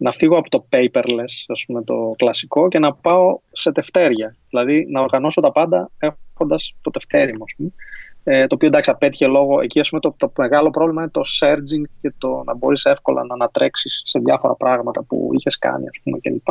να 0.00 0.12
φύγω 0.12 0.38
από 0.38 0.50
το 0.50 0.66
paperless, 0.70 1.34
ας 1.46 1.64
πούμε, 1.66 1.82
το 1.82 2.14
κλασικό 2.16 2.68
και 2.68 2.78
να 2.78 2.94
πάω 2.94 3.38
σε 3.52 3.72
τευτέρια. 3.72 4.36
Δηλαδή 4.48 4.86
να 4.90 5.00
οργανώσω 5.00 5.40
τα 5.40 5.52
πάντα 5.52 5.90
έχοντας 5.98 6.74
το 6.80 6.90
τευτέρι 6.90 7.32
μου, 7.32 7.72
Ε, 8.24 8.46
το 8.46 8.54
οποίο 8.54 8.68
εντάξει 8.68 8.90
απέτυχε 8.90 9.26
λόγω, 9.26 9.60
εκεί 9.60 9.80
ας 9.80 9.88
πούμε, 9.88 10.00
το, 10.00 10.14
το 10.16 10.32
μεγάλο 10.36 10.70
πρόβλημα 10.70 11.02
είναι 11.02 11.10
το 11.10 11.20
surging 11.40 11.82
και 12.00 12.12
το 12.18 12.42
να 12.46 12.54
μπορείς 12.54 12.84
εύκολα 12.84 13.24
να 13.24 13.34
ανατρέξεις 13.34 14.02
σε 14.04 14.18
διάφορα 14.18 14.54
πράγματα 14.54 15.02
που 15.02 15.30
είχες 15.38 15.58
κάνει 15.58 15.86
ας 15.88 15.98
πούμε 16.02 16.18
κλπ. 16.18 16.48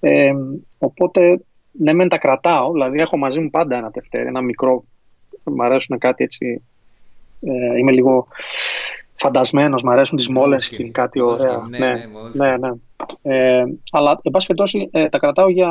Ε, 0.00 0.32
οπότε 0.78 1.40
ναι 1.72 1.92
μεν 1.92 2.08
τα 2.08 2.18
κρατάω, 2.18 2.72
δηλαδή 2.72 3.00
έχω 3.00 3.16
μαζί 3.16 3.40
μου 3.40 3.50
πάντα 3.50 3.76
ένα 3.76 3.90
τευτέρι, 3.90 4.26
ένα 4.26 4.40
μικρό, 4.40 4.84
μου 5.44 5.64
αρέσουν 5.64 5.98
κάτι 5.98 6.24
έτσι, 6.24 6.62
ε, 7.40 7.78
είμαι 7.78 7.92
λίγο 7.92 8.26
φαντασμένος, 9.24 9.82
μου 9.82 9.90
αρέσουν 9.90 10.16
τις 10.16 10.28
μόλες 10.28 10.68
και 10.68 10.90
κάτι 10.90 11.20
ωραία. 11.20 11.66
Ναι, 11.68 11.78
ναι, 11.78 12.08
ναι, 12.32 12.56
ναι. 12.56 12.70
Ε, 13.22 13.64
αλλά, 13.90 14.20
εν 14.22 14.30
πάση 14.30 14.46
περιπτώσει, 14.46 14.88
ε, 14.92 15.08
τα 15.08 15.18
κρατάω 15.18 15.50
για, 15.50 15.70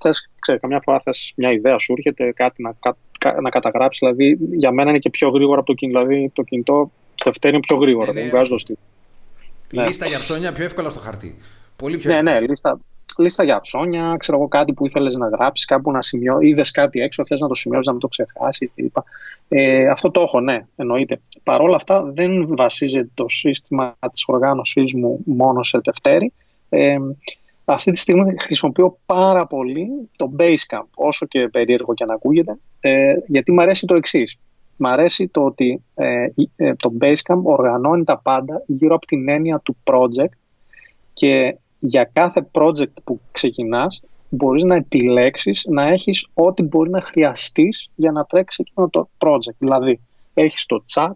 θες, 0.00 0.30
ξέρω, 0.38 0.58
καμιά 0.58 0.80
φορά 0.84 1.00
θες 1.00 1.32
μια 1.36 1.52
ιδέα 1.52 1.78
σου 1.78 1.92
έρχεται, 1.96 2.32
κάτι 2.32 2.62
να, 2.62 2.74
κα, 3.18 3.40
να 3.40 3.50
καταγράψεις, 3.50 4.00
δηλαδή 4.00 4.38
για 4.50 4.70
μένα 4.72 4.90
είναι 4.90 4.98
και 4.98 5.10
πιο 5.10 5.28
γρήγορο 5.28 5.58
από 5.58 5.66
το 5.66 5.72
κινητό, 5.72 6.04
δηλαδή 6.04 6.30
το 6.32 6.42
κινητό 6.42 6.90
το 7.14 7.24
δευτέρι 7.24 7.54
είναι 7.54 7.62
πιο 7.66 7.76
γρήγορο, 7.76 8.12
ναι, 8.12 8.20
δεν 8.20 8.30
βγάζω 8.30 8.58
στο 8.58 8.74
ναι. 9.72 9.86
Λίστα 9.86 10.06
για 10.06 10.18
ψώνια 10.18 10.52
πιο 10.52 10.64
εύκολα 10.64 10.90
στο 10.90 11.00
χαρτί. 11.00 11.36
Πολύ 11.76 11.98
πιο 11.98 12.10
ναι, 12.10 12.16
εύκολα. 12.16 12.40
ναι, 12.40 12.46
λίστα, 12.46 12.78
λίστα 13.18 13.44
για 13.44 13.60
ψώνια, 13.60 14.16
ξέρω 14.18 14.38
εγώ 14.38 14.48
κάτι 14.48 14.72
που 14.72 14.86
ήθελες 14.86 15.14
να 15.14 15.28
γράψεις, 15.28 15.66
κάπου 15.66 15.90
να 15.90 16.02
σημειώσει, 16.02 16.46
είδες 16.46 16.70
κάτι 16.70 17.00
έξω, 17.00 17.26
θες 17.26 17.40
να 17.40 17.48
το 17.48 17.54
σημειώσεις, 17.54 17.86
να 17.86 17.92
μην 17.92 18.00
το 18.00 18.08
ξεχάσεις 18.08 18.70
κλπ. 18.74 18.96
Ε, 19.48 19.88
αυτό 19.88 20.10
το 20.10 20.20
έχω, 20.20 20.40
ναι, 20.40 20.66
εννοείται. 20.76 21.20
Παρ' 21.42 21.60
όλα 21.60 21.76
αυτά 21.76 22.02
δεν 22.02 22.56
βασίζεται 22.56 23.10
το 23.14 23.28
σύστημα 23.28 23.96
της 24.12 24.24
οργάνωσής 24.26 24.94
μου 24.94 25.20
μόνο 25.24 25.62
σε 25.62 25.80
Δευτέρη. 25.84 26.32
Ε, 26.68 26.96
αυτή 27.64 27.90
τη 27.90 27.98
στιγμή 27.98 28.38
χρησιμοποιώ 28.38 28.98
πάρα 29.06 29.46
πολύ 29.46 29.88
το 30.16 30.32
Basecamp, 30.38 30.86
όσο 30.96 31.26
και 31.26 31.48
περίεργο 31.48 31.94
και 31.94 32.04
να 32.04 32.14
ακούγεται, 32.14 32.58
ε, 32.80 33.14
γιατί 33.26 33.52
μου 33.52 33.62
αρέσει 33.62 33.86
το 33.86 33.94
εξής. 33.94 34.38
Μ' 34.76 34.86
αρέσει 34.86 35.28
το 35.28 35.44
ότι 35.44 35.82
ε, 35.94 36.26
ε, 36.56 36.74
το 36.74 36.92
Basecamp 37.00 37.42
οργανώνει 37.42 38.04
τα 38.04 38.18
πάντα 38.18 38.62
γύρω 38.66 38.94
από 38.94 39.06
την 39.06 39.28
έννοια 39.28 39.58
του 39.58 39.76
project 39.84 40.32
και 41.12 41.56
για 41.78 42.10
κάθε 42.12 42.46
project 42.52 42.92
που 43.04 43.20
ξεκινάς 43.32 44.02
μπορείς 44.34 44.64
να 44.64 44.74
επιλέξεις 44.74 45.64
να 45.68 45.88
έχεις 45.88 46.26
ό,τι 46.34 46.62
μπορεί 46.62 46.90
να 46.90 47.00
χρειαστείς 47.00 47.90
για 47.94 48.12
να 48.12 48.24
τρέξεις 48.24 48.58
εκείνο 48.58 48.88
το 48.88 49.08
project. 49.18 49.56
Δηλαδή, 49.58 50.00
έχεις 50.34 50.66
το 50.66 50.84
chat, 50.94 51.12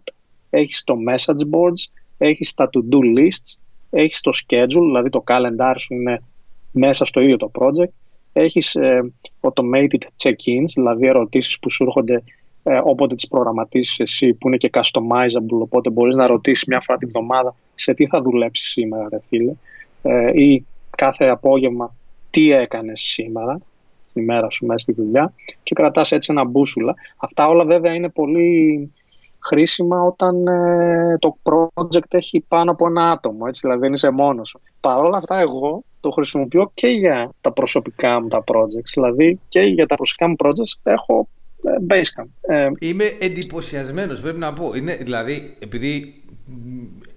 έχεις 0.49 0.83
το 0.83 0.95
message 1.09 1.55
boards, 1.55 1.91
έχεις 2.17 2.53
τα 2.53 2.69
to-do 2.73 3.19
lists, 3.19 3.59
έχεις 3.89 4.21
το 4.21 4.31
schedule, 4.33 4.85
δηλαδή 4.85 5.09
το 5.09 5.23
calendar 5.27 5.75
σου 5.77 5.93
είναι 5.93 6.23
μέσα 6.71 7.05
στο 7.05 7.19
ίδιο 7.21 7.37
το 7.37 7.51
project, 7.53 7.93
έχεις 8.33 8.75
ε, 8.75 9.13
automated 9.41 10.03
check-ins, 10.23 10.71
δηλαδή 10.75 11.07
ερωτήσεις 11.07 11.59
που 11.59 11.71
σου 11.71 11.83
έρχονται 11.83 12.23
ε, 12.63 12.79
όποτε 12.83 13.15
τις 13.15 13.27
προγραμματίσεις 13.27 13.99
εσύ, 13.99 14.33
που 14.33 14.47
είναι 14.47 14.57
και 14.57 14.69
customizable, 14.73 15.59
οπότε 15.59 15.89
μπορείς 15.89 16.15
να 16.15 16.27
ρωτήσεις 16.27 16.65
μια 16.65 16.79
φορά 16.79 16.97
την 16.97 17.07
εβδομάδα 17.07 17.55
σε 17.75 17.93
τι 17.93 18.07
θα 18.07 18.21
δουλέψεις 18.21 18.67
σήμερα, 18.67 19.07
ρε 19.09 19.19
φίλε 19.27 19.53
ε, 20.01 20.41
ή 20.41 20.65
κάθε 20.89 21.25
απόγευμα 21.25 21.95
τι 22.37 22.51
έκανες 22.51 23.01
σήμερα 23.01 23.59
στη 24.05 24.21
μέρα 24.21 24.49
σου 24.49 24.65
μέσα 24.65 24.79
στη 24.79 24.93
δουλειά 24.93 25.33
και 25.63 25.75
κρατάς 25.75 26.11
έτσι 26.11 26.31
ένα 26.31 26.45
μπούσουλα. 26.45 26.95
Αυτά 27.17 27.47
όλα 27.47 27.65
βέβαια 27.65 27.93
είναι 27.93 28.09
πολύ 28.09 28.91
χρήσιμα 29.39 30.01
όταν 30.01 30.47
ε, 30.47 31.17
το 31.19 31.37
project 31.43 32.07
έχει 32.09 32.45
πάνω 32.47 32.71
από 32.71 32.87
ένα 32.87 33.11
άτομο, 33.11 33.45
έτσι, 33.47 33.61
δηλαδή 33.63 33.79
δεν 33.79 33.93
είσαι 33.93 34.09
μόνος 34.09 34.49
σου. 34.49 34.59
Παρ' 34.79 35.03
όλα 35.03 35.17
αυτά 35.17 35.39
εγώ 35.39 35.83
το 35.99 36.09
χρησιμοποιώ 36.09 36.71
και 36.73 36.87
για 36.87 37.31
τα 37.41 37.51
προσωπικά 37.51 38.21
μου 38.21 38.27
τα 38.27 38.43
projects, 38.47 38.91
δηλαδή 38.93 39.39
και 39.47 39.61
για 39.61 39.85
τα 39.85 39.95
προσωπικά 39.95 40.27
μου 40.27 40.35
projects 40.43 40.79
έχω 40.83 41.27
ε, 41.63 41.71
Basecamp. 41.89 42.29
Ε, 42.41 42.69
Είμαι 42.79 43.05
εντυπωσιασμένος, 43.19 44.21
πρέπει 44.21 44.39
να 44.39 44.53
πω. 44.53 44.73
Είναι, 44.75 44.95
δηλαδή, 44.95 45.55
επειδή 45.59 46.23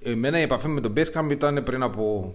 εμένα 0.02 0.38
η 0.38 0.42
επαφή 0.42 0.68
με 0.68 0.80
το 0.80 0.92
Basecamp 0.96 1.30
ήταν 1.30 1.62
πριν 1.64 1.82
από 1.82 2.34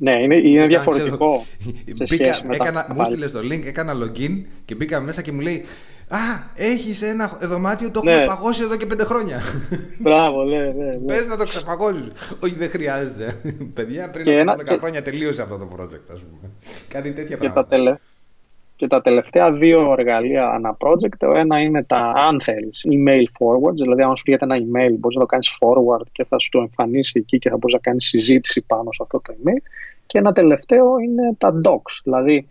ναι, 0.00 0.22
είναι, 0.22 0.34
είναι 0.34 0.66
διαφορετικό. 0.66 1.46
σε 1.92 2.04
μπήκα, 2.10 2.24
σχέση 2.24 2.46
με 2.46 2.54
έκανα, 2.54 2.84
τα 2.84 2.94
μου 2.94 3.04
στείλε 3.04 3.28
το 3.28 3.38
link, 3.38 3.66
έκανα 3.66 3.92
login 3.94 4.44
και 4.64 4.74
μπήκα 4.74 5.00
μέσα 5.00 5.22
και 5.22 5.32
μου 5.32 5.40
λέει 5.40 5.64
Α, 6.12 6.18
έχεις 6.54 7.02
ένα 7.02 7.38
δωμάτιο, 7.42 7.90
το 7.90 8.00
έχουμε 8.04 8.18
ναι. 8.18 8.26
παγώσει 8.26 8.62
εδώ 8.62 8.76
και 8.76 8.86
πέντε 8.86 9.04
χρόνια. 9.04 9.40
Μπράβο, 9.98 10.44
ναι, 10.44 10.58
ναι. 10.58 10.84
ναι. 10.84 10.98
Πες 11.06 11.26
να 11.26 11.36
το 11.36 11.44
ξεπαγώσεις. 11.44 12.12
Όχι, 12.40 12.54
δεν 12.54 12.70
χρειάζεται. 12.70 13.36
Παιδιά, 13.74 14.10
πριν 14.10 14.24
και 14.24 14.40
από 14.40 14.62
10 14.62 14.64
και... 14.64 14.76
χρόνια 14.76 15.02
τελείωσε 15.02 15.42
αυτό 15.42 15.56
το 15.56 15.68
project, 15.76 16.12
ας 16.12 16.20
πούμε. 16.20 16.50
Κάτι 16.88 17.12
τέτοια 17.12 17.36
και 17.36 17.36
πράγματα. 17.36 17.62
Τα 17.62 17.68
τελε... 17.68 17.96
Και 18.76 18.86
τα 18.86 19.00
τελευταία 19.00 19.50
δύο 19.50 19.92
εργαλεία 19.98 20.48
ανά 20.48 20.76
project, 20.80 21.16
το 21.18 21.30
ένα 21.30 21.60
είναι 21.60 21.84
τα, 21.84 22.12
αν 22.16 22.40
θέλεις, 22.40 22.84
email 22.88 23.24
forwards, 23.38 23.74
δηλαδή 23.74 24.02
αν 24.02 24.16
σου 24.16 24.22
έρχεται 24.26 24.54
ένα 24.54 24.56
email, 24.56 24.94
μπορείς 24.98 25.16
να 25.16 25.22
το 25.22 25.26
κάνεις 25.26 25.58
forward 25.60 26.06
και 26.12 26.24
θα 26.24 26.38
σου 26.38 26.48
το 26.50 26.58
εμφανίσει 26.58 27.12
εκεί 27.16 27.38
και 27.38 27.48
θα 27.48 27.56
μπορείς 27.56 27.74
να 27.74 27.80
κάνεις 27.80 28.04
συζήτηση 28.04 28.64
πάνω 28.66 28.92
σε 28.92 29.02
αυτό 29.02 29.20
το 29.20 29.34
email. 29.36 29.62
Και 30.10 30.18
ένα 30.18 30.32
τελευταίο 30.32 30.98
είναι 30.98 31.34
τα 31.38 31.60
docs. 31.64 32.00
Δηλαδή, 32.04 32.46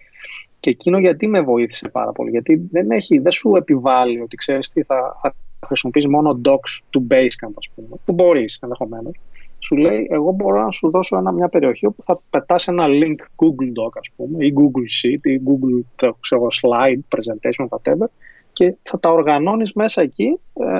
και 0.59 0.69
εκείνο 0.69 0.99
γιατί 0.99 1.27
με 1.27 1.41
βοήθησε 1.41 1.89
πάρα 1.89 2.11
πολύ. 2.11 2.29
Γιατί 2.29 2.67
δεν, 2.71 2.91
έχει, 2.91 3.17
δεν 3.17 3.31
σου 3.31 3.55
επιβάλλει 3.55 4.21
ότι 4.21 4.35
ξέρεις 4.35 4.69
τι 4.69 4.83
θα, 4.83 5.19
θα 5.21 5.35
χρησιμοποιήσει 5.65 6.07
μόνο 6.07 6.41
docs 6.45 6.81
του 6.89 7.07
Basecamp, 7.09 7.53
ας 7.57 7.69
πούμε. 7.75 7.87
Που 8.05 8.13
μπορείς 8.13 8.59
ενδεχομένως. 8.61 9.19
Σου 9.59 9.75
λέει, 9.75 10.07
εγώ 10.11 10.31
μπορώ 10.31 10.63
να 10.63 10.71
σου 10.71 10.89
δώσω 10.89 11.17
ένα, 11.17 11.31
μια 11.31 11.47
περιοχή 11.49 11.85
όπου 11.85 12.03
θα 12.03 12.19
πετάς 12.29 12.67
ένα 12.67 12.85
link 12.87 13.43
Google 13.43 13.83
Doc, 13.83 13.91
ας 13.99 14.09
πούμε, 14.15 14.45
ή 14.45 14.53
Google 14.57 14.87
Sheet, 14.99 15.19
ή 15.21 15.41
Google 15.45 15.85
ξέρω, 16.19 16.47
Slide, 16.61 17.17
Presentation, 17.17 17.67
whatever, 17.67 18.07
και 18.53 18.75
θα 18.83 18.99
τα 18.99 19.09
οργανώνεις 19.09 19.73
μέσα 19.73 20.01
εκεί, 20.01 20.39
ε, 20.53 20.79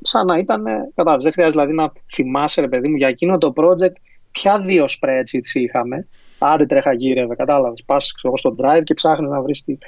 σαν 0.00 0.26
να 0.26 0.38
ήταν, 0.38 0.64
κατάλαβες, 0.94 1.24
δεν 1.24 1.32
χρειάζεται 1.32 1.60
δηλαδή 1.60 1.76
να 1.76 1.92
θυμάσαι, 2.12 2.60
ρε 2.60 2.68
παιδί 2.68 2.88
μου, 2.88 2.96
για 2.96 3.08
εκείνο 3.08 3.38
το 3.38 3.52
project 3.56 3.94
ποια 4.30 4.60
δύο 4.60 4.84
spreadsheets 4.84 5.54
είχαμε. 5.54 6.08
Άντε 6.38 6.66
τρέχα 6.66 6.92
γύρευε, 6.92 7.34
κατάλαβες. 7.34 7.82
Πας 7.86 8.12
στο 8.34 8.54
drive 8.58 8.82
και 8.84 8.94
ψάχνεις 8.94 9.30
να 9.30 9.42
βρεις 9.42 9.64
τι. 9.64 9.78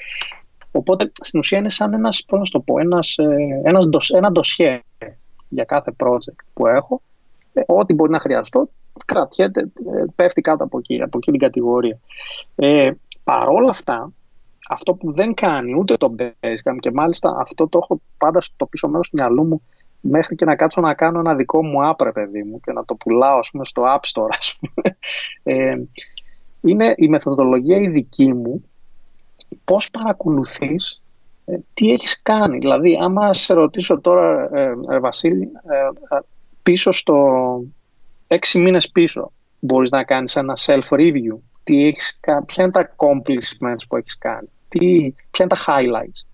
Οπότε 0.72 1.12
στην 1.20 1.38
ουσία 1.38 1.58
είναι 1.58 1.70
σαν 1.70 1.92
ένας, 1.92 2.24
πώς 2.24 2.38
να 2.38 2.44
το 2.60 2.60
πω, 2.60 2.78
ένας, 2.78 3.16
ε, 3.18 3.60
ένας, 3.64 4.10
ένα 4.10 4.32
ντοσιέ 4.32 4.80
για 5.48 5.64
κάθε 5.64 5.92
project 5.96 6.44
που 6.52 6.66
έχω. 6.66 7.02
Ε, 7.52 7.60
ό,τι 7.66 7.94
μπορεί 7.94 8.10
να 8.10 8.18
χρειαστώ, 8.18 8.68
κρατιέται, 9.04 9.60
ε, 9.60 10.04
πέφτει 10.16 10.40
κάτω 10.40 10.64
από 10.64 10.78
εκεί, 10.78 11.02
από 11.02 11.18
εκεί 11.18 11.30
την 11.30 11.40
κατηγορία. 11.40 11.98
Ε, 12.54 12.90
Παρ' 13.24 13.48
όλα 13.48 13.70
αυτά, 13.70 14.12
αυτό 14.68 14.94
που 14.94 15.12
δεν 15.12 15.34
κάνει 15.34 15.74
ούτε 15.74 15.96
το 15.96 16.14
Basecamp 16.18 16.76
και 16.80 16.90
μάλιστα 16.92 17.36
αυτό 17.40 17.68
το 17.68 17.78
έχω 17.82 18.00
πάντα 18.18 18.40
στο 18.40 18.66
πίσω 18.66 18.88
μέρος 18.88 19.08
του 19.08 19.16
μυαλού 19.16 19.46
μου 19.46 19.62
μέχρι 20.02 20.34
και 20.34 20.44
να 20.44 20.56
κάτσω 20.56 20.80
να 20.80 20.94
κάνω 20.94 21.18
ένα 21.18 21.34
δικό 21.34 21.64
μου 21.64 21.78
app, 21.90 22.10
παιδί 22.14 22.42
μου, 22.42 22.60
και 22.60 22.72
να 22.72 22.84
το 22.84 22.94
πουλάω, 22.94 23.38
ας 23.38 23.50
πούμε, 23.50 23.64
στο 23.64 23.82
App 23.86 24.00
Store, 24.12 24.28
ας 24.38 24.58
πούμε. 24.60 24.96
Ε, 25.42 25.76
είναι 26.60 26.94
η 26.96 27.08
μεθοδολογία 27.08 27.80
η 27.80 27.88
δική 27.88 28.34
μου, 28.34 28.64
πώς 29.64 29.90
παρακολουθείς 29.90 31.02
ε, 31.44 31.56
τι 31.74 31.92
έχεις 31.92 32.22
κάνει. 32.22 32.58
Δηλαδή, 32.58 32.98
άμα 33.02 33.32
σε 33.34 33.54
ρωτήσω 33.54 34.00
τώρα, 34.00 34.48
ε, 34.52 34.74
ε 34.88 34.98
Βασίλη, 34.98 35.42
ε, 35.42 36.18
πίσω 36.62 36.92
στο 36.92 37.16
έξι 38.26 38.60
μήνες 38.60 38.90
πίσω, 38.90 39.32
μπορείς 39.58 39.90
να 39.90 40.04
κάνεις 40.04 40.36
ένα 40.36 40.56
self-review. 40.66 41.38
Τι 41.64 41.86
έχεις, 41.86 42.20
ποια 42.46 42.64
είναι 42.64 42.72
τα 42.72 42.94
accomplishments 42.96 43.82
που 43.88 43.96
έχεις 43.96 44.18
κάνει, 44.18 44.48
τι, 44.68 45.14
ποια 45.30 45.44
είναι 45.44 45.54
τα 45.54 45.64
highlights, 45.66 46.26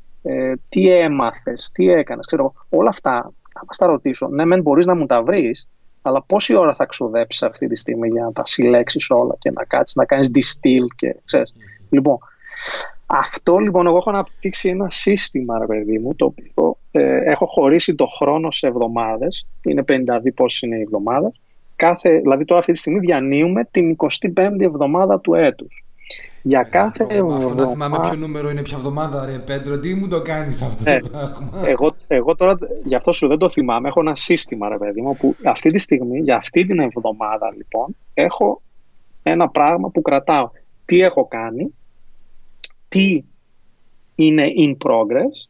τι 0.69 0.91
έμαθες, 0.91 1.71
τι 1.73 1.91
έκανες, 1.91 2.27
ξέρω, 2.27 2.53
όλα 2.69 2.89
αυτά 2.89 3.33
θα 3.59 3.65
μας 3.67 3.77
τα 3.77 3.87
ρωτήσω. 3.87 4.29
Ναι, 4.29 4.45
μεν 4.45 4.63
μπορείς 4.63 4.87
να 4.87 4.95
μου 4.95 5.07
τα 5.07 5.23
βρεις, 5.23 5.69
αλλά 6.03 6.23
πόση 6.23 6.57
ώρα 6.57 6.75
θα 6.75 6.85
ξοδέψεις 6.85 7.43
αυτή 7.43 7.67
τη 7.67 7.77
στιγμή 7.77 8.09
για 8.09 8.23
να 8.23 8.33
τα 8.33 8.45
συλλέξεις 8.45 9.11
όλα 9.11 9.37
και 9.39 9.51
να 9.51 9.65
κάτσεις 9.65 9.97
να 9.97 10.05
κάνεις 10.05 10.31
distill 10.35 10.87
και 10.97 11.17
ξέρεις. 11.25 11.55
Λοιπόν, 11.91 12.19
αυτό 13.07 13.59
λοιπόν 13.59 13.87
εγώ 13.87 13.97
έχω 13.97 14.11
αναπτύξει 14.11 14.69
ένα 14.69 14.91
σύστημα, 14.91 15.59
ρε 15.59 15.67
παιδί 15.67 15.99
μου, 15.99 16.15
το 16.15 16.25
οποίο 16.25 16.77
ε, 16.91 17.31
έχω 17.31 17.47
χωρίσει 17.47 17.95
το 17.95 18.07
χρόνο 18.07 18.51
σε 18.51 18.67
εβδομάδες. 18.67 19.47
Είναι 19.63 19.85
52 19.89 19.95
πόσες 20.35 20.61
είναι 20.61 20.77
οι 20.77 20.81
εβδομάδες. 20.81 21.41
Κάθε, 21.77 22.19
δηλαδή 22.19 22.45
τώρα 22.45 22.61
αυτή 22.61 22.73
τη 22.73 22.79
στιγμή 22.79 22.99
διανύουμε 22.99 23.65
την 23.71 23.97
25η 24.37 24.61
εβδομάδα 24.61 25.21
του 25.21 25.35
έτους. 25.35 25.85
Για 26.43 26.61
ε, 26.61 26.71
κάθε 26.71 27.07
εγώ, 27.09 27.35
Αυτό 27.35 27.55
να 27.55 27.67
θυμάμαι 27.67 27.99
ποιο 28.01 28.17
νούμερο 28.17 28.51
είναι, 28.51 28.63
ποια 28.63 28.77
εβδομάδα, 28.77 29.27
ρε 29.27 29.39
Πέντρο, 29.39 29.79
τι 29.79 29.95
μου 29.95 30.09
το 30.09 30.23
κάνεις 30.23 30.63
αυτό 30.63 30.91
ε, 30.91 31.01
το 31.01 31.09
πράγμα. 31.09 31.63
Εγώ, 31.65 31.95
εγώ 32.07 32.35
τώρα, 32.35 32.59
γι' 32.85 32.95
αυτό 32.95 33.13
σου 33.13 33.29
δεν 33.29 33.39
το 33.39 33.49
θυμάμαι, 33.49 33.89
έχω 33.89 34.01
ένα 34.01 34.15
σύστημα, 34.15 34.69
ρε 34.69 34.79
παιδί 34.79 35.01
μου, 35.01 35.17
που 35.17 35.37
αυτή 35.45 35.71
τη 35.71 35.79
στιγμή, 35.79 36.19
για 36.19 36.37
αυτή 36.37 36.67
την 36.67 36.79
εβδομάδα, 36.81 37.53
λοιπόν, 37.57 37.97
έχω 38.15 38.63
ένα 39.23 39.49
πράγμα 39.49 39.91
που 39.91 40.03
κρατάω 40.03 40.51
τι 40.85 41.01
έχω 41.01 41.27
κάνει, 41.27 41.75
τι 42.89 43.25
είναι 44.15 44.47
in 44.67 44.77
progress 44.87 45.49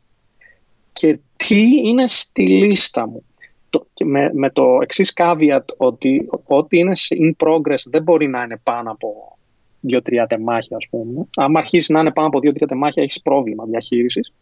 και 0.93 1.19
τι 1.37 1.89
είναι 1.89 2.09
στη 2.09 2.43
λίστα 2.43 3.09
μου. 3.09 3.23
Το, 3.71 3.87
και 3.95 4.05
με, 4.05 4.31
με 4.35 4.51
το 4.51 4.79
εξής 4.83 5.13
caveat 5.17 5.65
ότι 5.77 6.29
ό,τι 6.45 6.79
είναι 6.79 6.93
in 7.09 7.47
progress 7.47 7.83
δεν 7.91 8.03
μπορεί 8.03 8.29
να 8.29 8.43
είναι 8.43 8.61
πάνω 8.63 8.91
από 8.91 9.38
δύο-τρία 9.81 10.27
τεμάχια, 10.27 10.77
ας 10.77 10.87
πούμε. 10.91 11.27
Αν 11.37 11.57
αρχίσει 11.57 11.93
να 11.93 12.01
είναι 12.01 12.13
πάνω 12.13 12.29
από 12.29 12.41
δύο-τρία 12.41 12.67
τεμάχια, 12.67 13.03
έχεις 13.03 13.23
πρόβλημα 13.23 13.65
διαχείρισης. 13.65 14.33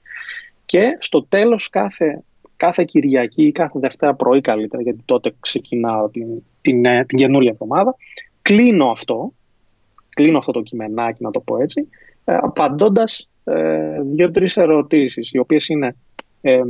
Και 0.65 0.97
στο 1.01 1.25
τέλος 1.25 1.69
κάθε, 1.69 2.23
κάθε 2.57 2.85
Κυριακή 2.85 3.47
ή 3.47 3.53
κάθε 3.53 3.79
Δευτέρα 3.79 4.15
πρωί 4.15 4.41
καλύτερα, 4.41 4.83
γιατί 4.83 5.03
τότε 5.05 5.35
ξεκινάω 5.41 6.09
την, 6.09 6.27
την, 6.61 6.83
την, 6.83 7.07
την 7.07 7.19
καινούργια 7.19 7.51
εβδομάδα, 7.51 7.97
κλείνω 8.43 8.91
αυτό, 8.91 9.33
κλείνω 10.09 10.39
αυτό 10.39 10.53
το 10.53 10.63
κειμενάκι, 10.63 11.23
να 11.23 11.31
το 11.31 11.41
πω 11.41 11.57
έτσι, 11.57 11.89
ε, 12.25 12.37
απαντώντας 12.41 13.29
ε, 13.45 14.03
δύο-τρεις 14.03 14.57
ερωτήσεις, 14.57 15.31
οι 15.33 15.39
οποίες 15.39 15.69
είναι 15.69 15.97
ε, 16.41 16.61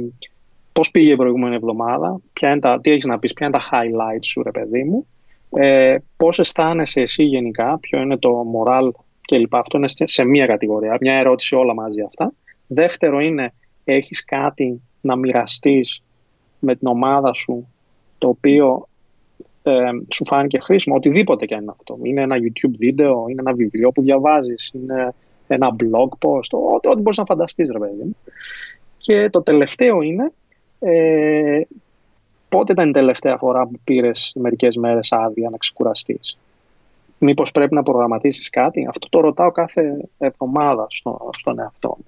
πώς 0.73 0.91
πήγε 0.91 1.13
η 1.13 1.17
προηγούμενη 1.17 1.55
εβδομάδα, 1.55 2.21
ποια 2.33 2.51
είναι 2.51 2.61
τα, 2.61 2.81
τι 2.81 2.91
έχεις 2.91 3.05
να 3.05 3.19
πεις, 3.19 3.33
ποια 3.33 3.47
είναι 3.47 3.59
τα 3.59 3.65
highlights 3.71 4.25
σου 4.25 4.43
ρε 4.43 4.51
παιδί 4.51 4.85
μου, 4.85 5.07
ε, 5.51 5.97
πώς 6.17 6.39
αισθάνεσαι 6.39 7.01
εσύ 7.01 7.23
γενικά, 7.23 7.79
ποιο 7.79 8.01
είναι 8.01 8.19
το 8.19 8.45
moral 8.55 8.91
κλπ. 9.21 9.55
Αυτό 9.55 9.79
είναι 9.79 9.89
σε 9.89 10.25
μία 10.25 10.47
κατηγορία, 10.47 10.97
μια 11.01 11.15
ερώτηση 11.15 11.55
όλα 11.55 11.75
μαζί 11.75 12.01
αυτά. 12.01 12.33
Δεύτερο 12.67 13.21
είναι, 13.21 13.53
έχεις 13.85 14.25
κάτι 14.25 14.81
να 15.01 15.17
μοιραστείς 15.17 16.03
με 16.59 16.77
την 16.77 16.89
ομάδα 16.89 17.33
σου, 17.33 17.69
το 18.19 18.29
οποίο 18.29 18.89
ε, 19.63 19.91
σου 20.15 20.27
φάνηκε 20.27 20.59
χρήσιμο, 20.59 20.97
οτιδήποτε 20.97 21.47
και 21.47 21.55
αν 21.55 21.63
είναι 21.63 21.75
αυτό. 21.79 21.99
Είναι 22.03 22.23
ένα 22.23 22.37
YouTube 22.37 22.75
βίντεο, 22.79 23.25
είναι 23.29 23.41
ένα 23.41 23.53
βιβλίο 23.53 23.91
που 23.93 24.03
διαβάζεις, 24.03 24.71
είναι 24.75 25.15
ένα 25.47 25.71
blog 25.79 26.09
post, 26.09 26.75
ό,τι, 26.75 26.89
ό,τι 26.89 27.01
μπορείς 27.01 27.19
να 27.19 27.25
φανταστείς 27.25 27.71
ρε 27.71 27.79
παιδί 27.79 28.17
Και 28.97 29.31
το 29.31 29.43
τελευταίο 29.43 30.03
είναι 30.03 30.33
ε, 30.79 31.61
πότε 32.57 32.73
ήταν 32.73 32.89
η 32.89 32.93
τελευταία 32.93 33.37
φορά 33.37 33.67
που 33.67 33.81
πήρες 33.85 34.33
μερικές 34.35 34.77
μέρες 34.77 35.13
άδεια 35.13 35.51
να 35.51 35.57
ξεκουραστείς; 35.57 36.39
Μήπως 37.19 37.51
πρέπει 37.51 37.75
να 37.75 37.83
προγραμματίσεις 37.83 38.51
κάτι; 38.51 38.87
Αυτό 38.89 39.09
το 39.09 39.21
ρωτάω 39.21 39.51
κάθε 39.51 40.09
εβδομάδα 40.19 40.87
στο, 40.91 41.31
στον 41.39 41.59
εαυτό 41.59 41.89
μου. 41.89 42.05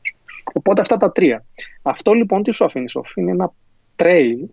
Οπότε 0.52 0.80
αυτά 0.80 0.96
τα 0.96 1.12
τρία. 1.12 1.44
Αυτό 1.82 2.12
λοιπόν 2.12 2.42
τι 2.42 2.52
σου 2.52 2.64
αφήνει, 2.64 2.88
σου 2.88 3.00
αφήνει 3.00 3.30
ένα 3.30 3.52
trail. 3.96 4.48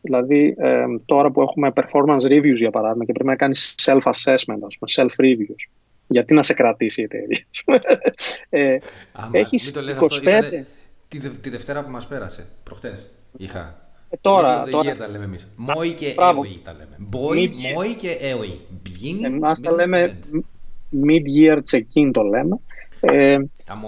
Δηλαδή 0.00 0.54
ε, 0.58 0.84
τώρα 1.04 1.30
που 1.30 1.42
έχουμε 1.42 1.72
performance 1.74 2.30
reviews 2.30 2.56
για 2.56 2.70
παράδειγμα 2.70 3.04
και 3.04 3.12
πρέπει 3.12 3.28
να 3.28 3.36
κάνεις 3.36 3.74
self-assessment, 3.82 4.86
self-reviews. 4.94 5.70
Γιατί 6.06 6.34
να 6.34 6.42
σε 6.42 6.54
κρατήσει 6.54 7.00
η 7.00 7.04
εταιρεία. 7.04 7.44
ε, 8.48 8.78
έχεις 9.30 9.72
25... 9.74 10.62
τη, 11.08 11.18
τη 11.18 11.50
Δευτέρα 11.50 11.84
που 11.84 11.90
μας 11.90 12.06
πέρασε, 12.06 12.46
προχτές, 12.64 13.06
είχα 13.36 13.85
ε, 14.10 14.16
τώρα, 14.20 14.62
δεν 14.62 14.72
τώρα... 14.72 14.96
τα 14.96 15.08
λέμε 15.08 15.24
εμείς. 15.24 15.48
Μόι 15.56 15.92
και 15.92 16.14
έωι 16.18 16.60
τα 16.64 16.72
λέμε. 16.72 16.96
Μόι 17.74 17.94
και 17.94 18.10
έωι. 18.10 18.60
Εμάς 19.24 19.60
τα 19.60 19.72
λέμε 19.72 20.18
mid-year 21.06 21.56
check-in 21.56 22.10
το 22.12 22.22
λέμε. 22.22 22.58
Ε, 23.00 23.38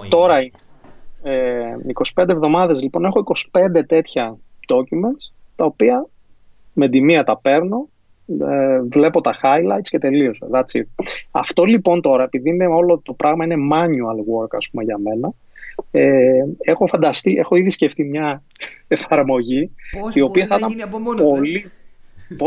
τώρα 0.08 0.36
ε, 1.22 1.74
25 2.14 2.28
εβδομάδες 2.28 2.82
λοιπόν 2.82 3.04
έχω 3.04 3.22
25 3.52 3.82
τέτοια 3.86 4.38
documents 4.68 5.32
τα 5.56 5.64
οποία 5.64 6.06
με 6.72 6.88
τη 6.88 7.00
μία 7.00 7.24
τα 7.24 7.38
παίρνω 7.38 7.88
ε, 8.40 8.82
βλέπω 8.82 9.20
τα 9.20 9.38
highlights 9.42 9.88
και 9.90 9.98
τελείωσα. 9.98 10.46
That's 10.52 10.80
it. 10.80 11.04
Αυτό 11.30 11.64
λοιπόν 11.64 12.00
τώρα, 12.00 12.22
επειδή 12.22 12.50
είναι 12.50 12.66
όλο 12.66 13.00
το 13.04 13.12
πράγμα 13.12 13.44
είναι 13.44 13.56
manual 13.72 14.42
work 14.42 14.48
ας 14.50 14.68
πούμε 14.70 14.82
για 14.82 14.98
μένα, 14.98 15.32
ε, 15.90 16.44
έχω 16.58 16.86
φανταστεί, 16.86 17.36
έχω 17.38 17.56
ήδη 17.56 17.70
σκεφτεί 17.70 18.04
μια 18.04 18.42
εφαρμογή 18.88 19.70
Πώς 20.00 20.14
η 20.14 20.20
οποία 20.20 20.46
θα 20.46 20.56
ήταν 20.56 20.80
από 20.82 20.98
μόνος 20.98 21.22
πολύ... 21.22 21.70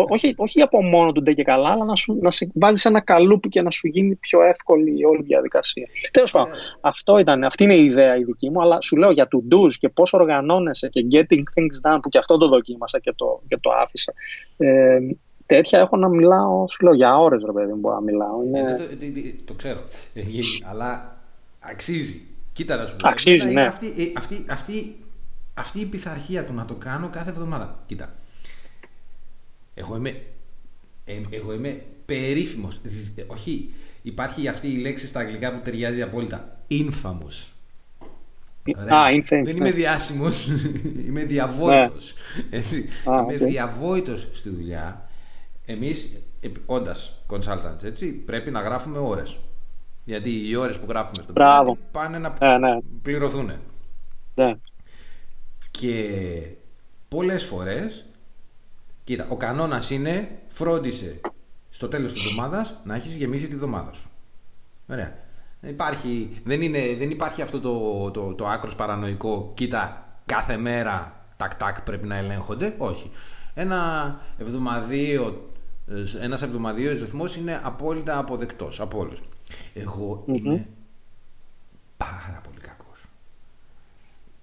όχι, 0.09 0.33
όχι 0.37 0.61
από 0.61 0.83
μόνο 0.83 1.11
του 1.11 1.21
ντε 1.21 1.33
και 1.33 1.43
καλά, 1.43 1.69
αλλά 1.69 1.85
να, 1.85 1.95
σου, 1.95 2.17
να 2.21 2.31
σε 2.31 2.49
βάζεις 2.53 2.85
ένα 2.85 2.99
καλούπι 2.99 3.49
και 3.49 3.61
να 3.61 3.71
σου 3.71 3.87
γίνει 3.87 4.15
πιο 4.15 4.41
εύκολη 4.41 4.99
η 4.99 5.03
όλη 5.03 5.23
διαδικασία. 5.23 5.87
Τέλος 6.11 6.31
πάντων, 6.31 6.49
yeah. 6.49 6.77
αυτό 6.81 7.17
ήταν, 7.17 7.43
αυτή 7.43 7.63
είναι 7.63 7.75
η 7.75 7.85
ιδέα 7.85 8.17
η 8.17 8.21
δική 8.21 8.49
μου, 8.49 8.61
αλλά 8.61 8.81
σου 8.81 8.95
λέω 8.95 9.11
για 9.11 9.27
to 9.31 9.55
do's 9.55 9.73
και 9.79 9.89
πώς 9.89 10.13
οργανώνεσαι 10.13 10.89
και 10.89 11.05
getting 11.11 11.43
things 11.55 11.91
done, 11.91 11.99
που 12.01 12.09
και 12.09 12.17
αυτό 12.17 12.37
το 12.37 12.47
δοκίμασα 12.47 12.99
και 12.99 13.13
το, 13.15 13.41
και 13.47 13.57
το 13.57 13.69
άφησα. 13.71 14.13
Ε, 14.57 14.99
τέτοια 15.45 15.79
έχω 15.79 15.97
να 15.97 16.07
μιλάω, 16.07 16.67
σου 16.67 16.83
λέω 16.83 16.93
για 16.93 17.17
ώρες, 17.17 17.43
ρε 17.45 17.51
παιδί 17.51 17.71
μου, 17.71 17.79
μπορώ 17.79 17.95
να 17.95 18.01
μιλάω. 18.01 18.43
Είναι... 18.43 18.59
Ε, 18.59 18.75
το, 18.75 18.83
το, 18.83 19.43
το, 19.45 19.53
ξέρω, 19.53 19.79
ε, 20.13 20.21
αλλά 20.69 21.17
αξίζει. 21.59 22.25
Κοίτα 22.61 22.75
να 22.75 22.85
σου 22.85 22.95
πω. 22.95 23.09
Αξίζει, 23.09 23.49
ναι. 23.49 23.65
Αυτή, 23.65 23.87
ε, 23.87 24.11
αυτή, 24.17 24.45
αυτή, 24.49 24.95
αυτή 25.53 25.79
η 25.79 25.85
πειθαρχία 25.85 26.45
του 26.45 26.53
να 26.53 26.65
το 26.65 26.73
κάνω 26.73 27.09
κάθε 27.09 27.29
εβδομάδα. 27.29 27.79
Κοίτα. 27.85 28.15
Εγώ 29.73 29.95
είμαι, 29.95 30.21
ε, 31.05 31.21
εγώ 31.29 31.53
είμαι 31.53 31.83
περίφημος. 32.05 32.81
Όχι, 33.27 33.73
υπάρχει 34.01 34.47
αυτή 34.47 34.67
η 34.67 34.77
λέξη 34.77 35.07
στα 35.07 35.19
αγγλικά 35.19 35.51
που 35.51 35.59
ταιριάζει 35.63 36.01
απόλυτα. 36.01 36.57
Infamous. 36.69 37.47
Α, 38.93 39.05
infamous, 39.17 39.41
Δεν 39.43 39.55
είμαι 39.55 39.69
ναι. 39.69 39.71
διάσημος, 39.71 40.47
είμαι 41.07 41.23
διαβόητος. 41.23 42.13
Ναι. 42.49 42.57
Έτσι. 42.57 42.89
είμαι 43.05 43.45
okay. 43.45 43.47
διαβόητος 43.47 44.27
στη 44.31 44.49
δουλειά. 44.49 45.09
Εμείς, 45.65 46.09
όντας 46.65 47.13
consultants, 47.27 47.83
έτσι, 47.83 48.07
πρέπει 48.07 48.51
να 48.51 48.61
γράφουμε 48.61 48.97
ώρες. 48.97 49.39
Γιατί 50.03 50.49
οι 50.49 50.55
ώρες 50.55 50.79
που 50.79 50.85
γράφουμε 50.89 51.23
στο 51.23 51.31
Μπράβο. 51.31 51.77
πάνε 51.91 52.17
να 52.17 52.33
ναι, 52.39 52.57
ναι. 52.57 52.79
πληρωθούν. 53.01 53.51
Ναι. 54.35 54.55
Και 55.71 56.09
πολλές 57.07 57.43
φορές, 57.43 58.05
κοίτα, 59.03 59.25
ο 59.29 59.37
κανόνας 59.37 59.89
είναι 59.89 60.39
φρόντισε 60.47 61.19
στο 61.69 61.87
τέλος 61.87 62.13
της 62.13 62.25
εβδομάδας 62.25 62.75
να 62.83 62.95
έχεις 62.95 63.15
γεμίσει 63.15 63.47
τη 63.47 63.53
εβδομάδα 63.53 63.93
σου. 63.93 64.09
Ωραία. 64.89 65.13
Υπάρχει, 65.61 66.41
δεν, 66.43 66.61
είναι, 66.61 66.95
δεν 66.97 67.09
υπάρχει 67.09 67.41
αυτό 67.41 67.59
το, 67.59 68.11
το, 68.11 68.33
το 68.33 68.47
άκρος 68.47 68.75
παρανοϊκό, 68.75 69.51
κοίτα, 69.53 70.05
κάθε 70.25 70.57
μέρα 70.57 71.25
τακ 71.37 71.55
τακ 71.55 71.81
πρέπει 71.81 72.07
να 72.07 72.15
ελέγχονται. 72.15 72.75
Όχι. 72.77 73.11
Ένα 73.53 74.19
εβδομαδίο, 74.37 75.50
ένας 76.21 76.41
εβδομαδίος 76.41 76.99
ρυθμός 76.99 77.35
είναι 77.35 77.61
απόλυτα 77.63 78.17
αποδεκτός 78.17 78.79
από 78.79 78.97
όλους. 78.99 79.21
Εγώ 79.73 80.23
είμαι 80.27 80.67
πάρα 81.97 82.41
πολύ 82.43 82.59
κακός. 82.59 83.05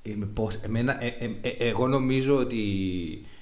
Είμαι 0.03 0.27
πώς, 0.27 0.55
εμένα, 0.55 1.03
ε, 1.03 1.07
ε, 1.07 1.31
ε, 1.41 1.69
εγώ 1.69 1.87
νομίζω 1.87 2.37
ότι 2.37 2.59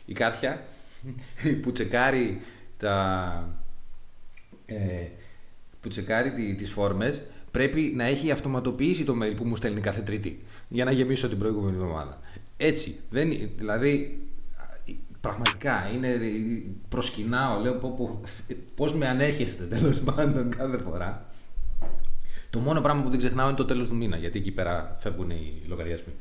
η 0.05 0.12
Κάτια 0.12 0.62
που 1.62 1.73
τσεκάρει 1.73 2.41
τα 2.77 3.59
που 5.81 5.89
τσεκάρει 5.89 6.55
τις 6.59 6.70
φόρμες 6.70 7.23
πρέπει 7.51 7.93
να 7.97 8.05
έχει 8.05 8.31
αυτοματοποιήσει 8.31 9.05
το 9.05 9.15
mail 9.23 9.37
που 9.37 9.45
μου 9.45 9.57
στέλνει 9.57 9.81
κάθε 9.81 10.01
τρίτη 10.01 10.41
για 10.69 10.85
να 10.85 10.91
γεμίσω 10.91 11.28
την 11.28 11.39
προηγούμενη 11.39 11.77
εβδομάδα. 11.77 12.20
Έτσι, 12.57 12.97
δεν, 13.11 13.51
δηλαδή 13.57 14.20
πραγματικά 15.27 15.90
είναι, 15.94 16.19
προσκυνάω, 16.89 17.61
λέω 17.61 17.81
πώς 18.74 18.94
με 18.94 19.09
ανέχεστε 19.09 19.65
τέλος 19.77 20.01
πάντων 20.01 20.51
κάθε 20.51 20.78
φορά 20.78 21.27
το 22.51 22.62
μόνο 22.62 22.81
πράγμα 22.81 23.03
που 23.03 23.11
δεν 23.11 23.19
ξεχνάω 23.19 23.48
είναι 23.48 23.57
το 23.57 23.65
τέλος 23.65 23.89
του 23.89 23.97
μήνα, 23.97 24.16
γιατί 24.16 24.39
εκεί 24.39 24.51
πέρα 24.51 24.97
φεύγουν 24.98 25.31
οι 25.31 25.62
λογαριασμοί. 25.66 26.12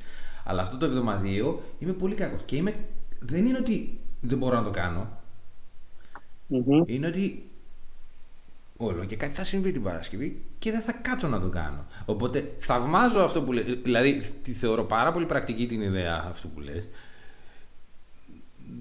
Αλλά 0.43 0.61
αυτό 0.61 0.77
το 0.77 0.85
εβδομαδίο 0.85 1.61
είμαι 1.79 1.93
πολύ 1.93 2.15
κακός. 2.15 2.41
Και 2.45 2.55
είμαι... 2.55 2.73
δεν 3.19 3.45
είναι 3.45 3.57
ότι 3.57 3.99
δεν 4.21 4.37
μπορώ 4.37 4.55
να 4.55 4.63
το 4.63 4.69
κανω 4.69 5.09
Είναι 6.85 7.07
ότι 7.07 7.49
όλο 8.77 9.05
και 9.05 9.15
κάτι 9.15 9.33
θα 9.33 9.43
συμβεί 9.43 9.71
την 9.71 9.83
Παρασκευή 9.83 10.41
και 10.59 10.71
δεν 10.71 10.81
θα 10.81 10.91
κάτσω 10.91 11.27
να 11.27 11.39
το 11.39 11.49
κάνω. 11.49 11.85
Οπότε 12.05 12.55
θαυμάζω 12.59 13.19
αυτό 13.19 13.43
που 13.43 13.51
λες. 13.51 13.65
Δηλαδή, 13.83 14.21
τη 14.43 14.51
θεωρώ 14.51 14.83
πάρα 14.83 15.11
πολύ 15.11 15.25
πρακτική 15.25 15.65
την 15.65 15.81
ιδέα 15.81 16.25
αυτού 16.29 16.49
που 16.49 16.59
λες. 16.59 16.87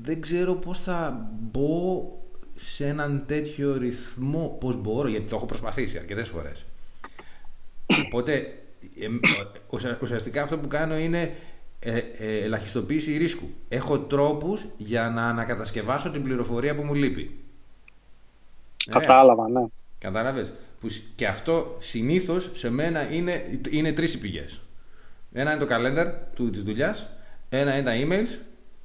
Δεν 0.02 0.20
ξέρω 0.20 0.54
πώς 0.54 0.80
θα 0.80 1.28
μπω 1.40 2.08
σε 2.56 2.86
έναν 2.86 3.24
τέτοιο 3.26 3.76
ρυθμό, 3.76 4.56
πώς 4.60 4.76
μπορώ, 4.76 5.08
γιατί 5.08 5.28
το 5.28 5.36
έχω 5.36 5.46
προσπαθήσει 5.46 5.98
αρκετές 5.98 6.28
φορές. 6.28 6.64
Οπότε 8.06 8.58
ουσιαστικά 10.00 10.42
αυτό 10.42 10.58
που 10.58 10.68
κάνω 10.68 10.98
είναι 10.98 11.34
ε, 11.78 11.98
ε, 12.18 12.42
ελαχιστοποίηση 12.42 13.16
ρίσκου. 13.16 13.48
Έχω 13.68 13.98
τρόπους 13.98 14.66
για 14.76 15.10
να 15.10 15.26
ανακατασκευάσω 15.26 16.10
την 16.10 16.22
πληροφορία 16.22 16.74
που 16.74 16.82
μου 16.82 16.94
λείπει. 16.94 17.38
Κατάλαβα, 18.90 19.48
ναι. 19.48 19.66
Κατάλαβες; 19.98 20.52
Που 20.80 20.88
και 21.14 21.26
αυτό 21.26 21.76
συνήθως 21.80 22.50
σε 22.52 22.70
μένα 22.70 23.12
είναι, 23.12 23.60
είναι 23.70 23.92
τρεις 23.92 24.14
οι 24.14 24.18
πηγές. 24.18 24.60
Ένα 25.32 25.54
είναι 25.54 25.64
το 25.64 25.74
calendar 25.74 26.06
του, 26.34 26.50
της 26.50 26.62
δουλειάς, 26.62 27.06
ένα 27.48 27.76
είναι 27.76 27.84
τα 27.84 27.92
emails 27.94 28.38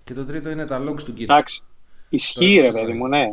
και 0.10 0.16
το 0.16 0.26
τρίτο 0.26 0.50
είναι 0.50 0.66
τα 0.66 0.84
logs 0.84 1.04
του 1.04 1.14
Git. 1.18 1.22
Εντάξει. 1.22 1.62
Ισχύει 2.10 2.60
ρε 2.60 2.72
παιδί 2.72 2.94
μου, 2.94 3.08
ναι. 3.08 3.26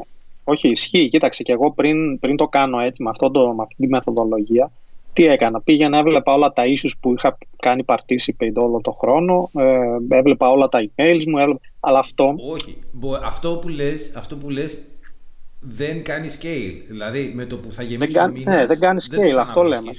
Όχι, 0.45 0.69
ισχύει. 0.69 1.09
Κοίταξε 1.09 1.43
και 1.43 1.53
εγώ 1.53 1.73
πριν, 1.73 2.19
πριν 2.19 2.37
το 2.37 2.47
κάνω 2.47 2.81
έτσι 2.81 3.03
με, 3.03 3.11
αυτό 3.11 3.31
το, 3.31 3.53
με 3.53 3.63
αυτή 3.63 3.75
τη 3.77 3.87
μεθοδολογία 3.89 4.71
τι 5.13 5.25
έκανα. 5.25 5.61
Πήγαινα, 5.61 5.99
έβλεπα 5.99 6.33
όλα 6.33 6.53
τα 6.53 6.63
issues 6.63 6.93
που 7.01 7.13
είχα 7.13 7.39
κάνει 7.57 7.85
participate 7.87 8.55
όλο 8.55 8.81
το 8.81 8.91
χρόνο. 8.91 9.51
Ε, 9.59 10.17
έβλεπα 10.17 10.49
όλα 10.49 10.69
τα 10.69 10.79
emails 10.81 11.25
μου. 11.27 11.39
Έβλεπα, 11.39 11.61
αλλά 11.81 11.99
αυτό. 11.99 12.35
Όχι. 12.51 12.79
Αυτό 13.25 13.59
που 13.63 13.69
λες, 13.69 14.13
αυτό 14.17 14.37
που 14.37 14.51
λες 14.51 14.79
δεν 15.61 16.05
κάνει 16.05 16.29
scale. 16.41 16.85
Δηλαδή 16.89 17.33
με 17.35 17.45
το 17.45 17.57
που 17.57 17.73
θα 17.73 17.83
γεμίσει 17.83 18.13
δεν, 18.13 18.31
μήνας, 18.31 18.55
ναι, 18.55 18.67
δεν 18.67 18.79
κάνει 18.79 19.01
scale. 19.11 19.21
Δεν 19.21 19.39
αυτό 19.39 19.63
λέμε. 19.63 19.93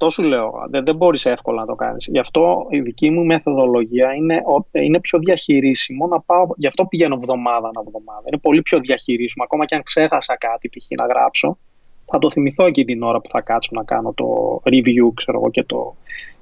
Αυτό 0.00 0.10
σου 0.10 0.28
λέω. 0.28 0.52
Δεν, 0.70 0.84
δεν 0.84 0.96
μπορείς 0.96 1.26
εύκολα 1.26 1.60
να 1.60 1.66
το 1.66 1.74
κάνεις. 1.74 2.08
Γι' 2.10 2.18
αυτό 2.18 2.66
η 2.70 2.80
δική 2.80 3.10
μου 3.10 3.24
μεθοδολογία 3.24 4.14
είναι, 4.14 4.42
είναι 4.70 5.00
πιο 5.00 5.18
διαχειρίσιμο 5.18 6.06
να 6.06 6.20
πάω. 6.20 6.46
Γι' 6.56 6.66
αυτό 6.66 6.84
πηγαίνω 6.86 7.14
εβδομάδα 7.14 7.68
ανά 7.68 7.82
εβδομάδα. 7.86 8.22
Είναι 8.26 8.38
πολύ 8.38 8.62
πιο 8.62 8.78
διαχειρίσιμο. 8.78 9.44
Ακόμα 9.44 9.64
και 9.64 9.74
αν 9.74 9.82
ξέχασα 9.82 10.36
κάτι 10.36 10.68
π.χ. 10.68 10.86
να 10.96 11.06
γράψω, 11.06 11.58
θα 12.04 12.18
το 12.18 12.30
θυμηθώ 12.30 12.66
εκεί 12.66 12.84
την 12.84 13.02
ώρα 13.02 13.20
που 13.20 13.28
θα 13.28 13.40
κάτσω 13.40 13.70
να 13.72 13.84
κάνω 13.84 14.12
το 14.12 14.60
review, 14.64 15.12
ξέρω 15.14 15.38
εγώ, 15.38 15.50
και 15.50 15.62
το, 15.62 15.94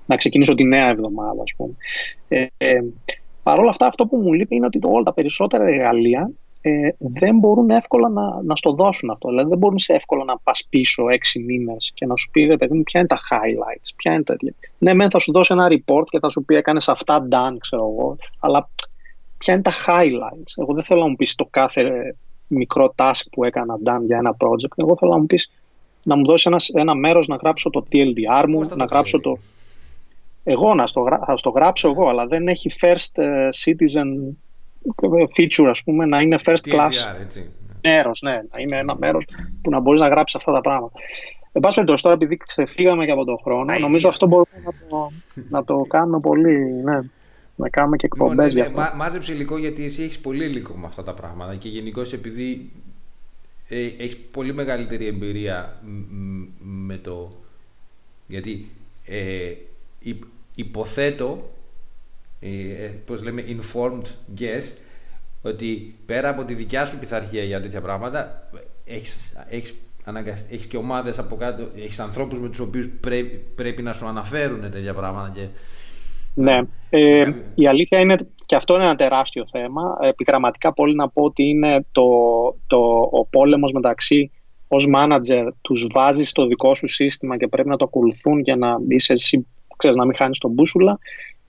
να 0.06 0.16
ξεκινήσω 0.16 0.54
τη 0.54 0.64
νέα 0.64 0.88
εβδομάδα, 0.88 1.42
ας 1.42 1.54
πούμε. 1.56 1.74
Ε, 2.28 2.46
ε, 2.56 2.84
Παρ' 3.42 3.58
όλα 3.58 3.68
αυτά, 3.68 3.86
αυτό 3.86 4.06
που 4.06 4.16
μου 4.16 4.32
λείπει 4.32 4.54
είναι 4.56 4.66
ότι 4.66 4.78
όλα 4.82 5.02
τα 5.02 5.12
περισσότερα 5.12 5.64
εργαλεία 5.64 6.30
ε, 6.68 6.94
δεν 6.98 7.38
μπορούν 7.38 7.70
εύκολα 7.70 8.08
να, 8.08 8.42
να 8.42 8.56
στο 8.56 8.72
δώσουν 8.72 9.10
αυτό. 9.10 9.28
Δηλαδή, 9.28 9.48
δεν 9.48 9.58
μπορούν 9.58 9.78
σε 9.78 9.92
εύκολα 9.92 10.24
να 10.24 10.38
πας 10.38 10.66
πίσω 10.68 11.08
έξι 11.08 11.38
μήνες 11.38 11.90
και 11.94 12.06
να 12.06 12.16
σου 12.16 12.30
πει, 12.30 12.44
ρε 12.44 12.56
παιδί 12.56 12.74
μου, 12.74 12.82
ποια 12.82 13.00
είναι 13.00 13.08
τα 13.08 13.18
highlights, 13.30 13.92
ποια 13.96 14.12
είναι 14.12 14.22
τα. 14.22 14.36
Ναι, 14.78 14.94
μεν 14.94 15.10
θα 15.10 15.18
σου 15.18 15.32
δώσει 15.32 15.52
ένα 15.52 15.68
report 15.70 16.04
και 16.08 16.18
θα 16.18 16.28
σου 16.30 16.44
πει, 16.44 16.54
έκανες 16.54 16.88
αυτά 16.88 17.28
done, 17.30 17.56
ξέρω 17.58 17.82
εγώ, 17.82 18.16
αλλά 18.40 18.68
ποια 19.38 19.54
είναι 19.54 19.62
τα 19.62 19.72
highlights. 19.86 20.52
Εγώ 20.56 20.74
δεν 20.74 20.82
θέλω 20.82 21.00
να 21.00 21.08
μου 21.08 21.16
πεις 21.16 21.34
το 21.34 21.46
κάθε 21.50 22.16
μικρό 22.46 22.94
task 22.96 23.22
που 23.32 23.44
έκανα 23.44 23.74
done 23.84 24.04
για 24.06 24.16
ένα 24.16 24.36
project. 24.38 24.72
Εγώ 24.76 24.96
θέλω 24.96 25.10
να 25.10 25.18
μου 25.18 25.26
πεις 25.26 25.50
να 26.04 26.16
μου 26.16 26.26
δώσεις 26.26 26.46
ένας, 26.46 26.68
ένα 26.68 26.94
μέρος 26.94 27.26
να 27.26 27.36
γράψω 27.36 27.70
το 27.70 27.84
TLDR 27.92 28.44
μου, 28.48 28.68
να 28.76 28.84
γράψω 28.84 29.20
το. 29.20 29.38
Εγώ 30.44 30.74
να 30.74 30.86
στο, 30.86 31.06
θα 31.26 31.36
στο 31.36 31.50
γράψω 31.50 31.88
εγώ, 31.88 32.08
αλλά 32.08 32.26
δεν 32.26 32.48
έχει 32.48 32.70
first 32.80 33.22
ε, 33.22 33.48
citizen 33.64 34.36
feature, 35.36 35.68
ας 35.70 35.82
πούμε, 35.82 36.06
να 36.06 36.20
είναι 36.20 36.38
first 36.44 36.74
class 36.74 36.92
μέρος, 37.82 38.20
ναι, 38.22 38.32
να 38.32 38.60
είναι 38.60 38.76
ένα 38.76 38.96
μέρος 38.96 39.24
που 39.62 39.70
να 39.70 39.80
μπορείς 39.80 40.00
να 40.00 40.08
γράψεις 40.08 40.36
αυτά 40.36 40.52
τα 40.52 40.60
πράγματα. 40.60 40.98
Εν 41.52 41.62
πάση 41.62 41.74
περιπτώσει, 41.74 42.02
τώρα 42.02 42.14
επειδή 42.14 42.36
ξεφύγαμε 42.36 43.04
και 43.04 43.10
από 43.10 43.24
τον 43.24 43.38
χρόνο, 43.42 43.78
νομίζω 43.78 44.08
αυτό 44.08 44.26
μπορούμε 44.26 44.62
να 44.64 44.72
το, 44.88 45.10
να 45.48 45.64
το 45.64 45.80
κάνουμε 45.88 46.20
πολύ, 46.20 46.58
ναι. 46.58 46.98
Να 47.58 47.68
κάνουμε 47.68 47.96
και 47.96 48.06
εκπομπές 48.06 48.52
λοιπόν, 48.52 48.70
ναι, 48.70 48.76
ναι, 48.76 48.82
αυτό. 48.82 48.96
μάζεψε 48.96 49.32
υλικό 49.32 49.58
γιατί 49.58 49.84
εσύ 49.84 50.02
έχεις 50.02 50.18
πολύ 50.18 50.44
υλικό 50.44 50.74
με 50.74 50.86
αυτά 50.86 51.02
τα 51.02 51.14
πράγματα 51.14 51.54
και 51.54 51.68
γενικώ 51.68 52.00
επειδή 52.12 52.70
ε, 53.68 53.86
έχεις 53.98 54.16
πολύ 54.16 54.54
μεγαλύτερη 54.54 55.06
εμπειρία 55.06 55.80
με 56.62 56.96
το. 56.96 57.32
Γιατί 58.26 58.68
ε, 59.06 59.52
υποθέτω 60.54 61.38
ε, 61.40 61.55
πώς 63.04 63.22
λέμε 63.22 63.44
informed 63.48 64.06
guess 64.40 64.72
ότι 65.42 65.94
πέρα 66.06 66.28
από 66.28 66.44
τη 66.44 66.54
δικιά 66.54 66.86
σου 66.86 66.98
πειθαρχία 66.98 67.42
για 67.42 67.60
τέτοια 67.60 67.80
πράγματα 67.80 68.48
έχεις, 68.84 69.16
έχεις, 69.48 69.74
έχεις 70.50 70.66
και 70.66 70.76
ομάδες 70.76 71.18
από 71.18 71.36
κάτω 71.36 71.68
έχεις 71.76 72.00
ανθρώπους 72.00 72.40
με 72.40 72.48
τους 72.48 72.58
οποίους 72.58 72.88
πρέπει, 73.00 73.44
πρέπει 73.54 73.82
να 73.82 73.92
σου 73.92 74.06
αναφέρουν 74.06 74.60
τέτοια 74.60 74.94
πράγματα 74.94 75.32
και... 75.34 75.46
Ναι, 76.34 76.60
ε, 76.90 77.30
η 77.54 77.66
αλήθεια 77.66 77.98
είναι 78.00 78.16
και 78.46 78.54
αυτό 78.54 78.74
είναι 78.74 78.84
ένα 78.84 78.94
τεράστιο 78.94 79.46
θέμα. 79.50 79.98
Επιγραμματικά 80.00 80.72
πολύ 80.72 80.94
να 80.94 81.08
πω 81.08 81.22
ότι 81.22 81.42
είναι 81.42 81.84
το, 81.92 82.04
το, 82.66 82.78
ο 83.10 83.26
πόλεμος 83.26 83.72
μεταξύ 83.72 84.30
ως 84.68 84.88
manager 84.94 85.48
τους 85.60 85.88
βάζεις 85.92 86.30
στο 86.30 86.46
δικό 86.46 86.74
σου 86.74 86.86
σύστημα 86.86 87.36
και 87.36 87.48
πρέπει 87.48 87.68
να 87.68 87.76
το 87.76 87.84
ακολουθούν 87.84 88.38
για 88.38 88.56
να 88.56 88.76
είσαι 88.88 89.12
εσύ, 89.12 89.46
ξέρεις, 89.76 89.96
να 89.96 90.04
μην 90.04 90.16
χάνεις 90.16 90.38
τον 90.38 90.50
μπούσουλα 90.50 90.98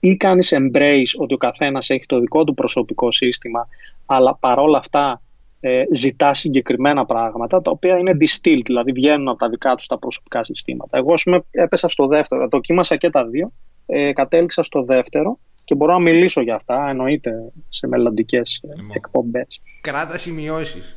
ή 0.00 0.16
κάνεις 0.16 0.54
embrace 0.56 1.18
ότι 1.18 1.34
ο 1.34 1.36
καθένας 1.36 1.90
έχει 1.90 2.06
το 2.06 2.20
δικό 2.20 2.44
του 2.44 2.54
προσωπικό 2.54 3.12
σύστημα 3.12 3.68
αλλά 4.06 4.36
παρόλα 4.36 4.78
αυτά 4.78 5.20
ε, 5.60 5.82
ζητάς 5.92 6.38
συγκεκριμένα 6.38 7.06
πράγματα 7.06 7.62
τα 7.62 7.70
οποία 7.70 7.98
είναι 7.98 8.16
distilled, 8.20 8.62
δηλαδή 8.64 8.92
βγαίνουν 8.92 9.28
από 9.28 9.38
τα 9.38 9.48
δικά 9.48 9.74
τους 9.74 9.86
τα 9.86 9.98
προσωπικά 9.98 10.44
συστήματα. 10.44 10.98
Εγώ 10.98 11.12
πούμε, 11.24 11.44
έπεσα 11.50 11.88
στο 11.88 12.06
δεύτερο, 12.06 12.48
δοκίμασα 12.48 12.96
και 12.96 13.10
τα 13.10 13.24
δύο, 13.24 13.52
ε, 13.86 14.12
κατέληξα 14.12 14.62
στο 14.62 14.82
δεύτερο 14.82 15.38
και 15.64 15.74
μπορώ 15.74 15.92
να 15.92 15.98
μιλήσω 15.98 16.40
για 16.40 16.54
αυτά, 16.54 16.88
εννοείται 16.88 17.32
σε 17.68 17.86
μελλοντικές 17.86 18.60
ε, 18.62 18.94
εκπομπές. 18.94 19.60
Κράτας 19.80 20.20
σημειώσεις. 20.20 20.96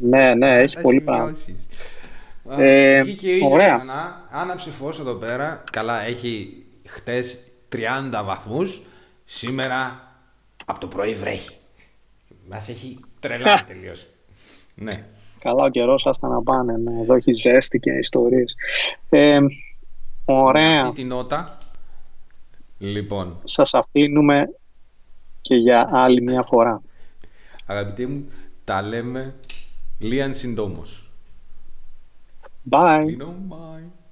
Ναι, 0.00 0.34
ναι, 0.34 0.60
έχει 0.60 0.80
πολύ 0.80 1.00
πράγμα. 1.00 1.32
Ε, 2.58 3.02
και 3.02 3.40
ωραία. 3.50 3.82
άναψε 4.30 4.70
φως 4.70 4.98
εδώ 4.98 5.14
πέρα. 5.14 5.62
Καλά, 5.72 6.02
έχει 6.02 6.64
χτες 6.86 7.38
30 7.74 8.22
βαθμούς. 8.24 8.82
Σήμερα 9.24 10.08
από 10.66 10.80
το 10.80 10.86
πρωί 10.86 11.14
βρέχει. 11.14 11.56
Μας 12.48 12.68
έχει 12.68 13.00
τρελά 13.20 13.64
τελείως. 13.66 14.06
ναι. 14.74 15.04
Καλά 15.38 15.64
ο 15.64 15.68
καιρός 15.68 16.06
άστα 16.06 16.28
να 16.28 16.42
πάνε. 16.42 16.76
Ναι. 16.76 17.00
Εδώ 17.00 17.14
έχει 17.14 17.32
ζέστη 17.32 17.78
και 17.78 17.90
ιστορίες. 17.90 18.54
Ε, 19.08 19.38
ωραία. 20.24 20.80
αυτή 20.80 20.94
την 20.94 21.06
νότα. 21.06 21.58
Λοιπόν. 22.78 23.40
Σας 23.44 23.74
αφήνουμε 23.74 24.54
και 25.40 25.54
για 25.54 25.88
άλλη 25.92 26.22
μια 26.22 26.42
φορά. 26.42 26.82
Αγαπητοί 27.66 28.06
μου, 28.06 28.26
τα 28.64 28.82
λέμε 28.82 29.34
λίγαν 29.98 30.34
συντόμως. 30.34 31.10
Bye. 32.70 33.16
bye. 33.48 34.03